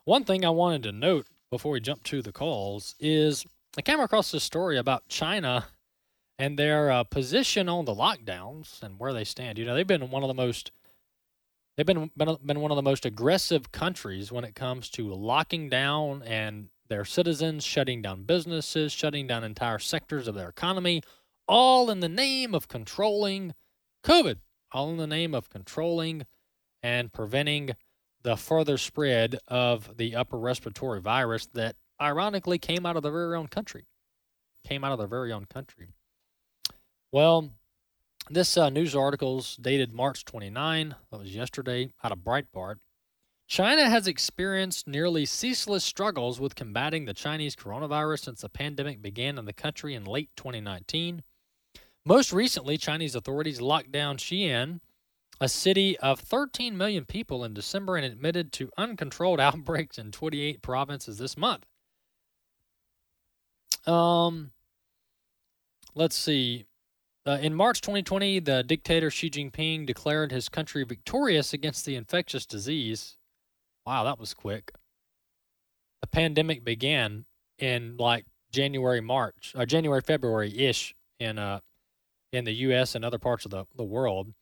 One 0.04 0.24
thing 0.24 0.46
I 0.46 0.50
wanted 0.50 0.84
to 0.84 0.92
note 0.92 1.28
before 1.50 1.74
we 1.74 1.80
jump 1.80 2.04
to 2.04 2.22
the 2.22 2.32
calls 2.32 2.96
is 3.00 3.46
I 3.78 3.82
came 3.82 4.00
across 4.00 4.32
this 4.32 4.44
story 4.44 4.78
about 4.78 5.08
China 5.08 5.66
and 6.38 6.60
their 6.60 6.92
uh, 6.92 7.04
position 7.04 7.70
on 7.70 7.86
the 7.86 7.96
lockdowns 7.96 8.84
and 8.84 9.00
where 9.00 9.14
they 9.14 9.24
stand. 9.24 9.58
You 9.58 9.66
know, 9.66 9.76
they've 9.76 9.88
been 9.88 10.10
one 10.10 10.24
of 10.24 10.28
the 10.28 10.34
most 10.34 10.72
they've 11.78 11.86
been, 11.86 12.12
been 12.16 12.38
been 12.46 12.60
one 12.60 12.72
of 12.72 12.76
the 12.76 12.82
most 12.82 13.06
aggressive 13.06 13.72
countries 13.72 14.32
when 14.32 14.44
it 14.44 14.56
comes 14.56 14.90
to 14.92 15.14
locking 15.14 15.70
down 15.70 16.24
and 16.24 16.70
their 16.88 17.06
citizens 17.06 17.64
shutting 17.64 18.02
down 18.02 18.24
businesses, 18.24 18.94
shutting 18.94 19.28
down 19.28 19.44
entire 19.44 19.80
sectors 19.80 20.28
of 20.28 20.36
their 20.36 20.50
economy, 20.50 21.02
all 21.48 21.90
in 21.90 22.00
the 22.00 22.10
name 22.10 22.54
of 22.54 22.68
controlling 22.68 23.54
COVID, 24.06 24.38
all 24.72 24.92
in 24.92 24.98
the 24.98 25.08
name 25.08 25.34
of 25.34 25.50
controlling 25.50 26.28
and 26.84 27.12
preventing 27.12 27.72
the 28.22 28.38
further 28.38 28.78
spread 28.78 29.40
of 29.48 29.98
the 29.98 30.16
upper 30.16 30.38
respiratory 30.38 31.02
virus 31.02 31.48
that 31.54 31.76
ironically 32.00 32.60
came 32.60 32.86
out 32.86 32.96
of 32.96 33.02
their 33.02 33.12
very 33.12 33.36
own 33.36 33.48
country. 33.48 33.88
Came 34.64 34.84
out 34.84 34.92
of 34.92 35.00
their 35.00 35.08
very 35.08 35.32
own 35.32 35.46
country. 35.46 35.90
Well, 37.12 37.50
this 38.30 38.58
uh, 38.58 38.70
news 38.70 38.96
article 38.96 39.40
is 39.40 39.58
dated 39.60 39.92
March 39.92 40.24
29. 40.24 40.96
That 41.10 41.20
was 41.20 41.36
yesterday 41.36 41.90
out 42.04 42.12
of 42.12 42.20
Breitbart. 42.20 42.76
China 43.48 43.90
has 43.90 44.08
experienced 44.08 44.88
nearly 44.88 45.26
ceaseless 45.26 45.84
struggles 45.84 46.40
with 46.40 46.56
combating 46.56 47.06
the 47.06 47.14
Chinese 47.14 47.56
coronavirus 47.56 48.26
since 48.26 48.42
the 48.42 48.50
pandemic 48.50 49.02
began 49.02 49.40
in 49.40 49.46
the 49.46 49.54
country 49.54 49.96
in 49.96 50.06
late 50.06 50.30
2019. 50.36 51.24
Most 52.06 52.32
recently, 52.32 52.78
Chinese 52.78 53.16
authorities 53.16 53.62
locked 53.62 53.92
down 53.92 54.18
Xi'an, 54.18 54.80
a 55.42 55.50
city 55.50 55.98
of 55.98 56.20
13 56.20 56.78
million 56.78 57.04
people, 57.04 57.44
in 57.44 57.54
December 57.54 57.96
and 57.98 58.06
admitted 58.06 58.52
to 58.54 58.70
uncontrolled 58.78 59.40
outbreaks 59.42 59.98
in 59.98 60.12
28 60.12 60.62
provinces 60.62 61.18
this 61.18 61.36
month. 61.36 61.66
Um, 63.88 64.52
let's 65.96 66.16
see. 66.16 66.66
Uh, 67.28 67.40
in 67.42 67.56
March 67.56 67.82
2020, 67.82 68.40
the 68.40 68.62
dictator 68.62 69.10
Xi 69.10 69.32
Jinping 69.32 69.88
declared 69.88 70.32
his 70.32 70.48
country 70.48 70.84
victorious 70.84 71.54
against 71.54 71.86
the 71.86 71.96
infectious 71.96 72.46
disease. 72.46 73.18
Wow, 73.86 74.04
that 74.04 74.20
was 74.20 74.36
quick. 74.36 74.72
The 76.02 76.08
pandemic 76.08 76.64
began 76.64 77.26
in 77.58 77.98
like 77.98 78.26
January, 78.52 79.02
March, 79.02 79.54
or 79.58 79.66
January, 79.66 80.02
February 80.02 80.56
ish 80.56 80.94
in 81.20 81.40
uh 81.40 81.62
in 82.36 82.46
the 82.46 82.54
U.S. 82.54 82.96
and 82.96 83.04
other 83.04 83.18
parts 83.18 83.46
of 83.46 83.52
the, 83.52 83.66
the 83.76 83.84
world. 83.84 84.34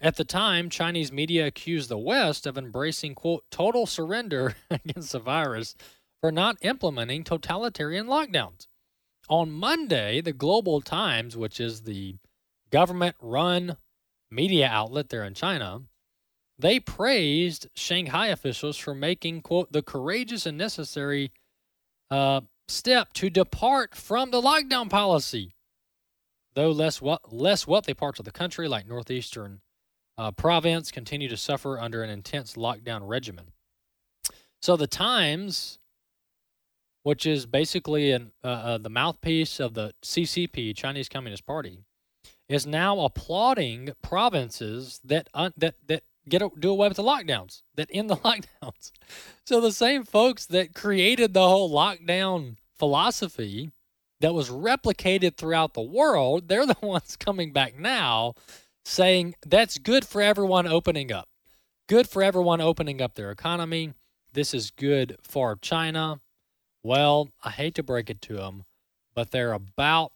At 0.00 0.16
the 0.16 0.24
time, 0.24 0.68
Chinese 0.68 1.12
media 1.12 1.46
accused 1.46 1.88
the 1.88 1.98
West 1.98 2.46
of 2.46 2.58
embracing 2.58 3.14
quote 3.14 3.44
total 3.50 3.86
surrender 3.86 4.56
against 4.70 5.12
the 5.12 5.20
virus 5.20 5.74
for 6.20 6.32
not 6.32 6.56
implementing 6.62 7.24
totalitarian 7.24 8.06
lockdowns. 8.06 8.66
On 9.28 9.50
Monday, 9.50 10.20
the 10.20 10.32
Global 10.32 10.80
Times, 10.80 11.36
which 11.36 11.60
is 11.60 11.82
the 11.82 12.16
government 12.70 13.16
run 13.20 13.76
media 14.30 14.66
outlet 14.66 15.10
there 15.10 15.24
in 15.24 15.34
China, 15.34 15.82
they 16.58 16.80
praised 16.80 17.68
Shanghai 17.74 18.28
officials 18.28 18.76
for 18.76 18.94
making, 18.94 19.42
quote, 19.42 19.72
the 19.72 19.82
courageous 19.82 20.46
and 20.46 20.58
necessary 20.58 21.32
uh, 22.10 22.42
step 22.68 23.12
to 23.14 23.30
depart 23.30 23.94
from 23.94 24.30
the 24.30 24.40
lockdown 24.40 24.88
policy. 24.88 25.54
Though 26.54 26.70
less, 26.70 27.00
less 27.30 27.66
wealthy 27.66 27.94
parts 27.94 28.18
of 28.18 28.24
the 28.24 28.30
country, 28.30 28.68
like 28.68 28.86
northeastern 28.86 29.60
uh, 30.18 30.32
province, 30.32 30.90
continue 30.90 31.28
to 31.28 31.36
suffer 31.36 31.78
under 31.78 32.02
an 32.02 32.10
intense 32.10 32.54
lockdown 32.54 33.00
regimen. 33.04 33.46
So 34.60 34.76
the 34.76 34.86
Times, 34.86 35.78
which 37.02 37.26
is 37.26 37.46
basically 37.46 38.12
an, 38.12 38.32
uh, 38.44 38.46
uh, 38.46 38.78
the 38.78 38.90
mouthpiece 38.90 39.58
of 39.58 39.74
the 39.74 39.94
CCP, 40.02 40.76
Chinese 40.76 41.08
Communist 41.08 41.46
Party, 41.46 41.78
is 42.48 42.66
now 42.66 43.00
applauding 43.00 43.90
provinces 44.02 45.00
that 45.04 45.28
un- 45.32 45.54
that 45.56 45.74
that 45.86 46.04
get 46.28 46.42
a, 46.42 46.50
do 46.58 46.70
away 46.70 46.88
with 46.88 46.96
the 46.96 47.02
lockdowns, 47.02 47.62
that 47.74 47.88
end 47.90 48.10
the 48.10 48.16
lockdowns. 48.28 48.92
So 49.46 49.60
the 49.60 49.72
same 49.72 50.04
folks 50.04 50.46
that 50.46 50.74
created 50.74 51.34
the 51.34 51.48
whole 51.48 51.70
lockdown 51.70 52.56
philosophy 52.78 53.70
that 54.22 54.34
was 54.34 54.50
replicated 54.50 55.36
throughout 55.36 55.74
the 55.74 55.82
world. 55.82 56.48
They're 56.48 56.66
the 56.66 56.76
ones 56.82 57.16
coming 57.16 57.52
back 57.52 57.78
now 57.78 58.34
saying 58.84 59.34
that's 59.44 59.78
good 59.78 60.06
for 60.06 60.22
everyone 60.22 60.66
opening 60.66 61.12
up. 61.12 61.28
Good 61.88 62.08
for 62.08 62.22
everyone 62.22 62.60
opening 62.60 63.02
up 63.02 63.14
their 63.14 63.30
economy. 63.30 63.92
This 64.32 64.54
is 64.54 64.70
good 64.70 65.16
for 65.22 65.56
China. 65.56 66.20
Well, 66.84 67.28
I 67.44 67.50
hate 67.50 67.74
to 67.74 67.82
break 67.82 68.10
it 68.10 68.22
to 68.22 68.34
them, 68.34 68.64
but 69.14 69.30
they're 69.30 69.52
about 69.52 70.12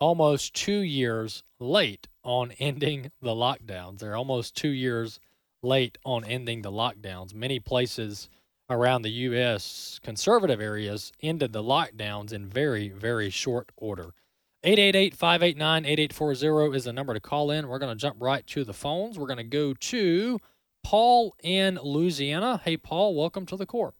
almost 0.00 0.54
two 0.54 0.80
years 0.80 1.42
late 1.58 2.06
on 2.22 2.52
ending 2.60 3.10
the 3.20 3.34
lockdowns. 3.34 3.98
They're 3.98 4.16
almost 4.16 4.56
two 4.56 4.70
years 4.70 5.18
late 5.60 5.98
on 6.04 6.24
ending 6.24 6.62
the 6.62 6.72
lockdowns. 6.72 7.34
Many 7.34 7.58
places 7.58 8.28
around 8.70 9.02
the 9.02 9.10
U.S., 9.10 10.00
conservative 10.02 10.60
areas, 10.60 11.12
ended 11.22 11.52
the 11.52 11.62
lockdowns 11.62 12.32
in 12.32 12.46
very, 12.46 12.88
very 12.88 13.30
short 13.30 13.70
order. 13.76 14.14
888 14.62 15.14
589 15.14 15.84
8840 15.84 16.76
is 16.76 16.84
the 16.84 16.92
number 16.92 17.12
to 17.12 17.20
call 17.20 17.50
in. 17.50 17.68
We're 17.68 17.78
going 17.78 17.94
to 17.94 18.00
jump 18.00 18.16
right 18.20 18.46
to 18.48 18.64
the 18.64 18.72
phones. 18.72 19.18
We're 19.18 19.26
going 19.26 19.36
to 19.36 19.44
go 19.44 19.74
to 19.74 20.40
Paul 20.82 21.34
in 21.42 21.78
Louisiana. 21.82 22.60
Hey, 22.64 22.76
Paul, 22.76 23.14
welcome 23.14 23.44
to 23.46 23.56
the 23.56 23.66
core. 23.66 23.92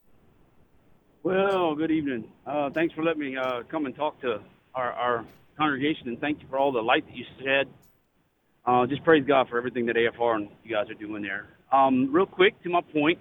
Well, 1.22 1.74
good 1.74 1.90
evening. 1.90 2.24
Uh, 2.46 2.70
thanks 2.70 2.94
for 2.94 3.02
letting 3.02 3.20
me 3.20 3.36
uh, 3.36 3.62
come 3.70 3.86
and 3.86 3.94
talk 3.94 4.20
to 4.22 4.40
our, 4.74 4.92
our, 4.92 5.24
congregation, 5.56 6.08
and 6.08 6.20
thank 6.20 6.40
you 6.42 6.48
for 6.50 6.58
all 6.58 6.72
the 6.72 6.82
light 6.82 7.06
that 7.06 7.16
you 7.16 7.24
shed. 7.38 7.68
Uh, 8.66 8.86
just 8.86 9.04
praise 9.04 9.24
God 9.24 9.48
for 9.48 9.56
everything 9.56 9.86
that 9.86 9.94
AFR 9.94 10.34
and 10.34 10.48
you 10.64 10.74
guys 10.74 10.90
are 10.90 10.94
doing 10.94 11.22
there. 11.22 11.46
Um, 11.70 12.12
real 12.12 12.26
quick, 12.26 12.60
to 12.64 12.70
my 12.70 12.80
point, 12.80 13.18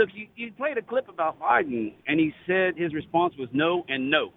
look, 0.00 0.08
you, 0.14 0.26
you 0.34 0.50
played 0.52 0.78
a 0.78 0.82
clip 0.82 1.08
about 1.08 1.38
Biden, 1.38 1.92
and 2.08 2.18
he 2.18 2.34
said 2.46 2.76
his 2.76 2.94
response 2.94 3.34
was 3.38 3.48
no 3.52 3.84
and 3.88 4.10
no. 4.10 4.32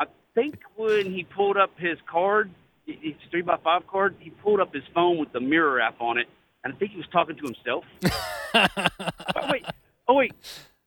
I 0.00 0.06
think 0.34 0.58
when 0.74 1.06
he 1.06 1.22
pulled 1.22 1.56
up 1.56 1.70
his 1.78 1.96
card, 2.10 2.50
his 2.86 3.14
three 3.30 3.42
by 3.42 3.56
five 3.62 3.86
card, 3.86 4.16
he 4.18 4.30
pulled 4.30 4.58
up 4.60 4.74
his 4.74 4.82
phone 4.92 5.18
with 5.18 5.32
the 5.32 5.40
mirror 5.40 5.80
app 5.80 6.00
on 6.00 6.18
it, 6.18 6.26
and 6.64 6.74
I 6.74 6.76
think 6.76 6.90
he 6.90 6.96
was 6.96 7.06
talking 7.12 7.36
to 7.36 7.44
himself. 7.44 7.84
oh, 9.36 9.50
wait, 9.50 9.64
oh 10.08 10.14
wait, 10.14 10.32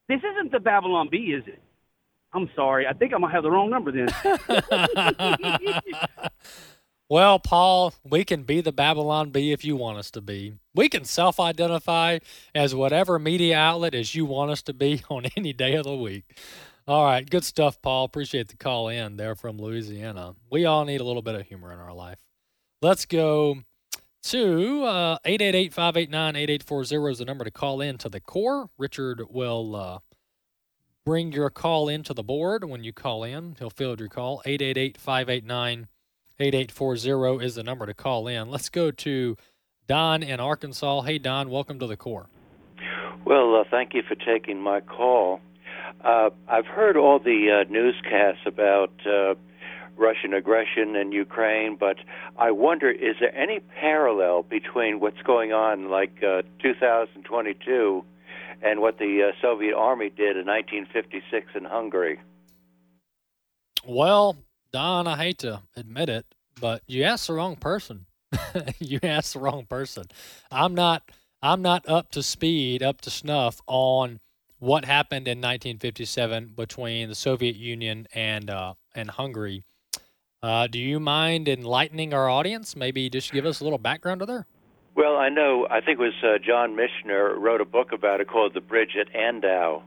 this 0.09 0.19
isn't 0.19 0.51
the 0.51 0.59
Babylon 0.59 1.07
Bee, 1.09 1.33
is 1.33 1.47
it? 1.47 1.61
I'm 2.33 2.49
sorry, 2.55 2.85
I 2.85 2.93
think 2.93 3.13
I 3.13 3.17
might 3.17 3.31
have 3.31 3.43
the 3.43 3.51
wrong 3.51 3.69
number 3.69 3.91
then. 3.91 4.09
Well, 7.09 7.39
Paul, 7.39 7.95
we 8.07 8.23
can 8.23 8.43
be 8.43 8.61
the 8.61 8.71
Babylon 8.71 9.31
Bee 9.31 9.51
if 9.51 9.65
you 9.65 9.75
want 9.75 9.97
us 9.97 10.11
to 10.11 10.21
be. 10.21 10.53
We 10.75 10.89
can 10.89 11.05
self 11.05 11.39
identify 11.39 12.19
as 12.53 12.75
whatever 12.75 13.17
media 13.17 13.57
outlet 13.57 13.95
as 13.95 14.13
you 14.13 14.25
want 14.25 14.51
us 14.51 14.61
to 14.63 14.73
be 14.73 15.01
on 15.09 15.25
any 15.35 15.51
day 15.51 15.73
of 15.73 15.85
the 15.85 15.95
week. 15.95 16.37
All 16.87 17.03
right, 17.05 17.27
good 17.27 17.43
stuff, 17.43 17.81
Paul. 17.81 18.05
Appreciate 18.05 18.49
the 18.49 18.57
call 18.57 18.89
in 18.89 19.17
there 19.17 19.33
from 19.33 19.57
Louisiana. 19.57 20.35
We 20.51 20.65
all 20.65 20.85
need 20.85 21.01
a 21.01 21.03
little 21.03 21.23
bit 21.23 21.33
of 21.33 21.47
humor 21.47 21.73
in 21.73 21.79
our 21.79 21.93
life. 21.93 22.19
Let's 22.81 23.05
go 23.05 23.57
to 24.23 24.83
uh, 24.83 25.17
888 25.25 25.73
589 25.73 26.35
8840 26.35 27.11
is 27.11 27.17
the 27.17 27.25
number 27.25 27.43
to 27.43 27.51
call 27.51 27.81
in 27.81 27.97
to 27.97 28.09
the 28.09 28.19
core. 28.19 28.69
Richard 28.77 29.23
will 29.31 29.75
uh, 29.75 29.99
bring 31.05 31.31
your 31.31 31.49
call 31.49 31.89
into 31.89 32.13
the 32.13 32.23
board 32.23 32.65
when 32.65 32.83
you 32.83 32.93
call 32.93 33.23
in. 33.23 33.55
He'll 33.57 33.71
field 33.71 33.99
your 33.99 34.09
call. 34.09 34.43
888 34.45 34.97
589 34.97 35.87
8840 36.39 37.45
is 37.45 37.55
the 37.55 37.63
number 37.63 37.85
to 37.85 37.93
call 37.93 38.27
in. 38.27 38.49
Let's 38.49 38.69
go 38.69 38.91
to 38.91 39.35
Don 39.87 40.23
in 40.23 40.39
Arkansas. 40.39 41.01
Hey, 41.01 41.17
Don, 41.17 41.49
welcome 41.49 41.79
to 41.79 41.87
the 41.87 41.97
core. 41.97 42.27
Well, 43.25 43.55
uh, 43.55 43.63
thank 43.69 43.93
you 43.93 44.03
for 44.07 44.15
taking 44.15 44.61
my 44.61 44.79
call. 44.79 45.41
Uh, 46.03 46.29
I've 46.47 46.65
heard 46.65 46.95
all 46.95 47.19
the 47.19 47.65
uh, 47.65 47.69
newscasts 47.69 48.45
about 48.45 48.91
uh, 49.05 49.35
Russian 49.97 50.33
aggression 50.33 50.95
in 50.95 51.11
Ukraine, 51.11 51.75
but 51.75 51.97
I 52.37 52.51
wonder 52.51 52.89
is 52.89 53.15
there 53.19 53.35
any 53.35 53.59
parallel 53.59 54.43
between 54.43 55.01
what's 55.01 55.21
going 55.23 55.51
on, 55.51 55.89
like 55.89 56.23
uh, 56.23 56.43
2022, 56.63 58.05
and 58.61 58.79
what 58.79 58.97
the 58.97 59.29
uh, 59.29 59.41
Soviet 59.41 59.75
Army 59.75 60.09
did 60.09 60.37
in 60.37 60.45
1956 60.45 61.47
in 61.55 61.65
Hungary? 61.65 62.19
Well, 63.85 64.37
Don, 64.71 65.07
I 65.07 65.17
hate 65.17 65.39
to 65.39 65.63
admit 65.75 66.09
it, 66.09 66.25
but 66.59 66.83
you 66.85 67.03
asked 67.03 67.27
the 67.27 67.33
wrong 67.33 67.55
person. 67.55 68.05
you 68.79 68.99
asked 69.01 69.33
the 69.33 69.39
wrong 69.39 69.65
person. 69.65 70.05
I'm 70.51 70.75
not 70.75 71.09
I'm 71.41 71.61
not 71.61 71.87
up 71.87 72.11
to 72.11 72.21
speed, 72.21 72.83
up 72.83 73.01
to 73.01 73.09
snuff 73.09 73.61
on 73.65 74.19
what 74.59 74.85
happened 74.85 75.27
in 75.27 75.39
1957 75.39 76.53
between 76.55 77.09
the 77.09 77.15
Soviet 77.15 77.55
Union 77.55 78.07
and 78.13 78.49
uh, 78.49 78.73
and 78.93 79.09
Hungary. 79.09 79.63
Uh, 80.43 80.67
do 80.67 80.79
you 80.79 80.99
mind 80.99 81.49
enlightening 81.49 82.13
our 82.13 82.29
audience? 82.29 82.75
Maybe 82.75 83.09
just 83.09 83.31
give 83.31 83.45
us 83.45 83.59
a 83.59 83.63
little 83.63 83.79
background 83.79 84.19
to 84.19 84.25
there. 84.25 84.45
Well, 84.95 85.17
I 85.17 85.29
know. 85.29 85.67
I 85.69 85.81
think 85.81 85.99
it 85.99 86.03
was 86.03 86.13
uh, 86.23 86.37
John 86.45 86.75
Michener 86.75 87.37
wrote 87.37 87.61
a 87.61 87.65
book 87.65 87.91
about 87.91 88.21
it 88.21 88.27
called 88.27 88.53
"The 88.53 88.61
Bridge 88.61 88.95
at 88.99 89.11
Andau," 89.13 89.81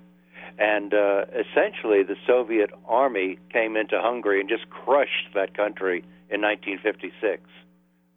And 0.59 0.93
uh, 0.95 1.25
essentially, 1.33 2.03
the 2.03 2.17
Soviet 2.27 2.71
army 2.87 3.39
came 3.53 3.77
into 3.77 4.01
Hungary 4.01 4.41
and 4.41 4.49
just 4.49 4.69
crushed 4.71 5.29
that 5.35 5.57
country 5.57 6.05
in 6.31 6.41
1956. 6.41 7.43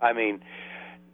I 0.02 0.14
mean, 0.14 0.42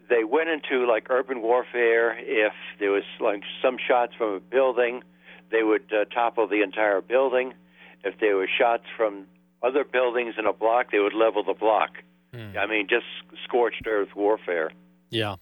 they 0.10 0.24
went 0.24 0.50
into 0.50 0.86
like 0.86 1.08
urban 1.10 1.42
warfare. 1.42 2.18
If 2.20 2.54
there 2.80 2.92
was 2.92 3.04
like 3.20 3.44
some 3.62 3.78
shots 3.78 4.14
from 4.18 4.34
a 4.34 4.40
building, 4.40 5.04
they 5.52 5.64
would 5.64 5.92
uh, 5.94 6.06
topple 6.06 6.48
the 6.48 6.62
entire 6.62 7.02
building. 7.02 7.54
If 8.04 8.20
there 8.20 8.36
were 8.36 8.48
shots 8.48 8.84
from 8.98 9.28
other 9.64 9.84
buildings 9.84 10.36
in 10.38 10.46
a 10.46 10.54
block, 10.54 10.92
they 10.92 11.00
would 11.00 11.14
level 11.14 11.44
the 11.44 11.54
block. 11.54 11.92
Hmm. 12.34 12.58
I 12.58 12.66
mean, 12.66 12.88
just 12.90 13.06
scorched 13.44 13.84
earth 13.88 14.10
warfare. 14.16 14.72
Yeah. 15.10 15.36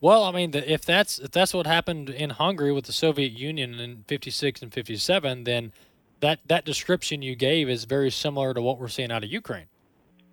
Well, 0.00 0.24
I 0.24 0.32
mean, 0.32 0.54
if 0.54 0.84
that's 0.84 1.18
if 1.18 1.30
that's 1.30 1.54
what 1.54 1.66
happened 1.66 2.10
in 2.10 2.30
Hungary 2.30 2.72
with 2.72 2.84
the 2.84 2.92
Soviet 2.92 3.32
Union 3.32 3.74
in 3.80 4.04
'56 4.06 4.62
and 4.62 4.72
'57, 4.72 5.44
then 5.44 5.72
that 6.20 6.40
that 6.46 6.64
description 6.64 7.22
you 7.22 7.34
gave 7.34 7.68
is 7.68 7.84
very 7.84 8.10
similar 8.10 8.54
to 8.54 8.60
what 8.60 8.78
we're 8.78 8.88
seeing 8.88 9.10
out 9.10 9.24
of 9.24 9.30
Ukraine. 9.30 9.66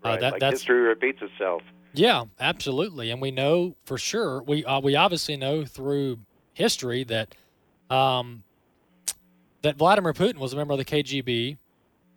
Uh, 0.04 0.10
right, 0.10 0.18
uh, 0.18 0.22
that, 0.22 0.32
like 0.34 0.40
that's, 0.42 0.62
history 0.62 0.82
repeats 0.82 1.22
itself. 1.22 1.62
Yeah, 1.94 2.26
absolutely, 2.40 3.12
and 3.12 3.22
we 3.22 3.32
know 3.32 3.76
for 3.86 3.98
sure. 3.98 4.44
We 4.44 4.66
uh, 4.66 4.80
we 4.80 4.96
obviously 4.96 5.38
know 5.38 5.66
through 5.66 6.20
history 6.54 7.04
that 7.06 7.36
um, 7.90 8.44
that 9.62 9.78
Vladimir 9.78 10.14
Putin 10.14 10.38
was 10.38 10.54
a 10.54 10.56
member 10.56 10.74
of 10.74 10.80
the 10.80 10.86
KGB. 10.86 11.58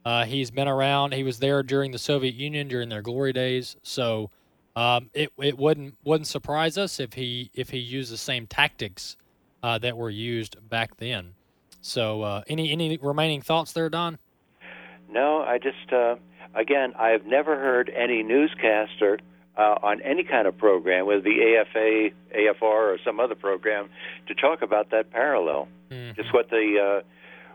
Uh, 0.05 0.25
he's 0.25 0.51
been 0.51 0.69
around. 0.69 1.15
He 1.15 1.25
was 1.25 1.39
there 1.41 1.63
during 1.63 1.91
the 1.91 1.99
Soviet 1.99 2.35
Union 2.35 2.69
during 2.69 2.89
their 2.89 3.03
glory 3.03 3.33
days. 3.33 3.77
So 3.83 4.31
um, 4.77 5.11
it 5.15 5.33
it 5.39 5.59
wouldn't 5.59 5.97
wouldn't 6.05 6.29
surprise 6.29 6.77
us 6.77 7.01
if 7.01 7.15
he 7.15 7.51
if 7.55 7.71
he 7.71 7.79
used 7.79 8.13
the 8.13 8.19
same 8.19 8.47
tactics 8.47 9.17
uh, 9.63 9.79
that 9.79 9.97
were 9.97 10.11
used 10.11 10.57
back 10.69 10.99
then. 10.99 11.33
So, 11.81 12.23
uh, 12.23 12.43
any 12.47 12.71
any 12.71 12.99
remaining 12.99 13.41
thoughts 13.41 13.73
there, 13.73 13.89
Don? 13.89 14.19
No, 15.11 15.43
I 15.43 15.59
just 15.59 15.93
uh, 15.93 16.17
again 16.55 16.93
I've 16.99 17.25
never 17.25 17.57
heard 17.57 17.91
any 17.97 18.23
newscaster 18.23 19.19
uh, 19.57 19.77
on 19.83 20.03
any 20.03 20.25
kind 20.25 20.47
of 20.47 20.59
program, 20.59 21.07
whether 21.07 21.23
the 21.23 21.57
AFA, 21.57 22.11
AFR, 22.37 22.63
or 22.63 22.99
some 23.03 23.19
other 23.19 23.35
program, 23.35 23.89
to 24.29 24.35
talk 24.35 24.61
about 24.61 24.91
that 24.91 25.11
parallel. 25.11 25.69
Mm-hmm. 25.91 26.21
Just 26.21 26.35
what 26.35 26.51
the 26.51 27.01
uh, 27.01 27.07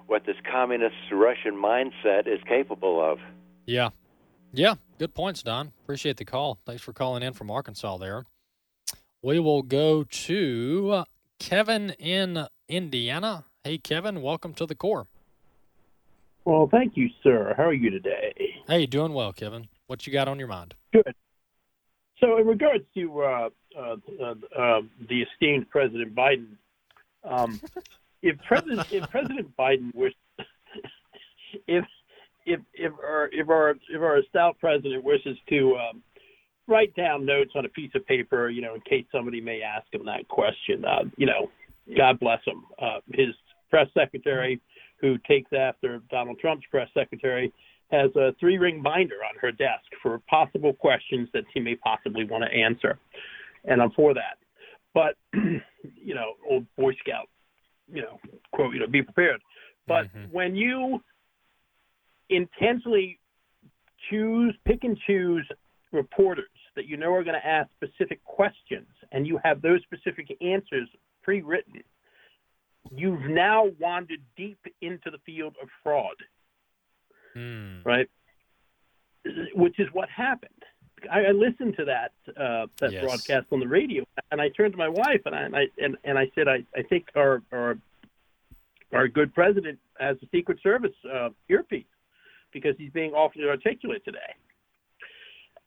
what 0.08 0.26
this 0.26 0.38
communist 0.52 0.96
Russian 1.12 1.56
mindset 1.56 2.28
is 2.28 2.40
capable 2.48 3.00
of. 3.00 3.20
Yeah, 3.68 3.90
yeah, 4.54 4.76
good 5.00 5.14
points, 5.14 5.44
Don. 5.44 5.72
Appreciate 5.84 6.18
the 6.18 6.26
call. 6.26 6.60
Thanks 6.66 6.82
for 6.82 6.94
calling 6.94 7.24
in 7.24 7.34
from 7.34 7.50
Arkansas 7.50 7.98
there. 7.98 8.26
We 9.22 9.40
will 9.40 9.62
go 9.62 10.04
to 10.04 11.04
Kevin 11.40 11.92
in 12.00 12.48
Indiana. 12.68 13.46
Hey, 13.64 13.78
Kevin, 13.78 14.22
welcome 14.22 14.54
to 14.56 14.66
the 14.66 14.76
core. 14.76 15.08
Well, 16.46 16.68
thank 16.72 16.98
you, 16.98 17.10
sir. 17.22 17.54
How 17.56 17.66
are 17.66 17.74
you 17.74 17.92
today? 17.92 18.34
Hey, 18.68 18.86
doing 18.86 19.14
well, 19.14 19.32
Kevin. 19.32 19.68
What 19.88 20.08
you 20.08 20.14
got 20.14 20.28
on 20.28 20.40
your 20.40 20.48
mind? 20.48 20.74
Good. 20.92 21.14
So, 22.20 22.38
in 22.38 22.48
regards 22.48 22.84
to 22.96 23.22
uh, 23.22 23.50
uh, 23.78 23.96
uh, 24.22 24.34
uh 24.58 24.82
the 25.08 25.22
esteemed 25.24 25.70
President 25.70 26.16
Biden, 26.16 26.58
um, 27.24 27.60
if 28.22 28.38
President 28.48 28.92
if 28.92 29.10
President 29.10 29.56
Biden 29.58 29.94
wished 29.94 30.18
if 31.68 31.86
if 32.46 32.60
if 32.74 32.92
our 32.94 33.30
if 33.32 33.50
our 33.50 33.72
if 33.72 34.02
our 34.02 34.20
stout 34.30 34.58
president 34.60 35.04
wishes 35.04 35.38
to 35.50 35.78
um, 35.78 36.02
write 36.68 36.96
down 36.96 37.26
notes 37.26 37.52
on 37.56 37.66
a 37.66 37.70
piece 37.70 37.92
of 37.96 38.06
paper, 38.06 38.50
you 38.50 38.62
know, 38.62 38.76
in 38.76 38.82
case 38.82 39.06
somebody 39.12 39.42
may 39.42 39.62
ask 39.62 39.86
him 39.94 40.06
that 40.06 40.28
question, 40.28 40.86
uh, 40.86 41.04
you 41.18 41.26
know, 41.26 41.50
God 41.98 42.20
bless 42.20 42.40
him. 42.46 42.64
Uh, 42.82 43.00
his 43.14 43.30
press 43.70 43.88
secretary, 43.94 44.60
who 45.00 45.18
takes 45.28 45.52
after 45.54 46.02
Donald 46.10 46.40
Trump's 46.40 46.66
press 46.72 46.88
secretary, 46.94 47.52
has 47.92 48.10
a 48.16 48.34
three 48.40 48.58
ring 48.58 48.82
binder 48.82 49.18
on 49.28 49.38
her 49.40 49.52
desk 49.52 49.86
for 50.02 50.20
possible 50.30 50.74
questions 50.74 51.28
that 51.34 51.44
he 51.54 51.60
may 51.60 51.76
possibly 51.76 52.24
want 52.24 52.44
to 52.44 52.58
answer, 52.58 52.98
and 53.66 53.82
I'm 53.82 53.92
for 53.92 54.14
that. 54.14 54.38
But 54.94 55.16
you 55.34 56.16
know, 56.16 56.34
old 56.50 56.66
Boy 56.78 56.94
Scout, 57.00 57.28
you 57.92 58.02
know, 58.02 58.20
quote, 58.54 58.74
you 58.74 58.80
know, 58.80 58.88
be 58.88 59.04
prepared. 59.04 59.42
But 59.88 60.06
mm-hmm. 60.06 60.32
when 60.32 60.56
you 60.56 61.02
intentionally 62.32 63.20
choose, 64.10 64.56
pick 64.66 64.84
and 64.84 64.98
choose 65.06 65.48
reporters 65.92 66.46
that 66.76 66.86
you 66.86 66.98
know 66.98 67.14
are 67.14 67.24
going 67.24 67.40
to 67.40 67.48
ask 67.48 67.70
specific 67.72 68.24
questions, 68.24 68.88
and 69.12 69.28
you 69.28 69.40
have 69.44 69.62
those 69.62 69.82
specific 69.84 70.36
answers 70.42 70.88
pre-written, 71.22 71.84
you've 72.96 73.30
now 73.30 73.68
wandered 73.80 74.22
deep 74.36 74.60
into 74.82 75.12
the 75.12 75.20
field 75.26 75.56
of 75.62 75.70
fraud, 75.84 76.16
mm. 77.36 77.86
right? 77.86 78.10
Which 79.54 79.80
is 79.80 79.88
what 79.94 80.10
happened. 80.10 80.52
I, 81.12 81.26
I 81.26 81.32
listened 81.32 81.76
to 81.78 81.86
that 81.86 82.12
uh, 82.30 82.68
that 82.80 82.92
Yes. 82.92 83.04
broadcast 83.04 83.48
on 83.52 83.60
the 83.60 83.68
radio, 83.68 84.04
and 84.32 84.42
I 84.42 84.50
turned 84.50 84.74
to 84.74 84.78
my 84.78 84.90
wife 84.90 85.22
and 85.26 85.36
I 85.36 85.42
and 85.42 85.56
I, 85.56 85.68
and, 85.78 85.98
and 86.04 86.18
I 86.18 86.32
said, 86.36 86.48
I, 86.48 86.64
I 86.76 86.84
think 86.84 87.08
our, 87.16 87.42
our 87.52 87.78
our 88.94 89.08
good 89.08 89.34
president 89.34 89.80
has 90.00 90.18
a 90.22 90.28
Secret 90.32 90.60
Service 90.62 90.96
uh, 91.12 91.30
earpiece 91.50 91.86
because 92.54 92.76
he's 92.78 92.92
being 92.92 93.12
awfully 93.14 93.46
articulate 93.46 94.04
today. 94.06 94.20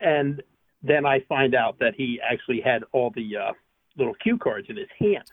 And 0.00 0.42
then 0.82 1.06
I 1.06 1.20
find 1.28 1.54
out 1.54 1.78
that 1.78 1.94
he 1.96 2.20
actually 2.20 2.60
had 2.60 2.84
all 2.92 3.10
the 3.14 3.36
uh, 3.36 3.52
little 3.96 4.14
cue 4.14 4.38
cards 4.38 4.66
in 4.68 4.76
his 4.76 4.88
hand. 4.98 5.24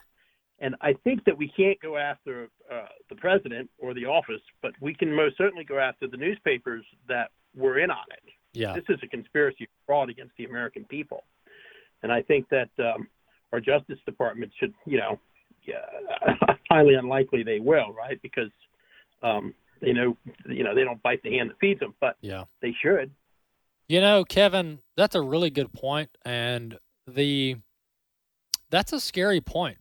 And 0.59 0.75
I 0.81 0.93
think 1.03 1.25
that 1.25 1.37
we 1.37 1.51
can't 1.57 1.79
go 1.81 1.97
after 1.97 2.49
uh, 2.71 2.85
the 3.09 3.15
president 3.15 3.69
or 3.79 3.93
the 3.93 4.05
office, 4.05 4.41
but 4.61 4.73
we 4.79 4.93
can 4.93 5.13
most 5.13 5.37
certainly 5.37 5.63
go 5.63 5.79
after 5.79 6.07
the 6.07 6.17
newspapers 6.17 6.85
that 7.07 7.31
were 7.55 7.79
in 7.79 7.89
on 7.89 8.05
it. 8.11 8.33
Yeah. 8.53 8.73
This 8.73 8.83
is 8.89 8.99
a 9.03 9.07
conspiracy 9.07 9.67
fraud 9.85 10.09
against 10.09 10.33
the 10.37 10.45
American 10.45 10.85
people. 10.85 11.23
And 12.03 12.11
I 12.11 12.21
think 12.21 12.47
that 12.49 12.69
um, 12.79 13.07
our 13.51 13.59
Justice 13.59 13.97
Department 14.05 14.51
should, 14.59 14.73
you 14.85 14.97
know, 14.97 15.19
yeah, 15.63 15.85
highly 16.69 16.95
unlikely 16.95 17.43
they 17.43 17.59
will, 17.59 17.93
right? 17.93 18.21
Because 18.21 18.51
um, 19.23 19.53
they 19.81 19.93
know, 19.93 20.15
you 20.47 20.63
know, 20.63 20.73
they 20.75 20.83
don't 20.83 21.01
bite 21.03 21.21
the 21.23 21.31
hand 21.31 21.49
that 21.49 21.59
feeds 21.59 21.79
them, 21.79 21.93
but 21.99 22.15
Yeah. 22.21 22.45
they 22.61 22.73
should. 22.81 23.11
You 23.87 23.99
know, 23.99 24.23
Kevin, 24.23 24.79
that's 24.95 25.15
a 25.15 25.21
really 25.21 25.49
good 25.49 25.73
point, 25.73 26.09
and 26.23 26.77
the 27.07 27.57
that's 28.69 28.93
a 28.93 29.01
scary 29.01 29.41
point 29.41 29.79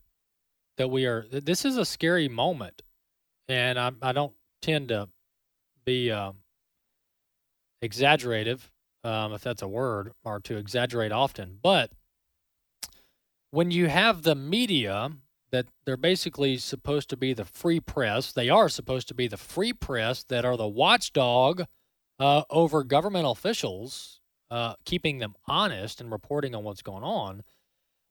that 0.77 0.89
we 0.89 1.07
are. 1.07 1.25
This 1.31 1.65
is 1.65 1.77
a 1.77 1.85
scary 1.85 2.29
moment, 2.29 2.83
and 3.49 3.79
I, 3.79 3.93
I 4.03 4.13
don't 4.13 4.33
tend 4.63 4.89
to 4.89 5.09
be 5.85 6.11
um, 6.11 6.39
exaggerative, 7.83 8.73
um, 9.05 9.33
if 9.33 9.43
that's 9.43 9.63
a 9.63 9.69
word, 9.69 10.13
or 10.25 10.41
to 10.41 10.57
exaggerate 10.57 11.13
often. 11.13 11.59
But 11.63 11.93
when 13.53 13.71
you 13.71 13.89
have 13.89 14.23
the 14.23 14.35
media 14.35 15.13
that 15.53 15.67
they're 15.85 15.97
basically 15.97 16.57
supposed 16.59 17.11
to 17.11 17.17
be 17.17 17.33
the 17.33 17.45
free 17.45 17.81
press, 17.81 18.33
they 18.33 18.49
are 18.49 18.69
supposed 18.69 19.09
to 19.09 19.15
be 19.15 19.27
the 19.27 19.37
free 19.37 19.73
press 19.73 20.23
that 20.25 20.45
are 20.45 20.57
the 20.57 20.69
watchdog 20.69 21.65
uh, 22.19 22.43
over 22.51 22.85
government 22.85 23.27
officials, 23.27 24.21
uh, 24.51 24.75
keeping 24.85 25.19
them 25.19 25.35
honest 25.47 26.01
and 26.01 26.13
reporting 26.13 26.55
on 26.55 26.63
what's 26.63 26.83
going 26.83 27.03
on. 27.03 27.43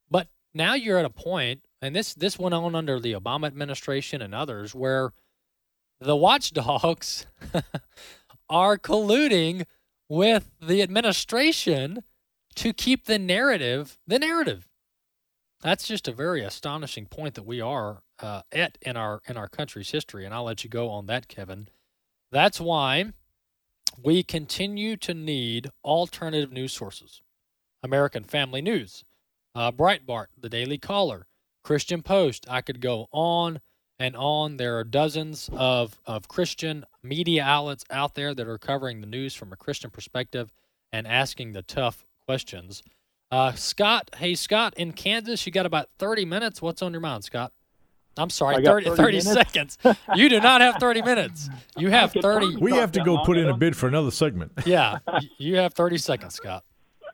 But 0.09 0.27
now 0.53 0.73
you're 0.73 0.97
at 0.97 1.05
a 1.05 1.09
point, 1.09 1.61
and 1.81 1.95
this 1.95 2.13
this 2.13 2.39
went 2.39 2.55
on 2.55 2.75
under 2.75 2.99
the 2.99 3.13
Obama 3.13 3.47
administration 3.47 4.21
and 4.21 4.33
others, 4.33 4.73
where 4.73 5.11
the 5.99 6.15
watchdogs 6.15 7.25
are 8.49 8.77
colluding 8.77 9.65
with 10.09 10.49
the 10.61 10.81
administration 10.81 12.03
to 12.55 12.73
keep 12.73 13.05
the 13.05 13.19
narrative 13.19 13.97
the 14.07 14.19
narrative. 14.19 14.68
That's 15.61 15.87
just 15.87 16.07
a 16.07 16.13
very 16.13 16.41
astonishing 16.41 17.05
point 17.05 17.35
that 17.35 17.45
we 17.45 17.59
are 17.59 18.03
uh, 18.21 18.41
at 18.51 18.77
in 18.81 18.95
our 18.95 19.21
in 19.27 19.37
our 19.37 19.47
country's 19.47 19.91
history, 19.91 20.25
and 20.25 20.33
I'll 20.33 20.45
let 20.45 20.63
you 20.63 20.69
go 20.69 20.89
on 20.89 21.07
that, 21.07 21.27
Kevin. 21.27 21.67
That's 22.31 22.61
why 22.61 23.11
we 24.01 24.23
continue 24.23 24.95
to 24.97 25.13
need 25.13 25.69
alternative 25.83 26.51
news 26.51 26.71
sources. 26.71 27.21
American 27.83 28.23
Family 28.23 28.61
News, 28.61 29.03
uh, 29.55 29.71
Breitbart, 29.71 30.27
The 30.39 30.49
Daily 30.49 30.77
Caller, 30.77 31.27
Christian 31.63 32.01
Post. 32.01 32.45
I 32.49 32.61
could 32.61 32.81
go 32.81 33.07
on 33.11 33.59
and 33.97 34.15
on. 34.15 34.57
There 34.57 34.77
are 34.77 34.83
dozens 34.83 35.49
of, 35.53 35.99
of 36.05 36.27
Christian 36.27 36.85
media 37.03 37.43
outlets 37.43 37.83
out 37.89 38.15
there 38.15 38.33
that 38.33 38.47
are 38.47 38.57
covering 38.57 39.01
the 39.01 39.07
news 39.07 39.35
from 39.35 39.51
a 39.51 39.57
Christian 39.57 39.89
perspective 39.89 40.51
and 40.91 41.07
asking 41.07 41.53
the 41.53 41.61
tough 41.61 42.05
questions. 42.25 42.83
Uh, 43.31 43.53
Scott, 43.53 44.09
hey, 44.17 44.33
Scott, 44.33 44.73
in 44.75 44.91
Kansas, 44.91 45.45
you 45.45 45.51
got 45.51 45.65
about 45.65 45.89
30 45.99 46.25
minutes. 46.25 46.61
What's 46.61 46.81
on 46.81 46.91
your 46.91 47.01
mind, 47.01 47.23
Scott? 47.23 47.51
I'm 48.17 48.29
sorry, 48.29 48.55
I 48.57 48.63
30, 48.63 48.85
30 48.89 48.97
30 48.97 49.21
seconds. 49.21 49.77
You 50.15 50.29
do 50.29 50.41
not 50.41 50.61
have 50.61 50.75
30 50.79 51.03
minutes. 51.03 51.47
You 51.77 51.89
have 51.89 52.11
30. 52.11 52.57
We 52.57 52.73
have 52.73 52.91
to 52.93 53.03
go 53.03 53.23
put 53.23 53.37
in 53.37 53.47
a 53.47 53.55
bid 53.55 53.77
for 53.77 53.87
another 53.87 54.11
segment. 54.11 54.51
Yeah, 54.65 54.97
you 55.37 55.55
have 55.57 55.73
30 55.73 55.97
seconds, 55.99 56.35
Scott. 56.35 56.63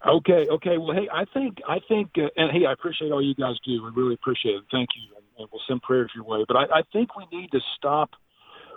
Okay, 0.08 0.48
okay. 0.50 0.78
Well, 0.78 0.94
hey, 0.94 1.08
I 1.14 1.26
think, 1.26 1.58
I 1.68 1.80
think, 1.88 2.12
uh, 2.18 2.28
and 2.38 2.52
hey, 2.52 2.66
I 2.66 2.74
appreciate 2.74 3.12
all 3.12 3.22
you 3.22 3.36
guys 3.36 3.56
do. 3.66 3.86
I 3.86 3.92
really 3.96 4.14
appreciate 4.14 4.56
it. 4.56 4.64
Thank 4.72 4.90
you, 4.96 5.16
and, 5.16 5.26
and 5.38 5.48
we'll 5.52 5.62
send 5.68 5.82
prayers 5.82 6.12
your 6.16 6.24
way. 6.24 6.44
But 6.48 6.58
I, 6.58 6.80
I 6.80 6.82
think 6.94 7.16
we 7.16 7.26
need 7.32 7.52
to 7.52 7.60
stop 7.78 8.12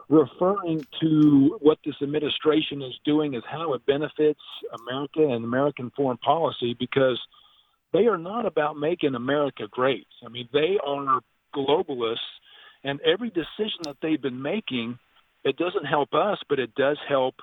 referring 0.09 0.86
to 1.00 1.59
what 1.61 1.78
this 1.84 1.96
administration 2.00 2.82
is 2.82 2.94
doing 3.04 3.34
as 3.34 3.42
how 3.48 3.74
it 3.74 3.84
benefits 3.86 4.40
America 4.80 5.20
and 5.20 5.44
American 5.44 5.92
foreign 5.94 6.18
policy 6.18 6.74
because 6.78 7.20
they 7.92 8.06
are 8.06 8.18
not 8.18 8.46
about 8.46 8.78
making 8.78 9.14
America 9.14 9.64
great. 9.70 10.06
I 10.24 10.28
mean, 10.28 10.48
they 10.52 10.78
are 10.84 11.20
globalists, 11.54 12.16
and 12.84 13.00
every 13.00 13.28
decision 13.28 13.80
that 13.84 13.96
they've 14.00 14.20
been 14.20 14.40
making, 14.40 14.98
it 15.44 15.56
doesn't 15.56 15.84
help 15.84 16.14
us, 16.14 16.38
but 16.48 16.59
it 16.59 16.74
does 16.74 16.98
help 17.06 17.36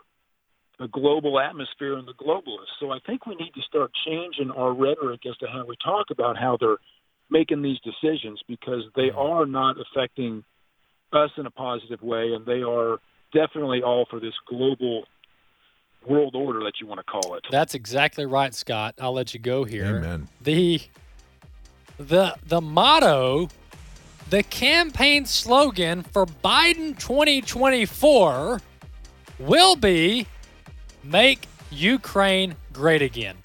the 0.80 0.88
global 0.88 1.39
atmosphere 1.39 1.97
and 1.97 2.07
the 2.07 2.13
globalists. 2.13 2.80
So 2.80 2.91
I 2.91 2.99
think 3.05 3.26
we 3.26 3.36
need 3.36 3.53
to 3.55 3.61
start 3.61 3.91
changing 4.05 4.51
our 4.51 4.74
rhetoric 4.74 5.22
as 5.26 5.38
to 5.38 5.47
how 5.47 5.66
we 5.66 5.76
talk 5.84 6.07
about 6.11 6.38
how 6.38 6.57
they're 6.59 6.78
making 7.30 7.61
these 7.61 7.80
decisions 7.80 8.41
because 8.47 8.84
they 8.95 9.09
mm-hmm. 9.09 9.18
are 9.18 9.45
not 9.45 9.78
affecting 9.80 10.43
us 11.14 11.32
in 11.38 11.45
a 11.45 11.51
positive 11.51 12.01
way, 12.01 12.34
and 12.34 12.45
they 12.45 12.62
are 12.62 12.99
definitely 13.34 13.82
all 13.82 14.06
for 14.10 14.20
this 14.20 14.34
global 14.47 15.06
world 16.08 16.36
order 16.36 16.60
that 16.64 16.74
you 16.80 16.88
want 16.88 16.99
to 16.99 17.03
call 17.03 17.36
it. 17.36 17.43
That's 17.51 17.76
exactly 17.76 18.26
right, 18.26 18.53
Scott. 18.53 18.95
I'll 18.99 19.14
let 19.14 19.34
you 19.34 19.39
go 19.39 19.64
here. 19.64 19.97
Amen. 19.97 20.28
The 20.41 20.82
the 21.97 22.36
the 22.45 22.62
motto, 22.62 23.49
the 24.30 24.43
campaign 24.43 25.26
slogan 25.26 26.03
for 26.03 26.26
Biden 26.26 26.97
2024 26.97 28.62
will 29.39 29.76
be 29.76 30.28
make 31.03 31.47
Ukraine 31.72 32.56
great 32.74 33.01
again. 33.01 33.36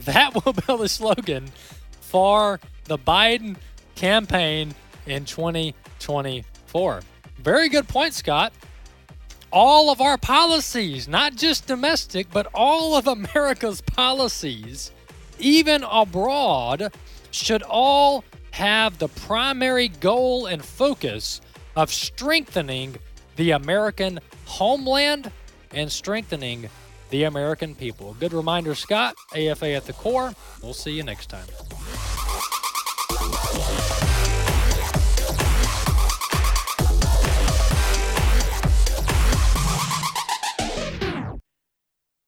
That 0.00 0.34
will 0.44 0.52
be 0.52 0.62
the 0.66 0.88
slogan 0.88 1.48
for 2.00 2.60
the 2.84 2.98
Biden 2.98 3.56
campaign 3.94 4.74
in 5.06 5.24
2024. 5.24 7.00
Very 7.38 7.68
good 7.68 7.88
point, 7.88 8.14
Scott 8.14 8.52
all 9.54 9.88
of 9.88 10.00
our 10.00 10.18
policies, 10.18 11.06
not 11.06 11.36
just 11.36 11.68
domestic, 11.68 12.28
but 12.32 12.48
all 12.52 12.96
of 12.96 13.06
America's 13.06 13.80
policies, 13.86 14.90
even 15.38 15.84
abroad, 15.84 16.92
should 17.30 17.62
all 17.62 18.24
have 18.50 18.98
the 18.98 19.08
primary 19.08 19.88
goal 19.88 20.46
and 20.46 20.64
focus 20.64 21.40
of 21.76 21.92
strengthening 21.92 22.96
the 23.36 23.52
American 23.52 24.18
homeland 24.44 25.30
and 25.72 25.90
strengthening 25.90 26.68
the 27.10 27.22
American 27.24 27.76
people. 27.76 28.16
Good 28.18 28.32
reminder, 28.32 28.74
Scott, 28.74 29.14
AFA 29.36 29.70
at 29.70 29.86
the 29.86 29.92
core. 29.92 30.34
We'll 30.62 30.72
see 30.72 30.92
you 30.92 31.04
next 31.04 31.30
time. 31.30 31.46